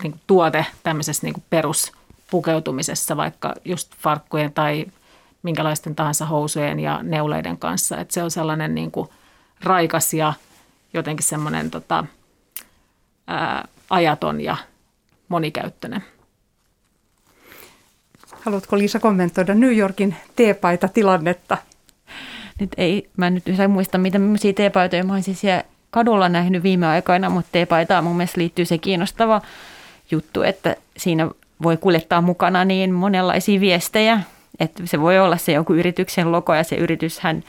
niin 0.03 0.13
kuin 0.13 0.21
tuote 0.27 0.67
tämmöisessä 0.83 1.27
niin 1.27 1.35
kuin 1.35 1.45
perus 1.51 1.93
pukeutumisessa 2.31 3.17
vaikka 3.17 3.55
just 3.65 3.95
farkkujen 3.97 4.53
tai 4.53 4.87
minkälaisten 5.43 5.95
tahansa 5.95 6.27
housujen 6.27 6.81
ja 6.81 7.03
neuleiden 7.03 7.59
kanssa. 7.59 7.99
Että 7.99 8.15
se 8.15 8.23
on 8.23 8.31
sellainen 8.31 8.75
niin 8.75 8.91
kuin 8.91 9.09
raikas 9.65 10.15
ja 10.15 10.33
jotenkin 10.95 11.27
semmoinen 11.27 11.71
tota, 11.71 12.05
ää, 13.27 13.69
ajaton 13.91 14.41
ja 14.41 14.57
monikäyttöinen. 15.29 16.05
Haluatko 18.41 18.79
Liisa 18.79 19.01
kommentoida 19.01 19.55
New 19.55 19.77
Yorkin 19.77 20.17
teepaita 20.37 20.89
tilannetta? 20.89 21.57
Nyt 22.61 22.71
ei, 22.77 23.11
mä 23.17 23.31
nyt 23.31 23.49
en 23.49 23.71
muista, 23.71 23.99
mitä 23.99 24.19
millaisia 24.19 24.53
teepaitoja 24.53 25.05
mä 25.05 25.15
olisin 25.15 25.37
siellä 25.37 25.65
kadulla 25.91 26.29
nähnyt 26.29 26.63
viime 26.63 26.87
aikoina, 26.87 27.31
mutta 27.31 27.49
teepaitaan 27.53 28.05
mun 28.05 28.17
mielestä 28.17 28.41
liittyy 28.41 28.65
se 28.65 28.79
kiinnostava 28.79 29.43
juttu, 30.11 30.43
että 30.43 30.77
siinä 30.97 31.31
voi 31.63 31.77
kuljettaa 31.77 32.21
mukana 32.21 32.65
niin 32.65 32.93
monenlaisia 32.93 33.61
viestejä, 33.61 34.21
että 34.61 34.87
se 34.87 35.01
voi 35.01 35.19
olla 35.19 35.37
se 35.37 35.53
joku 35.53 35.75
yrityksen 35.75 36.33
logo 36.33 36.55
ja 36.55 36.65
se 36.65 36.77
yrityshän 36.77 37.45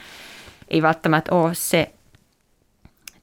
ei 0.68 0.82
välttämättä 0.82 1.36
ole 1.36 1.54
se 1.54 1.92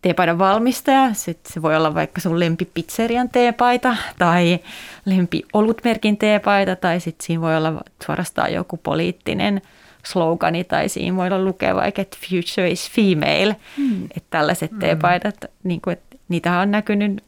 teepaidan 0.02 0.38
valmistaja. 0.38 1.14
Sitten 1.14 1.52
se 1.52 1.62
voi 1.62 1.76
olla 1.76 1.94
vaikka 1.94 2.20
sun 2.20 2.40
lempipizzerian 2.40 3.28
teepaita 3.28 3.96
tai 4.18 4.58
lempi 5.04 5.42
olutmerkin 5.52 6.16
teepaita 6.16 6.76
tai 6.76 7.00
sitten 7.00 7.26
siinä 7.26 7.40
voi 7.40 7.56
olla 7.56 7.82
suorastaan 8.06 8.52
joku 8.52 8.76
poliittinen 8.76 9.62
slogani 10.04 10.64
tai 10.64 10.88
siinä 10.88 11.16
voi 11.16 11.26
olla 11.26 11.44
lukea 11.44 11.74
vaikka, 11.74 12.02
että 12.02 12.16
future 12.30 12.70
is 12.70 12.90
female. 12.90 13.56
Hmm. 13.76 14.04
Että 14.04 14.30
tällaiset 14.30 14.70
hmm. 14.70 14.80
teepaidat, 14.80 15.36
niin 15.64 15.80
kuin, 15.80 15.92
että 15.92 16.16
niitä 16.28 16.60
on 16.60 16.70
näkynyt 16.70 17.24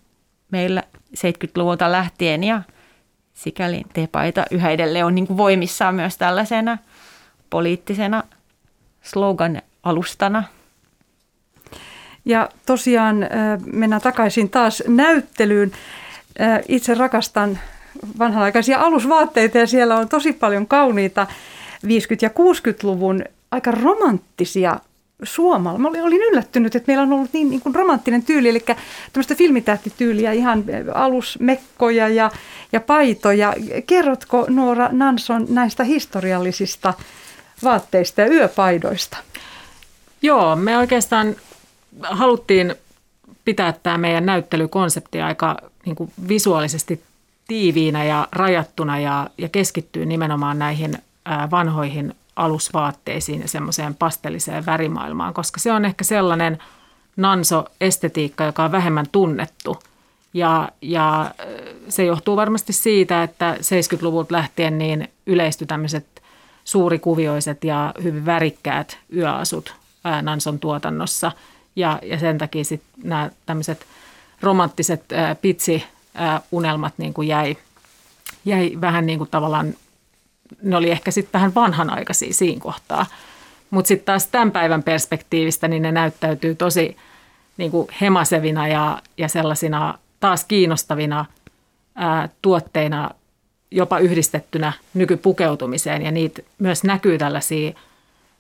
meillä 0.51 0.83
70-luvulta 1.17 1.93
lähtien 1.93 2.45
ja– 2.45 2.63
sikäli 3.43 3.83
teepaita 3.93 4.45
yhä 4.51 4.71
edelleen 4.71 5.07
on 5.07 5.15
niin 5.15 5.27
kuin 5.27 5.37
voimissaan 5.37 5.95
myös 5.95 6.19
tällaisena 6.19 6.79
poliittisena 7.51 8.23
slogan 9.03 9.63
alustana. 9.83 10.45
Ja 12.25 12.49
tosiaan 12.67 13.17
mennään 13.73 14.03
takaisin 14.03 14.51
taas 14.51 14.83
näyttelyyn. 14.89 15.73
Itse 16.69 16.95
rakastan 16.95 17.59
vanhanaikaisia 18.19 18.79
alusvaatteita 18.81 19.59
ja 19.59 19.67
siellä 19.67 19.97
on 19.97 20.09
tosi 20.09 20.33
paljon 20.33 20.67
kauniita 20.67 21.27
50- 21.87 21.89
ja 22.23 22.29
60-luvun 22.29 23.25
aika 23.51 23.71
romanttisia 23.71 24.81
suomalla. 25.23 25.79
Mä 25.79 25.89
olin 25.89 26.23
yllättynyt, 26.23 26.77
että 26.77 26.87
meillä 26.87 27.03
on 27.03 27.13
ollut 27.13 27.33
niin, 27.33 27.51
niin 27.51 27.61
kuin 27.61 27.75
romanttinen 27.75 28.23
tyyli, 28.23 28.49
eli 28.49 28.65
tämmöistä 29.13 29.35
filmitähtityyliä, 29.35 30.33
ihan 30.33 30.65
alusmekkoja 30.95 32.09
ja, 32.09 32.31
ja 32.73 32.81
paitoja. 32.81 33.55
Kerrotko 33.87 34.47
Noora 34.49 34.89
Nanson 34.93 35.47
näistä 35.49 35.85
historiallisista 35.85 36.95
vaatteista 37.63 38.21
ja 38.21 38.27
yöpaidoista? 38.27 39.17
Joo, 40.23 40.57
me 40.57 40.79
oikeastaan 40.79 41.37
haluttiin 42.03 42.75
pitää 43.45 43.75
tämä 43.83 43.99
meidän 43.99 44.27
näyttelykonsepti 44.27 45.21
aika 45.21 45.57
niin 45.87 45.97
kuin 45.97 46.13
visuaalisesti 46.29 47.03
tiiviinä 47.49 48.05
ja 48.05 48.29
rajattuna 48.33 49.01
ja, 49.01 49.31
ja 49.39 49.49
keskittyy 49.49 50.07
nimenomaan 50.07 50.59
näihin 50.59 50.99
vanhoihin 51.51 52.15
alusvaatteisiin 52.41 53.41
ja 53.41 53.49
semmoiseen 53.49 53.95
pastelliseen 53.95 54.67
värimaailmaan, 54.67 55.35
koska 55.35 55.61
se 55.61 55.73
on 55.73 55.85
ehkä 55.85 56.05
sellainen 56.05 56.59
nanso-estetiikka, 57.17 58.45
joka 58.45 58.65
on 58.65 58.73
vähemmän 58.73 59.07
tunnettu. 59.13 59.79
Ja, 60.35 60.69
ja 60.83 61.35
se 61.89 62.05
johtuu 62.05 62.37
varmasti 62.37 62.73
siitä, 62.73 63.23
että 63.23 63.55
70-luvulta 63.55 64.35
lähtien 64.35 64.79
niin 64.79 65.09
yleistyi 65.27 65.67
tämmöiset 65.67 66.23
suurikuvioiset 66.65 67.65
ja 67.65 67.95
hyvin 68.03 68.27
värikkäät 68.27 68.99
yöasut 69.17 69.75
ää, 70.05 70.23
Nanson 70.23 70.59
tuotannossa. 70.59 71.33
Ja, 71.77 71.99
ja 72.03 72.19
sen 72.19 72.39
takia 72.39 72.65
sitten 72.65 72.91
nämä 73.03 73.31
tämmöiset 73.47 73.87
romanttiset 74.41 75.13
ää, 75.13 75.35
pitsi-unelmat 75.35 76.95
niin 76.99 77.15
kuin 77.15 77.29
jäi, 77.29 77.57
jäi 78.45 78.73
vähän 78.81 79.07
niin 79.07 79.19
kuin 79.19 79.31
tavallaan 79.31 79.75
ne 80.63 80.77
oli 80.77 80.91
ehkä 80.91 81.11
sitten 81.11 81.33
vähän 81.33 81.55
vanhanaikaisia 81.55 82.35
siinä 82.35 82.61
kohtaa. 82.61 83.07
Mutta 83.71 83.89
sitten 83.89 84.07
taas 84.07 84.27
tämän 84.27 84.53
päivän 84.53 84.83
perspektiivistä 84.83 85.69
niin 85.69 85.83
ne 85.83 85.93
näyttäytyy 85.93 86.55
tosi 86.55 86.97
niin 87.57 87.71
kuin 87.71 87.89
hemasevina 88.01 88.69
ja, 88.69 89.03
ja 89.19 89.29
sellaisina 89.29 89.99
taas 90.21 90.45
kiinnostavina 90.45 91.25
ää, 91.95 92.29
tuotteina 92.43 93.11
jopa 93.71 93.99
yhdistettynä 93.99 94.73
nykypukeutumiseen 94.95 96.03
ja 96.03 96.11
niitä 96.11 96.43
myös 96.59 96.85
näkyy 96.85 97.19
tällaisia 97.19 97.73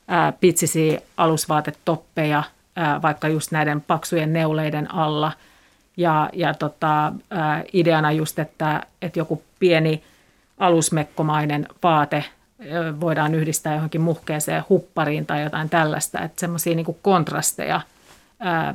ää, 0.09 0.33
pitsisiä 0.33 1.01
alusvaatetoppeja 1.17 2.43
ää, 2.77 3.03
vaikka 3.03 3.29
just 3.29 3.53
näiden 3.53 3.81
paksujen 3.81 4.33
neuleiden 4.33 4.95
alla 4.95 5.33
ja, 5.97 6.31
ja 6.33 6.55
tota, 6.55 7.13
ää, 7.31 7.65
ideana 7.73 8.13
just, 8.13 8.39
että, 8.39 8.87
että 9.03 9.19
joku 9.19 9.43
pieni 9.59 10.03
alusmekkomainen 10.61 11.67
vaate 11.83 12.25
voidaan 13.01 13.35
yhdistää 13.35 13.75
johonkin 13.75 14.01
muhkeeseen 14.01 14.65
huppariin 14.69 15.27
tai 15.27 15.43
jotain 15.43 15.69
tällaista. 15.69 16.21
Että 16.21 16.41
semmoisia 16.41 16.75
niin 16.75 16.97
kontrasteja 17.03 17.81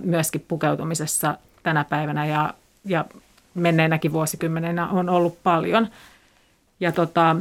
myöskin 0.03 0.45
pukeutumisessa 0.47 1.37
tänä 1.63 1.83
päivänä 1.83 2.25
ja, 2.25 2.53
ja 2.85 3.05
menneinäkin 3.53 4.13
vuosikymmenenä 4.13 4.87
on 4.87 5.09
ollut 5.09 5.43
paljon. 5.43 5.87
Ja 6.79 6.91
tota, 6.91 7.35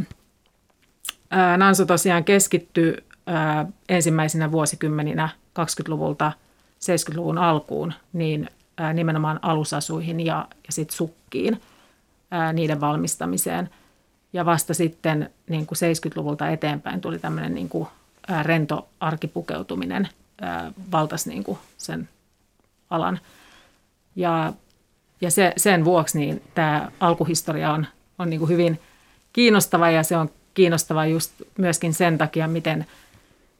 ää, 1.30 1.56
Nanso 1.56 1.86
tosiaan 1.86 2.24
keskittyy 2.24 3.04
ensimmäisenä 3.88 4.52
vuosikymmeninä 4.52 5.28
20-luvulta 5.60 6.32
70-luvun 6.80 7.38
alkuun 7.38 7.92
niin 8.12 8.48
nimenomaan 8.94 9.38
alusasuihin 9.42 10.20
ja, 10.20 10.48
ja 10.66 10.72
sit 10.72 10.90
sukkiin, 10.90 11.60
niiden 12.52 12.80
valmistamiseen– 12.80 13.70
ja 14.34 14.44
vasta 14.44 14.74
sitten 14.74 15.30
niin 15.48 15.66
kuin 15.66 15.78
70-luvulta 15.78 16.48
eteenpäin 16.48 17.00
tuli 17.00 17.18
tämmöinen 17.18 17.54
niin 17.54 17.68
kuin, 17.68 17.88
rento 18.42 18.88
arkipukeutuminen 19.00 20.08
ää, 20.40 20.72
valtasi 20.92 21.28
niin 21.28 21.44
kuin 21.44 21.58
sen 21.78 22.08
alan. 22.90 23.20
Ja, 24.16 24.52
ja 25.20 25.30
se, 25.30 25.52
sen 25.56 25.84
vuoksi 25.84 26.18
niin 26.18 26.42
tämä 26.54 26.90
alkuhistoria 27.00 27.72
on, 27.72 27.86
on 28.18 28.30
niin 28.30 28.40
kuin 28.40 28.48
hyvin 28.48 28.80
kiinnostava 29.32 29.90
ja 29.90 30.02
se 30.02 30.16
on 30.16 30.30
kiinnostava 30.54 31.06
just 31.06 31.32
myöskin 31.58 31.94
sen 31.94 32.18
takia, 32.18 32.48
miten 32.48 32.86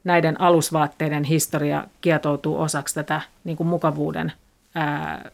näiden 0.05 0.41
alusvaatteiden 0.41 1.25
historia 1.25 1.85
kietoutuu 2.01 2.61
osaksi 2.61 2.95
tätä 2.95 3.21
niin 3.45 3.57
kuin 3.57 3.67
mukavuuden 3.67 4.33
ää, 4.75 5.31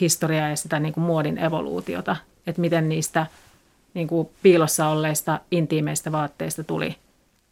historiaa 0.00 0.48
ja 0.48 0.56
sitä 0.56 0.80
niin 0.80 0.94
kuin 0.94 1.04
muodin 1.04 1.38
evoluutiota, 1.38 2.16
että 2.46 2.60
miten 2.60 2.88
niistä– 2.88 3.26
niin 3.96 4.08
kuin 4.08 4.28
piilossa 4.42 4.88
olleista 4.88 5.40
intiimeistä 5.50 6.12
vaatteista 6.12 6.64
tuli 6.64 6.96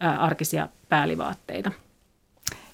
ää, 0.00 0.16
arkisia 0.16 0.68
päällivaatteita. 0.88 1.70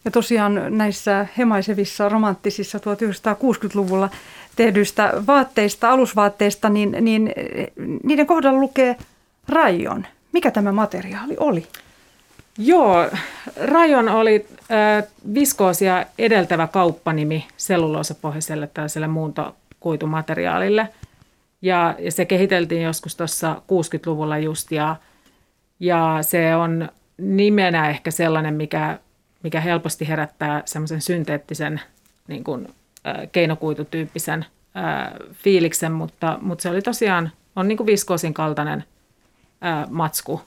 Ja 0.05 0.11
tosiaan 0.11 0.63
näissä 0.69 1.27
hemaisevissa 1.39 2.09
romanttisissa 2.09 2.79
1960-luvulla 2.79 4.11
tehdyistä 4.57 5.13
vaatteista, 5.27 5.91
alusvaatteista, 5.91 6.69
niin, 6.69 6.97
niin 7.01 7.33
niiden 8.03 8.27
kohdalla 8.27 8.61
lukee 8.61 8.97
rajon. 9.49 10.07
Mikä 10.33 10.51
tämä 10.51 10.73
materiaali 10.73 11.37
oli? 11.39 11.67
Joo, 12.59 13.11
rajon 13.65 14.09
oli 14.09 14.47
äh, 14.71 15.05
viskoosia 15.35 16.07
edeltävä 16.19 16.67
kauppanimi 16.67 17.47
selluloosapohjaiselle 17.57 18.71
tällaiselle 18.75 19.09
muuntokuitumateriaalille– 19.09 20.89
ja, 21.63 21.95
ja 21.99 22.13
se 22.13 22.25
kehiteltiin 22.25 22.83
joskus 22.83 23.17
tuossa 23.17 23.55
60-luvulla 23.55 24.39
just 24.39 24.73
ja, 24.73 24.97
ja 25.81 26.19
se 26.23 26.57
on 26.57 26.89
nimenä 27.19 27.91
ehkä 27.91 28.11
sellainen, 28.11 28.55
mikä, 28.55 28.99
mikä 29.43 29.61
helposti 29.61 30.09
herättää 30.09 30.63
semmoisen 30.65 31.01
synteettisen 31.01 31.81
niin 32.29 32.45
kuin, 32.45 32.69
äh, 33.07 33.29
keinokuitutyyppisen 33.33 34.47
äh, 34.77 35.13
fiiliksen, 35.33 35.93
mutta, 35.93 36.39
mutta 36.43 36.63
se 36.63 36.71
oli 36.71 36.83
tosiaan, 36.83 37.33
on 37.57 37.69
niin 37.69 37.77
kuin 37.77 37.87
viskoosin 37.87 38.35
kaltainen 38.35 38.85
äh, 39.65 39.91
matsku, 39.91 40.41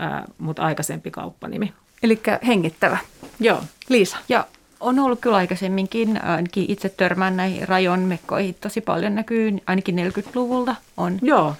äh, 0.00 0.22
mutta 0.38 0.62
aikaisempi 0.62 1.10
kauppanimi. 1.10 1.72
Eli 2.02 2.20
hengittävä. 2.46 2.98
Joo. 3.40 3.62
Liisa. 3.88 4.16
Ja 4.28 4.46
on 4.80 4.98
ollut 4.98 5.20
kyllä 5.20 5.36
aikaisemminkin, 5.36 6.24
ainakin 6.24 6.64
itse 6.68 6.88
törmään 6.88 7.36
näihin 7.36 7.68
rajon 7.68 8.00
mekkoihin 8.00 8.56
tosi 8.60 8.80
paljon 8.80 9.14
näkyy, 9.14 9.58
ainakin 9.66 9.96
40-luvulta 9.96 10.74
on. 10.96 11.18
Joo. 11.22 11.54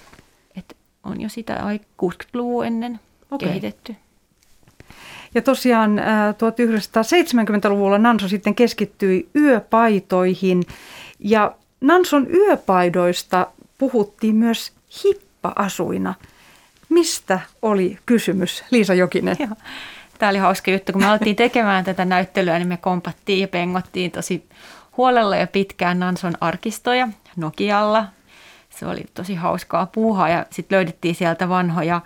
Et 0.57 0.77
on 1.05 1.21
jo 1.21 1.29
sitä 1.29 1.61
60-luvun 2.03 2.67
ennen 2.67 3.01
okay. 3.31 3.49
kehitetty. 3.49 3.97
Ja 5.35 5.43
tosiaan 5.43 5.99
1970-luvulla 5.99 7.99
Nanso 7.99 8.29
sitten 8.29 8.55
keskittyi 8.55 9.29
yöpaitoihin 9.35 10.63
ja 11.19 11.55
Nanson 11.81 12.27
yöpaidoista 12.31 13.47
puhuttiin 13.79 14.37
myös 14.37 14.73
hippa-asuina. 15.05 16.15
Mistä 16.89 17.41
oli 17.63 17.99
kysymys, 18.07 18.65
Liisa 18.71 18.95
Jokinen? 18.95 19.37
Joo. 19.39 19.49
Tämä 20.19 20.31
oli 20.31 20.39
hauska 20.39 20.71
juttu, 20.71 20.93
kun 20.93 21.03
me 21.03 21.09
alettiin 21.09 21.37
tekemään 21.37 21.85
tätä 21.85 22.05
näyttelyä, 22.05 22.59
niin 22.59 22.69
me 22.69 22.77
kompattiin 22.77 23.41
ja 23.41 23.49
pengottiin 23.49 24.11
tosi 24.11 24.49
huolella 24.97 25.37
ja 25.37 25.47
pitkään 25.47 25.99
Nanson 25.99 26.33
arkistoja 26.41 27.09
Nokialla. 27.37 28.05
Se 28.71 28.87
oli 28.87 29.05
tosi 29.15 29.35
hauskaa 29.35 29.87
puuhaa 29.87 30.29
ja 30.29 30.47
sitten 30.51 30.77
löydettiin 30.77 31.15
sieltä 31.15 31.49
vanhoja 31.49 32.01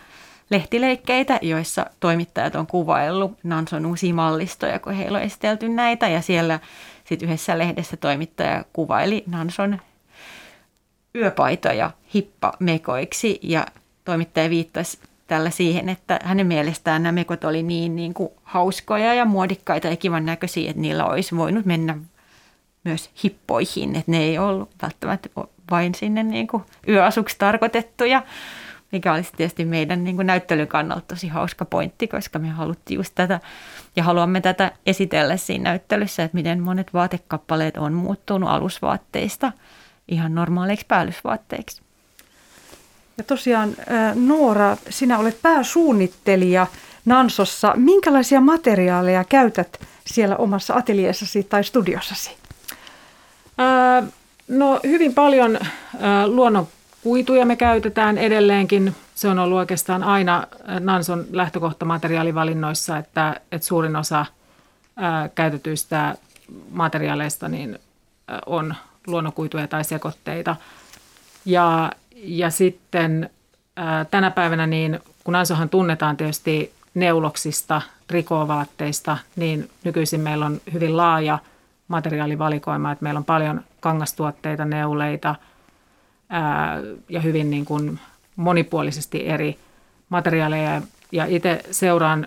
lehtileikkeitä, 0.50 1.38
joissa 1.42 1.86
toimittajat 2.00 2.54
on 2.54 2.66
kuvaillut 2.66 3.38
Nanson 3.42 3.86
uusia 3.86 4.14
mallistoja, 4.14 4.78
kun 4.78 4.92
heillä 4.92 5.18
on 5.18 5.24
esitelty 5.24 5.68
näitä. 5.68 6.08
Ja 6.08 6.20
siellä 6.20 6.60
sitten 7.04 7.28
yhdessä 7.28 7.58
lehdessä 7.58 7.96
toimittaja 7.96 8.64
kuvaili 8.72 9.24
Nanson 9.26 9.80
yöpaitoja 11.14 11.90
hippamekoiksi 12.14 13.38
ja 13.42 13.66
toimittaja 14.04 14.50
viittasi 14.50 14.98
tällä 15.30 15.50
siihen, 15.50 15.88
että 15.88 16.18
hänen 16.22 16.46
mielestään 16.46 17.02
nämä 17.02 17.12
mekot 17.12 17.44
oli 17.44 17.62
niin, 17.62 17.96
niin 17.96 18.14
kuin 18.14 18.30
hauskoja 18.42 19.14
ja 19.14 19.24
muodikkaita 19.24 19.88
ja 19.88 19.96
kivan 19.96 20.26
näköisiä, 20.26 20.70
että 20.70 20.82
niillä 20.82 21.04
olisi 21.04 21.36
voinut 21.36 21.66
mennä 21.66 21.98
myös 22.84 23.10
hippoihin, 23.24 23.96
että 23.96 24.10
ne 24.10 24.18
ei 24.18 24.38
ollut 24.38 24.70
välttämättä 24.82 25.28
vain 25.70 25.94
sinne 25.94 26.22
niin 26.22 26.46
kuin 26.46 26.62
yöasuksi 26.88 27.36
tarkoitettuja, 27.38 28.22
mikä 28.92 29.12
olisi 29.12 29.32
tietysti 29.36 29.64
meidän 29.64 30.04
niin 30.04 30.16
kuin 30.16 30.26
näyttelyn 30.26 30.68
kannalta 30.68 31.06
tosi 31.06 31.28
hauska 31.28 31.64
pointti, 31.64 32.08
koska 32.08 32.38
me 32.38 32.48
haluttiin 32.48 32.98
just 32.98 33.14
tätä 33.14 33.40
ja 33.96 34.02
haluamme 34.02 34.40
tätä 34.40 34.72
esitellä 34.86 35.36
siinä 35.36 35.70
näyttelyssä, 35.70 36.22
että 36.22 36.34
miten 36.34 36.62
monet 36.62 36.94
vaatekappaleet 36.94 37.76
on 37.76 37.92
muuttunut 37.92 38.50
alusvaatteista 38.50 39.52
ihan 40.08 40.34
normaaleiksi 40.34 40.86
päällysvaatteiksi. 40.88 41.82
Ja 43.20 43.24
tosiaan 43.24 43.76
Noora, 44.14 44.76
sinä 44.90 45.18
olet 45.18 45.42
pääsuunnittelija 45.42 46.66
Nansossa. 47.04 47.72
Minkälaisia 47.76 48.40
materiaaleja 48.40 49.24
käytät 49.24 49.80
siellä 50.06 50.36
omassa 50.36 50.74
ateljeessasi 50.74 51.42
tai 51.42 51.64
studiossasi? 51.64 52.30
No 54.48 54.80
hyvin 54.86 55.14
paljon 55.14 55.58
ää, 56.00 56.28
luonnon 56.28 56.68
kuituja 57.02 57.46
me 57.46 57.56
käytetään 57.56 58.18
edelleenkin. 58.18 58.96
Se 59.14 59.28
on 59.28 59.38
ollut 59.38 59.58
oikeastaan 59.58 60.04
aina 60.04 60.46
Nanson 60.80 61.24
lähtökohtamateriaalivalinnoissa, 61.30 62.96
että, 62.98 63.40
että 63.52 63.66
suurin 63.66 63.96
osa 63.96 64.26
ää, 64.96 65.28
käytetyistä 65.28 66.14
materiaaleista 66.70 67.48
niin, 67.48 67.78
ää, 68.28 68.38
on 68.46 68.74
luonnonkuituja 69.06 69.68
tai 69.68 69.84
sekoitteita. 69.84 70.56
Ja, 71.44 71.90
ja 72.22 72.50
sitten 72.50 73.30
tänä 74.10 74.30
päivänä, 74.30 74.66
niin 74.66 75.00
kun 75.24 75.32
Nansohan 75.32 75.68
tunnetaan 75.68 76.16
tietysti 76.16 76.72
neuloksista, 76.94 77.82
trikoovaatteista, 78.06 79.18
niin 79.36 79.70
nykyisin 79.84 80.20
meillä 80.20 80.46
on 80.46 80.60
hyvin 80.72 80.96
laaja 80.96 81.38
materiaalivalikoima, 81.88 82.92
että 82.92 83.02
meillä 83.02 83.18
on 83.18 83.24
paljon 83.24 83.60
kangastuotteita, 83.80 84.64
neuleita– 84.64 85.34
ja 87.08 87.20
hyvin 87.20 87.50
niin 87.50 87.64
kuin 87.64 88.00
monipuolisesti 88.36 89.28
eri 89.28 89.58
materiaaleja. 90.08 90.82
Ja 91.12 91.26
itse 91.26 91.62
seuraan 91.70 92.26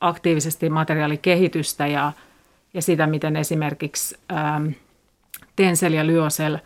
aktiivisesti 0.00 0.70
materiaalikehitystä 0.70 1.86
ja, 1.86 2.12
ja 2.74 2.82
sitä, 2.82 3.06
miten 3.06 3.36
esimerkiksi 3.36 4.16
ää, 4.28 4.60
Tensel 5.56 5.92
ja 5.92 6.06
Lyosel 6.06 6.58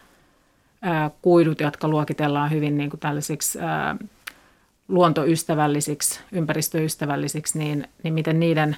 kuidut, 1.22 1.60
jotka 1.60 1.88
luokitellaan 1.88 2.50
hyvin 2.50 2.78
niin 2.78 2.90
kuin 2.90 3.00
tällaisiksi 3.00 3.58
luontoystävällisiksi, 4.88 6.20
ympäristöystävällisiksi, 6.32 7.58
niin, 7.58 7.88
niin 8.02 8.14
miten 8.14 8.40
niiden 8.40 8.76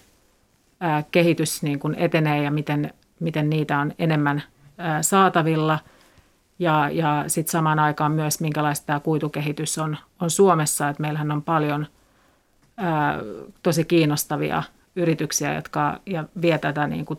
kehitys 1.10 1.62
niin 1.62 1.78
kuin 1.78 1.94
etenee 1.94 2.42
ja 2.42 2.50
miten, 2.50 2.94
miten 3.20 3.50
niitä 3.50 3.78
on 3.78 3.92
enemmän 3.98 4.42
saatavilla– 5.02 5.78
ja, 6.58 6.90
ja 6.92 7.24
sitten 7.26 7.50
samaan 7.52 7.78
aikaan 7.78 8.12
myös, 8.12 8.40
minkälaista 8.40 8.86
tämä 8.86 9.00
kuitukehitys 9.00 9.78
on, 9.78 9.96
on 10.20 10.30
Suomessa. 10.30 10.88
Että 10.88 11.00
meillähän 11.00 11.30
on 11.30 11.42
paljon 11.42 11.86
ää, 12.76 13.18
tosi 13.62 13.84
kiinnostavia 13.84 14.62
yrityksiä, 14.96 15.54
jotka 15.54 16.00
ja 16.06 16.24
vie 16.42 16.58
tätä 16.58 16.86
niin 16.86 17.04
kuin 17.04 17.18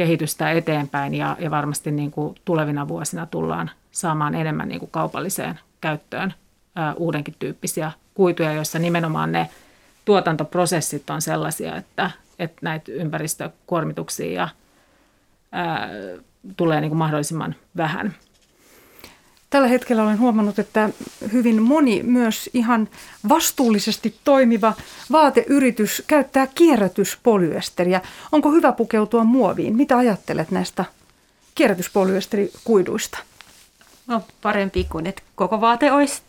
tekstiilikehitystä 0.00 0.50
eteenpäin 0.50 1.14
ja, 1.14 1.36
ja 1.38 1.50
varmasti 1.50 1.90
niin 1.90 2.10
kuin 2.10 2.34
tulevina 2.44 2.88
vuosina 2.88 3.26
tullaan 3.26 3.70
saamaan 3.90 4.34
enemmän 4.34 4.68
niin 4.68 4.78
kuin 4.78 4.90
kaupalliseen 4.90 5.58
käyttöön 5.80 6.34
ää, 6.76 6.94
uudenkin 6.94 7.34
tyyppisiä 7.38 7.92
kuituja, 8.14 8.52
joissa 8.52 8.78
nimenomaan 8.78 9.32
ne 9.32 9.48
tuotantoprosessit 10.04 11.10
on 11.10 11.22
sellaisia, 11.22 11.76
että, 11.76 12.10
että 12.38 12.58
näitä 12.62 12.92
ympäristökuormituksia 12.92 14.48
ää, 15.52 15.88
tulee 16.56 16.80
niin 16.80 16.90
kuin 16.90 16.98
mahdollisimman 16.98 17.54
vähän. 17.76 18.14
Tällä 19.50 19.68
hetkellä 19.68 20.02
olen 20.02 20.18
huomannut, 20.18 20.58
että 20.58 20.90
hyvin 21.32 21.62
moni 21.62 22.02
myös 22.02 22.50
ihan 22.54 22.88
vastuullisesti 23.28 24.14
toimiva 24.24 24.72
vaateyritys 25.12 26.02
käyttää 26.06 26.46
kierrätyspolyesteriä. 26.46 28.00
Onko 28.32 28.50
hyvä 28.52 28.72
pukeutua 28.72 29.24
muoviin? 29.24 29.76
Mitä 29.76 29.98
ajattelet 29.98 30.50
näistä 30.50 30.84
kierrätyspolyesterikuiduista? 31.54 33.18
No 34.06 34.22
parempi 34.42 34.84
kuin, 34.84 35.06
että 35.06 35.22
koko 35.34 35.60
vaate 35.60 35.92
olisi 35.92 36.22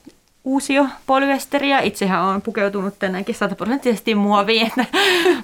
uusio 0.43 0.87
polyesteriä. 1.05 1.79
Itsehän 1.79 2.23
olen 2.23 2.41
pukeutunut 2.41 2.99
tänäänkin 2.99 3.35
sataprosenttisesti 3.35 4.15
muoviin, 4.15 4.67
että 4.67 4.85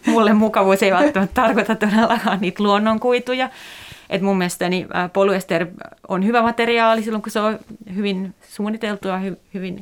mulle 0.06 0.34
mukavuus 0.34 0.84
ei 0.84 0.92
välttämättä 0.92 1.42
tarkoita 1.42 1.76
todellakaan 1.76 2.42
niitä 2.42 2.64
luonnonkuituja. 2.64 3.50
Et 4.10 4.22
mun 4.22 4.38
mielestäni 4.38 4.88
polyester 5.14 5.68
on 6.08 6.26
hyvä 6.26 6.42
materiaali 6.42 7.04
silloin, 7.04 7.22
kun 7.22 7.32
se 7.32 7.40
on 7.40 7.60
hyvin 7.96 8.36
suunniteltu 8.50 9.08
ja 9.08 9.18
hy, 9.18 9.38
hyvin 9.54 9.82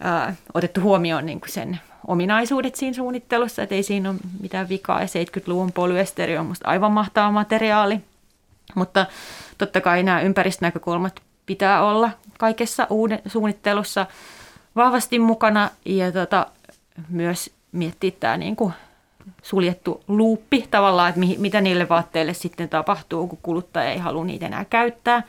ää, 0.00 0.34
otettu 0.54 0.80
huomioon 0.80 1.26
niin 1.26 1.40
kuin 1.40 1.52
sen 1.52 1.80
ominaisuudet 2.06 2.74
siinä 2.74 2.94
suunnittelussa, 2.94 3.62
että 3.62 3.74
ei 3.74 3.82
siinä 3.82 4.10
ole 4.10 4.18
mitään 4.40 4.68
vikaa. 4.68 5.00
Ja 5.00 5.06
70-luvun 5.06 5.72
polyesteri 5.72 6.38
on 6.38 6.46
musta 6.46 6.68
aivan 6.68 6.92
mahtava 6.92 7.30
materiaali. 7.30 8.00
Mutta 8.74 9.06
totta 9.58 9.80
kai 9.80 10.02
nämä 10.02 10.20
ympäristönäkökulmat 10.20 11.20
pitää 11.46 11.84
olla 11.84 12.10
kaikessa 12.38 12.86
uuden 12.90 13.22
suunnittelussa 13.26 14.06
vahvasti 14.76 15.18
mukana 15.18 15.70
ja 15.84 16.12
tota, 16.12 16.46
myös 17.08 17.50
miettiä 17.72 18.10
tämä 18.20 18.36
niin 18.36 18.56
kuin 18.56 18.72
suljettu 19.42 20.04
luuppi 20.08 20.66
tavallaan, 20.70 21.08
että 21.08 21.20
mitä 21.38 21.60
niille 21.60 21.88
vaatteille 21.88 22.34
sitten 22.34 22.68
tapahtuu, 22.68 23.28
kun 23.28 23.38
kuluttaja 23.42 23.90
ei 23.90 23.98
halua 23.98 24.24
niitä 24.24 24.46
enää 24.46 24.64
käyttää. 24.64 25.22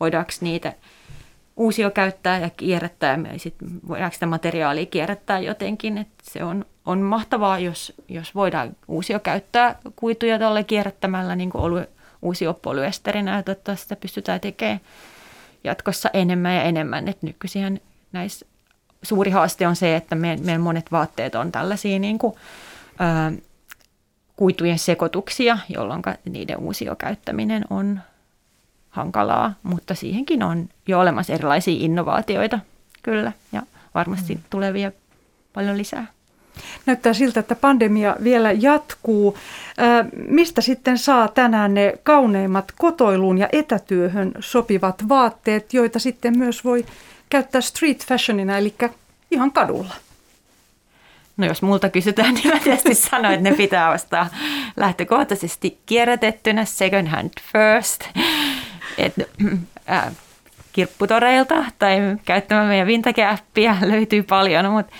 Voidaanko 0.00 0.32
niitä 0.40 0.72
uusio 1.56 1.90
käyttää 1.90 2.38
ja 2.38 2.50
kierrättää, 2.50 3.18
ja 3.32 3.38
sitten 3.38 3.68
voidaanko 3.88 4.14
sitä 4.14 4.26
materiaalia 4.26 4.86
kierrättää 4.86 5.38
jotenkin. 5.38 5.98
Että 5.98 6.14
se 6.22 6.44
on, 6.44 6.64
on 6.86 7.00
mahtavaa, 7.00 7.58
jos, 7.58 7.92
jos 8.08 8.34
voidaan 8.34 8.76
uusio 8.88 9.20
käyttää 9.20 9.78
kuituja 9.96 10.38
tuolle 10.38 10.64
kierrättämällä 10.64 11.36
niin 11.36 11.50
kuin 11.50 11.86
uusio 12.22 12.54
polyesterinä, 12.54 13.36
ja 13.36 13.42
toivottavasti 13.42 13.82
sitä 13.82 13.96
pystytään 13.96 14.40
tekemään 14.40 14.80
jatkossa 15.64 16.10
enemmän 16.12 16.54
ja 16.54 16.62
enemmän. 16.62 17.08
Et 17.08 17.22
nykyisin 17.22 17.82
näissä 18.12 18.46
suuri 19.02 19.30
haaste 19.30 19.66
on 19.66 19.76
se, 19.76 19.96
että 19.96 20.14
meidän, 20.14 20.44
meidän 20.44 20.60
monet 20.60 20.92
vaatteet 20.92 21.34
on 21.34 21.52
tällaisia 21.52 21.98
niin 21.98 22.18
kuin, 22.18 22.34
kuitujen 24.36 24.78
sekoituksia, 24.78 25.58
jolloin 25.68 26.02
niiden 26.24 26.58
uusio 26.58 26.96
käyttäminen 26.96 27.64
on 27.70 28.00
hankalaa, 28.90 29.54
mutta 29.62 29.94
siihenkin 29.94 30.42
on 30.42 30.68
jo 30.86 31.00
olemassa 31.00 31.32
erilaisia 31.32 31.76
innovaatioita 31.78 32.58
kyllä 33.02 33.32
ja 33.52 33.62
varmasti 33.94 34.34
mm. 34.34 34.40
tulevia 34.50 34.92
paljon 35.52 35.78
lisää. 35.78 36.06
Näyttää 36.86 37.12
siltä, 37.12 37.40
että 37.40 37.54
pandemia 37.54 38.16
vielä 38.24 38.52
jatkuu. 38.52 39.38
Mistä 40.28 40.60
sitten 40.60 40.98
saa 40.98 41.28
tänään 41.28 41.74
ne 41.74 41.94
kauneimmat 42.02 42.72
kotoiluun 42.78 43.38
ja 43.38 43.48
etätyöhön 43.52 44.32
sopivat 44.40 45.08
vaatteet, 45.08 45.74
joita 45.74 45.98
sitten 45.98 46.38
myös 46.38 46.64
voi 46.64 46.86
käyttää 47.30 47.60
street 47.60 48.06
fashionina, 48.06 48.58
eli 48.58 48.74
ihan 49.30 49.52
kadulla? 49.52 49.94
No 51.36 51.46
jos 51.46 51.62
multa 51.62 51.88
kysytään, 51.88 52.34
niin 52.34 52.48
mä 52.48 52.60
tietysti 52.60 52.94
sanoin, 52.94 53.34
että 53.34 53.50
ne 53.50 53.56
pitää 53.56 53.90
ostaa 53.90 54.26
lähtökohtaisesti 54.76 55.78
kierrätettynä 55.86 56.64
second 56.64 57.08
hand 57.08 57.30
first. 57.52 58.04
Et, 58.98 59.14
äh, 59.90 60.12
kirpputoreilta 60.72 61.64
tai 61.78 61.98
käyttämään 62.24 62.68
meidän 62.68 62.86
vintage 62.86 63.38
löytyy 63.80 64.22
paljon, 64.22 64.70
mutta 64.70 64.92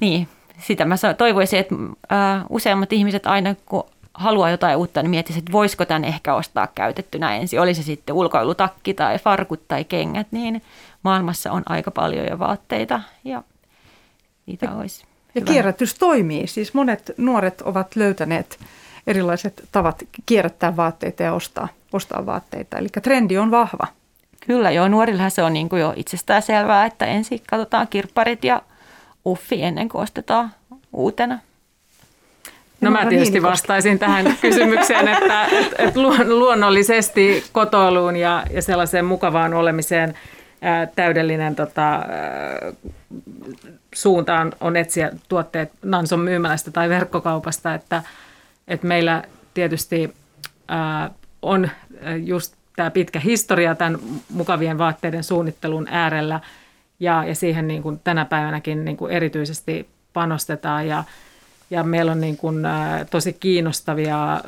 niin, 0.00 0.28
sitä 0.58 0.84
mä 0.84 0.94
toivoisin, 1.18 1.58
että 1.58 1.74
äh, 2.12 2.44
useammat 2.48 2.92
ihmiset 2.92 3.26
aina 3.26 3.54
kun 3.66 3.84
haluaa 4.14 4.50
jotain 4.50 4.76
uutta, 4.76 5.02
niin 5.02 5.10
miettisivät, 5.10 5.42
että 5.42 5.52
voisiko 5.52 5.84
tämän 5.84 6.04
ehkä 6.04 6.34
ostaa 6.34 6.66
käytettynä 6.66 7.36
ensin. 7.36 7.60
Oli 7.60 7.74
se 7.74 7.82
sitten 7.82 8.14
ulkoilutakki 8.14 8.94
tai 8.94 9.18
farkut 9.18 9.68
tai 9.68 9.84
kengät, 9.84 10.26
niin 10.30 10.62
maailmassa 11.02 11.52
on 11.52 11.62
aika 11.66 11.90
paljon 11.90 12.26
jo 12.26 12.38
vaatteita 12.38 13.00
ja 13.24 13.42
niitä 14.50 14.66
ja, 14.66 14.72
olisi. 14.72 15.04
Ja 15.34 15.40
hyvä. 15.40 15.52
kierrätys 15.52 15.94
toimii. 15.94 16.46
Siis 16.46 16.74
monet 16.74 17.12
nuoret 17.16 17.60
ovat 17.60 17.96
löytäneet 17.96 18.58
erilaiset 19.06 19.68
tavat 19.72 20.04
kierrättää 20.26 20.76
vaatteita 20.76 21.22
ja 21.22 21.32
ostaa, 21.32 21.68
ostaa 21.92 22.26
vaatteita. 22.26 22.78
Eli 22.78 22.88
trendi 23.02 23.38
on 23.38 23.50
vahva. 23.50 23.86
Kyllä 24.46 24.70
joo, 24.70 24.88
nuorilla 24.88 25.30
se 25.30 25.42
on 25.42 25.52
niin 25.52 25.68
kuin 25.68 25.80
jo 25.80 25.92
itsestään 25.96 26.42
selvää, 26.42 26.86
että 26.86 27.06
ensin 27.06 27.42
katsotaan 27.50 27.88
kirpparit 27.88 28.44
ja 28.44 28.62
uffi 29.26 29.62
ennen 29.62 29.88
kuin 29.88 30.02
ostetaan 30.02 30.50
uutena. 30.92 31.38
No 32.80 32.90
mä 32.90 33.06
tietysti 33.06 33.42
vastaisin 33.42 33.98
tähän 33.98 34.36
kysymykseen, 34.40 35.08
että, 35.08 35.44
että, 35.44 35.82
että 35.82 36.00
luonnollisesti 36.28 37.44
kotoiluun 37.52 38.16
ja, 38.16 38.42
ja 38.50 38.62
sellaiseen 38.62 39.04
mukavaan 39.04 39.54
olemiseen– 39.54 40.14
täydellinen 40.96 41.56
tota, 41.56 42.00
suuntaan 43.94 44.52
on 44.60 44.76
etsiä 44.76 45.10
tuotteet 45.28 45.72
Nanson 45.82 46.20
myymälästä 46.20 46.70
tai 46.70 46.88
verkkokaupasta, 46.88 47.74
että, 47.74 48.02
että 48.68 48.86
meillä 48.86 49.22
tietysti 49.54 50.14
ää, 50.68 51.10
on 51.42 51.70
just 52.24 52.54
tämä 52.76 52.90
pitkä 52.90 53.20
historia 53.20 53.74
tämän 53.74 53.98
mukavien 54.30 54.78
vaatteiden 54.78 55.24
suunnittelun 55.24 55.86
äärellä 55.90 56.40
ja, 57.00 57.24
ja 57.24 57.34
siihen 57.34 57.68
niin 57.68 57.82
kuin 57.82 58.00
tänä 58.04 58.24
päivänäkin 58.24 58.84
niin 58.84 58.96
kuin 58.96 59.12
erityisesti 59.12 59.88
panostetaan 60.12 60.88
ja, 60.88 61.04
ja 61.70 61.82
meillä 61.82 62.12
on 62.12 62.20
niin 62.20 62.36
kuin, 62.36 62.64
ää, 62.64 63.04
tosi 63.04 63.32
kiinnostavia 63.32 64.40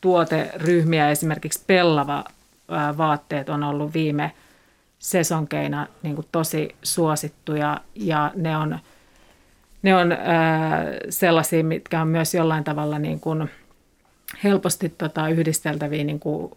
tuoteryhmiä, 0.00 1.10
esimerkiksi 1.10 1.64
pellava 1.66 2.24
ää, 2.68 2.96
vaatteet 2.96 3.48
on 3.48 3.62
ollut 3.62 3.94
viime– 3.94 4.32
sesonkeina 5.00 5.86
niin 6.02 6.14
kuin 6.14 6.26
tosi 6.32 6.76
suosittuja 6.82 7.80
ja 7.94 8.32
ne 8.34 8.56
on 8.56 8.78
ne 9.82 9.96
on 9.96 10.12
ää, 10.12 10.84
sellaisia, 11.08 11.64
mitkä 11.64 12.00
on 12.00 12.08
myös 12.08 12.34
jollain 12.34 12.64
tavalla 12.64 12.98
niin 12.98 13.20
kuin 13.20 13.50
helposti 14.44 14.88
tota, 14.88 15.28
yhdisteltäviä 15.28 16.04
niin 16.04 16.20
kuin 16.20 16.52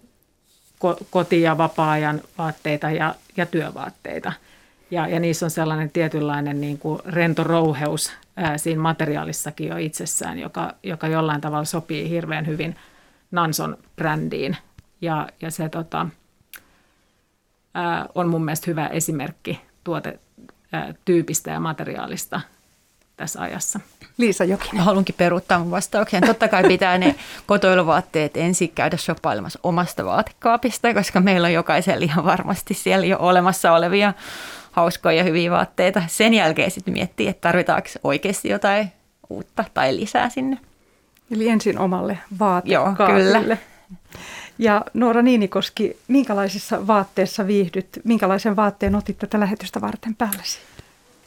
koti- 1.10 1.42
ja 1.42 1.58
vapaa-ajan 1.58 2.22
vaatteita 2.38 2.92
ja, 2.92 3.16
ja 3.38 3.46
työvaatteita. 3.46 4.34
Ja, 4.92 5.08
ja 5.08 5.20
niissä 5.20 5.46
on 5.46 5.50
sellainen 5.50 5.90
tietynlainen 5.90 6.62
niin 6.62 6.78
kuin 6.78 7.00
rento 7.06 7.44
rouheus 7.44 8.14
ää, 8.36 8.58
siinä 8.58 8.82
materiaalissakin 8.82 9.68
jo 9.68 9.78
itsessään, 9.78 10.40
joka, 10.40 10.74
joka 10.84 11.08
jollain 11.08 11.42
tavalla 11.42 11.66
sopii 11.66 12.10
hirveän 12.10 12.48
hyvin 12.48 12.76
Nanson 13.32 13.78
brändiin. 13.96 14.58
Ja, 15.02 15.28
ja 15.42 15.52
se 15.52 15.70
tota, 15.70 16.08
ää, 17.74 18.06
on 18.16 18.28
mun 18.28 18.46
mielestä 18.46 18.72
hyvä 18.72 18.88
esimerkki 18.88 19.62
tuotetyypistä 19.84 21.52
ja 21.52 21.60
materiaalista 21.60 22.42
tässä 23.18 23.42
ajassa. 23.42 23.80
Liisa 24.18 24.44
Jokinen. 24.44 24.76
Mä 24.76 24.84
haluankin 24.84 25.16
peruuttaa 25.18 25.60
mun 25.60 25.72
vastauksen. 25.72 26.24
Totta 26.28 26.48
kai 26.48 26.64
pitää 26.64 26.98
ne 26.98 27.16
kotoiluvaatteet 27.48 28.38
ensin 28.38 28.72
käydä 28.76 28.98
shoppailemassa 28.98 29.60
omasta 29.64 30.06
vaatekaapista, 30.06 30.94
koska 30.94 31.22
meillä 31.22 31.46
on 31.46 31.54
jokaisella 31.54 32.04
ihan 32.04 32.26
varmasti 32.26 32.74
siellä 32.74 33.06
jo 33.06 33.18
olemassa 33.20 33.74
olevia 33.74 34.14
hauskoja 34.72 35.18
ja 35.18 35.24
hyviä 35.24 35.52
vaatteita. 35.52 36.04
Sen 36.08 36.34
jälkeen 36.34 36.72
sitten 36.72 36.94
miettiä, 36.94 37.30
että 37.30 37.42
tarvitaanko 37.42 37.90
oikeasti 38.04 38.50
jotain 38.50 38.92
uutta 39.30 39.64
tai 39.74 39.96
lisää 39.96 40.30
sinne. 40.30 40.58
Eli 41.32 41.50
ensin 41.50 41.80
omalle 41.80 42.18
vaatekaapille. 42.40 43.32
Joo, 43.32 43.42
kyllä. 43.42 43.58
Ja 44.58 44.86
Noora 44.94 45.22
Niinikoski, 45.22 45.98
minkälaisissa 46.08 46.88
vaatteissa 46.88 47.48
viihdyt? 47.48 47.88
Minkälaisen 48.04 48.56
vaatteen 48.56 48.96
otit 48.96 49.18
tätä 49.18 49.40
lähetystä 49.40 49.82
varten 49.82 50.16
päällesi? 50.16 50.60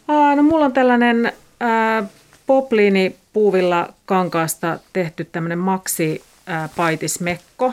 Aa, 0.08 0.36
no 0.36 0.42
mulla 0.42 0.64
on 0.64 0.72
tällainen 0.72 1.32
ää, 1.60 2.04
popliini 2.46 3.16
puuvilla 3.32 3.88
kankaasta 4.04 4.78
tehty 4.92 5.24
tämmöinen 5.24 5.58
maksi 5.58 6.22
paitismekko. 6.76 7.72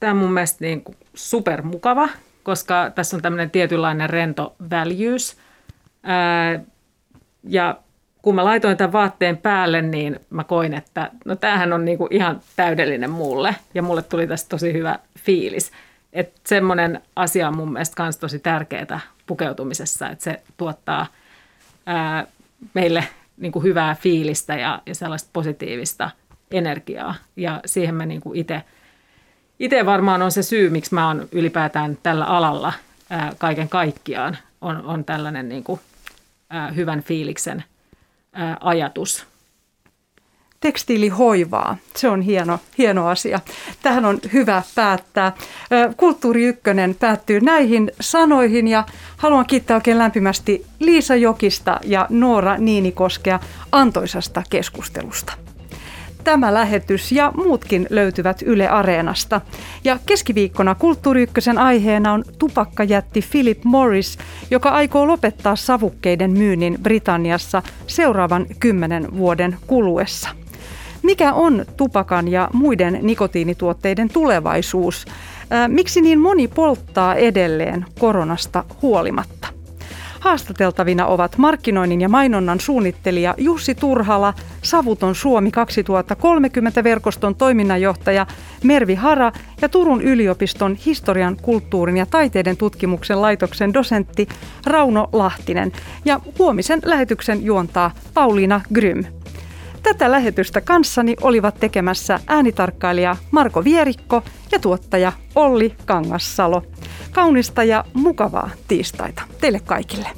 Tämä 0.00 0.12
on 0.12 0.16
mun 0.16 0.32
mielestä 0.32 0.64
niin 0.64 0.84
supermukava, 1.14 2.08
koska 2.42 2.90
tässä 2.94 3.16
on 3.16 3.22
tämmöinen 3.22 3.50
tietynlainen 3.50 4.10
rento 4.10 4.54
väljyys. 4.70 5.36
Ja 7.44 7.76
kun 8.22 8.34
mä 8.34 8.44
laitoin 8.44 8.76
tämän 8.76 8.92
vaatteen 8.92 9.36
päälle, 9.36 9.82
niin 9.82 10.20
mä 10.30 10.44
koin, 10.44 10.74
että 10.74 11.10
no 11.24 11.36
tämähän 11.36 11.72
on 11.72 11.84
niinku 11.84 12.08
ihan 12.10 12.40
täydellinen 12.56 13.10
mulle. 13.10 13.56
Ja 13.74 13.82
mulle 13.82 14.02
tuli 14.02 14.26
tästä 14.26 14.48
tosi 14.48 14.72
hyvä 14.72 14.98
fiilis. 15.18 15.72
Että 16.12 16.40
semmoinen 16.44 17.02
asia 17.16 17.48
on 17.48 17.56
mun 17.56 17.72
mielestä 17.72 18.02
myös 18.02 18.16
tosi 18.16 18.38
tärkeää 18.38 19.00
pukeutumisessa, 19.26 20.08
että 20.08 20.24
se 20.24 20.42
tuottaa 20.56 21.06
ää, 21.86 22.26
meille 22.74 23.04
niinku 23.36 23.60
hyvää 23.60 23.96
fiilistä 24.00 24.54
ja, 24.54 24.82
ja 24.86 24.94
sellaista 24.94 25.30
positiivista 25.32 26.10
energiaa. 26.50 27.14
Ja 27.36 27.60
siihen 27.66 27.94
mä 27.94 28.06
niinku 28.06 28.32
itse 28.34 28.62
itse 29.58 29.86
varmaan 29.86 30.22
on 30.22 30.32
se 30.32 30.42
syy, 30.42 30.70
miksi 30.70 30.94
mä 30.94 31.06
oon 31.06 31.28
ylipäätään 31.32 31.98
tällä 32.02 32.24
alalla 32.24 32.72
ää, 33.10 33.32
kaiken 33.38 33.68
kaikkiaan, 33.68 34.38
on, 34.60 34.84
on 34.84 35.04
tällainen 35.04 35.48
niinku, 35.48 35.80
ää, 36.50 36.70
hyvän 36.70 37.02
fiiliksen– 37.02 37.64
ajatus. 38.60 39.26
Tekstiilihoivaa, 40.60 41.76
se 41.96 42.08
on 42.08 42.20
hieno, 42.20 42.58
hieno 42.78 43.08
asia. 43.08 43.40
Tähän 43.82 44.04
on 44.04 44.18
hyvä 44.32 44.62
päättää. 44.74 45.32
Kulttuuri 45.96 46.44
Ykkönen 46.44 46.94
päättyy 46.94 47.40
näihin 47.40 47.92
sanoihin 48.00 48.68
ja 48.68 48.84
haluan 49.16 49.46
kiittää 49.46 49.76
oikein 49.76 49.98
lämpimästi 49.98 50.66
Liisa 50.78 51.14
Jokista 51.14 51.80
ja 51.84 52.06
Noora 52.10 52.56
Niinikoskea 52.58 53.40
antoisasta 53.72 54.42
keskustelusta. 54.50 55.41
Tämä 56.24 56.54
lähetys 56.54 57.12
ja 57.12 57.32
muutkin 57.36 57.86
löytyvät 57.90 58.42
Yle 58.42 58.68
Areenasta. 58.68 59.40
Ja 59.84 59.98
keskiviikkona 60.06 60.74
Kulttuuri 60.74 61.22
Ykkösen 61.22 61.58
aiheena 61.58 62.12
on 62.12 62.24
tupakkajätti 62.38 63.24
Philip 63.30 63.64
Morris, 63.64 64.18
joka 64.50 64.68
aikoo 64.68 65.06
lopettaa 65.06 65.56
savukkeiden 65.56 66.30
myynnin 66.30 66.78
Britanniassa 66.82 67.62
seuraavan 67.86 68.46
kymmenen 68.60 69.16
vuoden 69.16 69.56
kuluessa. 69.66 70.28
Mikä 71.02 71.32
on 71.32 71.64
tupakan 71.76 72.28
ja 72.28 72.48
muiden 72.52 72.98
nikotiinituotteiden 73.02 74.08
tulevaisuus? 74.08 75.06
Miksi 75.68 76.00
niin 76.00 76.20
moni 76.20 76.48
polttaa 76.48 77.14
edelleen 77.14 77.84
koronasta 77.98 78.64
huolimatta? 78.82 79.48
Haastateltavina 80.22 81.06
ovat 81.06 81.38
markkinoinnin 81.38 82.00
ja 82.00 82.08
mainonnan 82.08 82.60
suunnittelija 82.60 83.34
Jussi 83.38 83.74
Turhala, 83.74 84.34
Savuton 84.62 85.14
Suomi 85.14 85.50
2030 85.50 86.84
verkoston 86.84 87.34
toiminnanjohtaja 87.34 88.26
Mervi 88.64 88.94
Hara 88.94 89.32
ja 89.62 89.68
Turun 89.68 90.02
yliopiston 90.02 90.74
historian, 90.86 91.36
kulttuurin 91.42 91.96
ja 91.96 92.06
taiteiden 92.06 92.56
tutkimuksen 92.56 93.22
laitoksen 93.22 93.74
dosentti 93.74 94.28
Rauno 94.66 95.08
Lahtinen. 95.12 95.72
Ja 96.04 96.20
huomisen 96.38 96.80
lähetyksen 96.84 97.44
juontaa 97.44 97.90
Pauliina 98.14 98.60
Grym. 98.74 99.04
Tätä 99.82 100.10
lähetystä 100.10 100.60
kanssani 100.60 101.16
olivat 101.20 101.60
tekemässä 101.60 102.20
äänitarkkailija 102.26 103.16
Marko 103.30 103.64
Vierikko 103.64 104.22
ja 104.52 104.58
tuottaja 104.58 105.12
Olli 105.34 105.74
Kangassalo. 105.84 106.62
Kaunista 107.12 107.64
ja 107.64 107.84
mukavaa 107.94 108.50
tiistaita 108.68 109.22
teille 109.40 109.60
kaikille. 109.60 110.08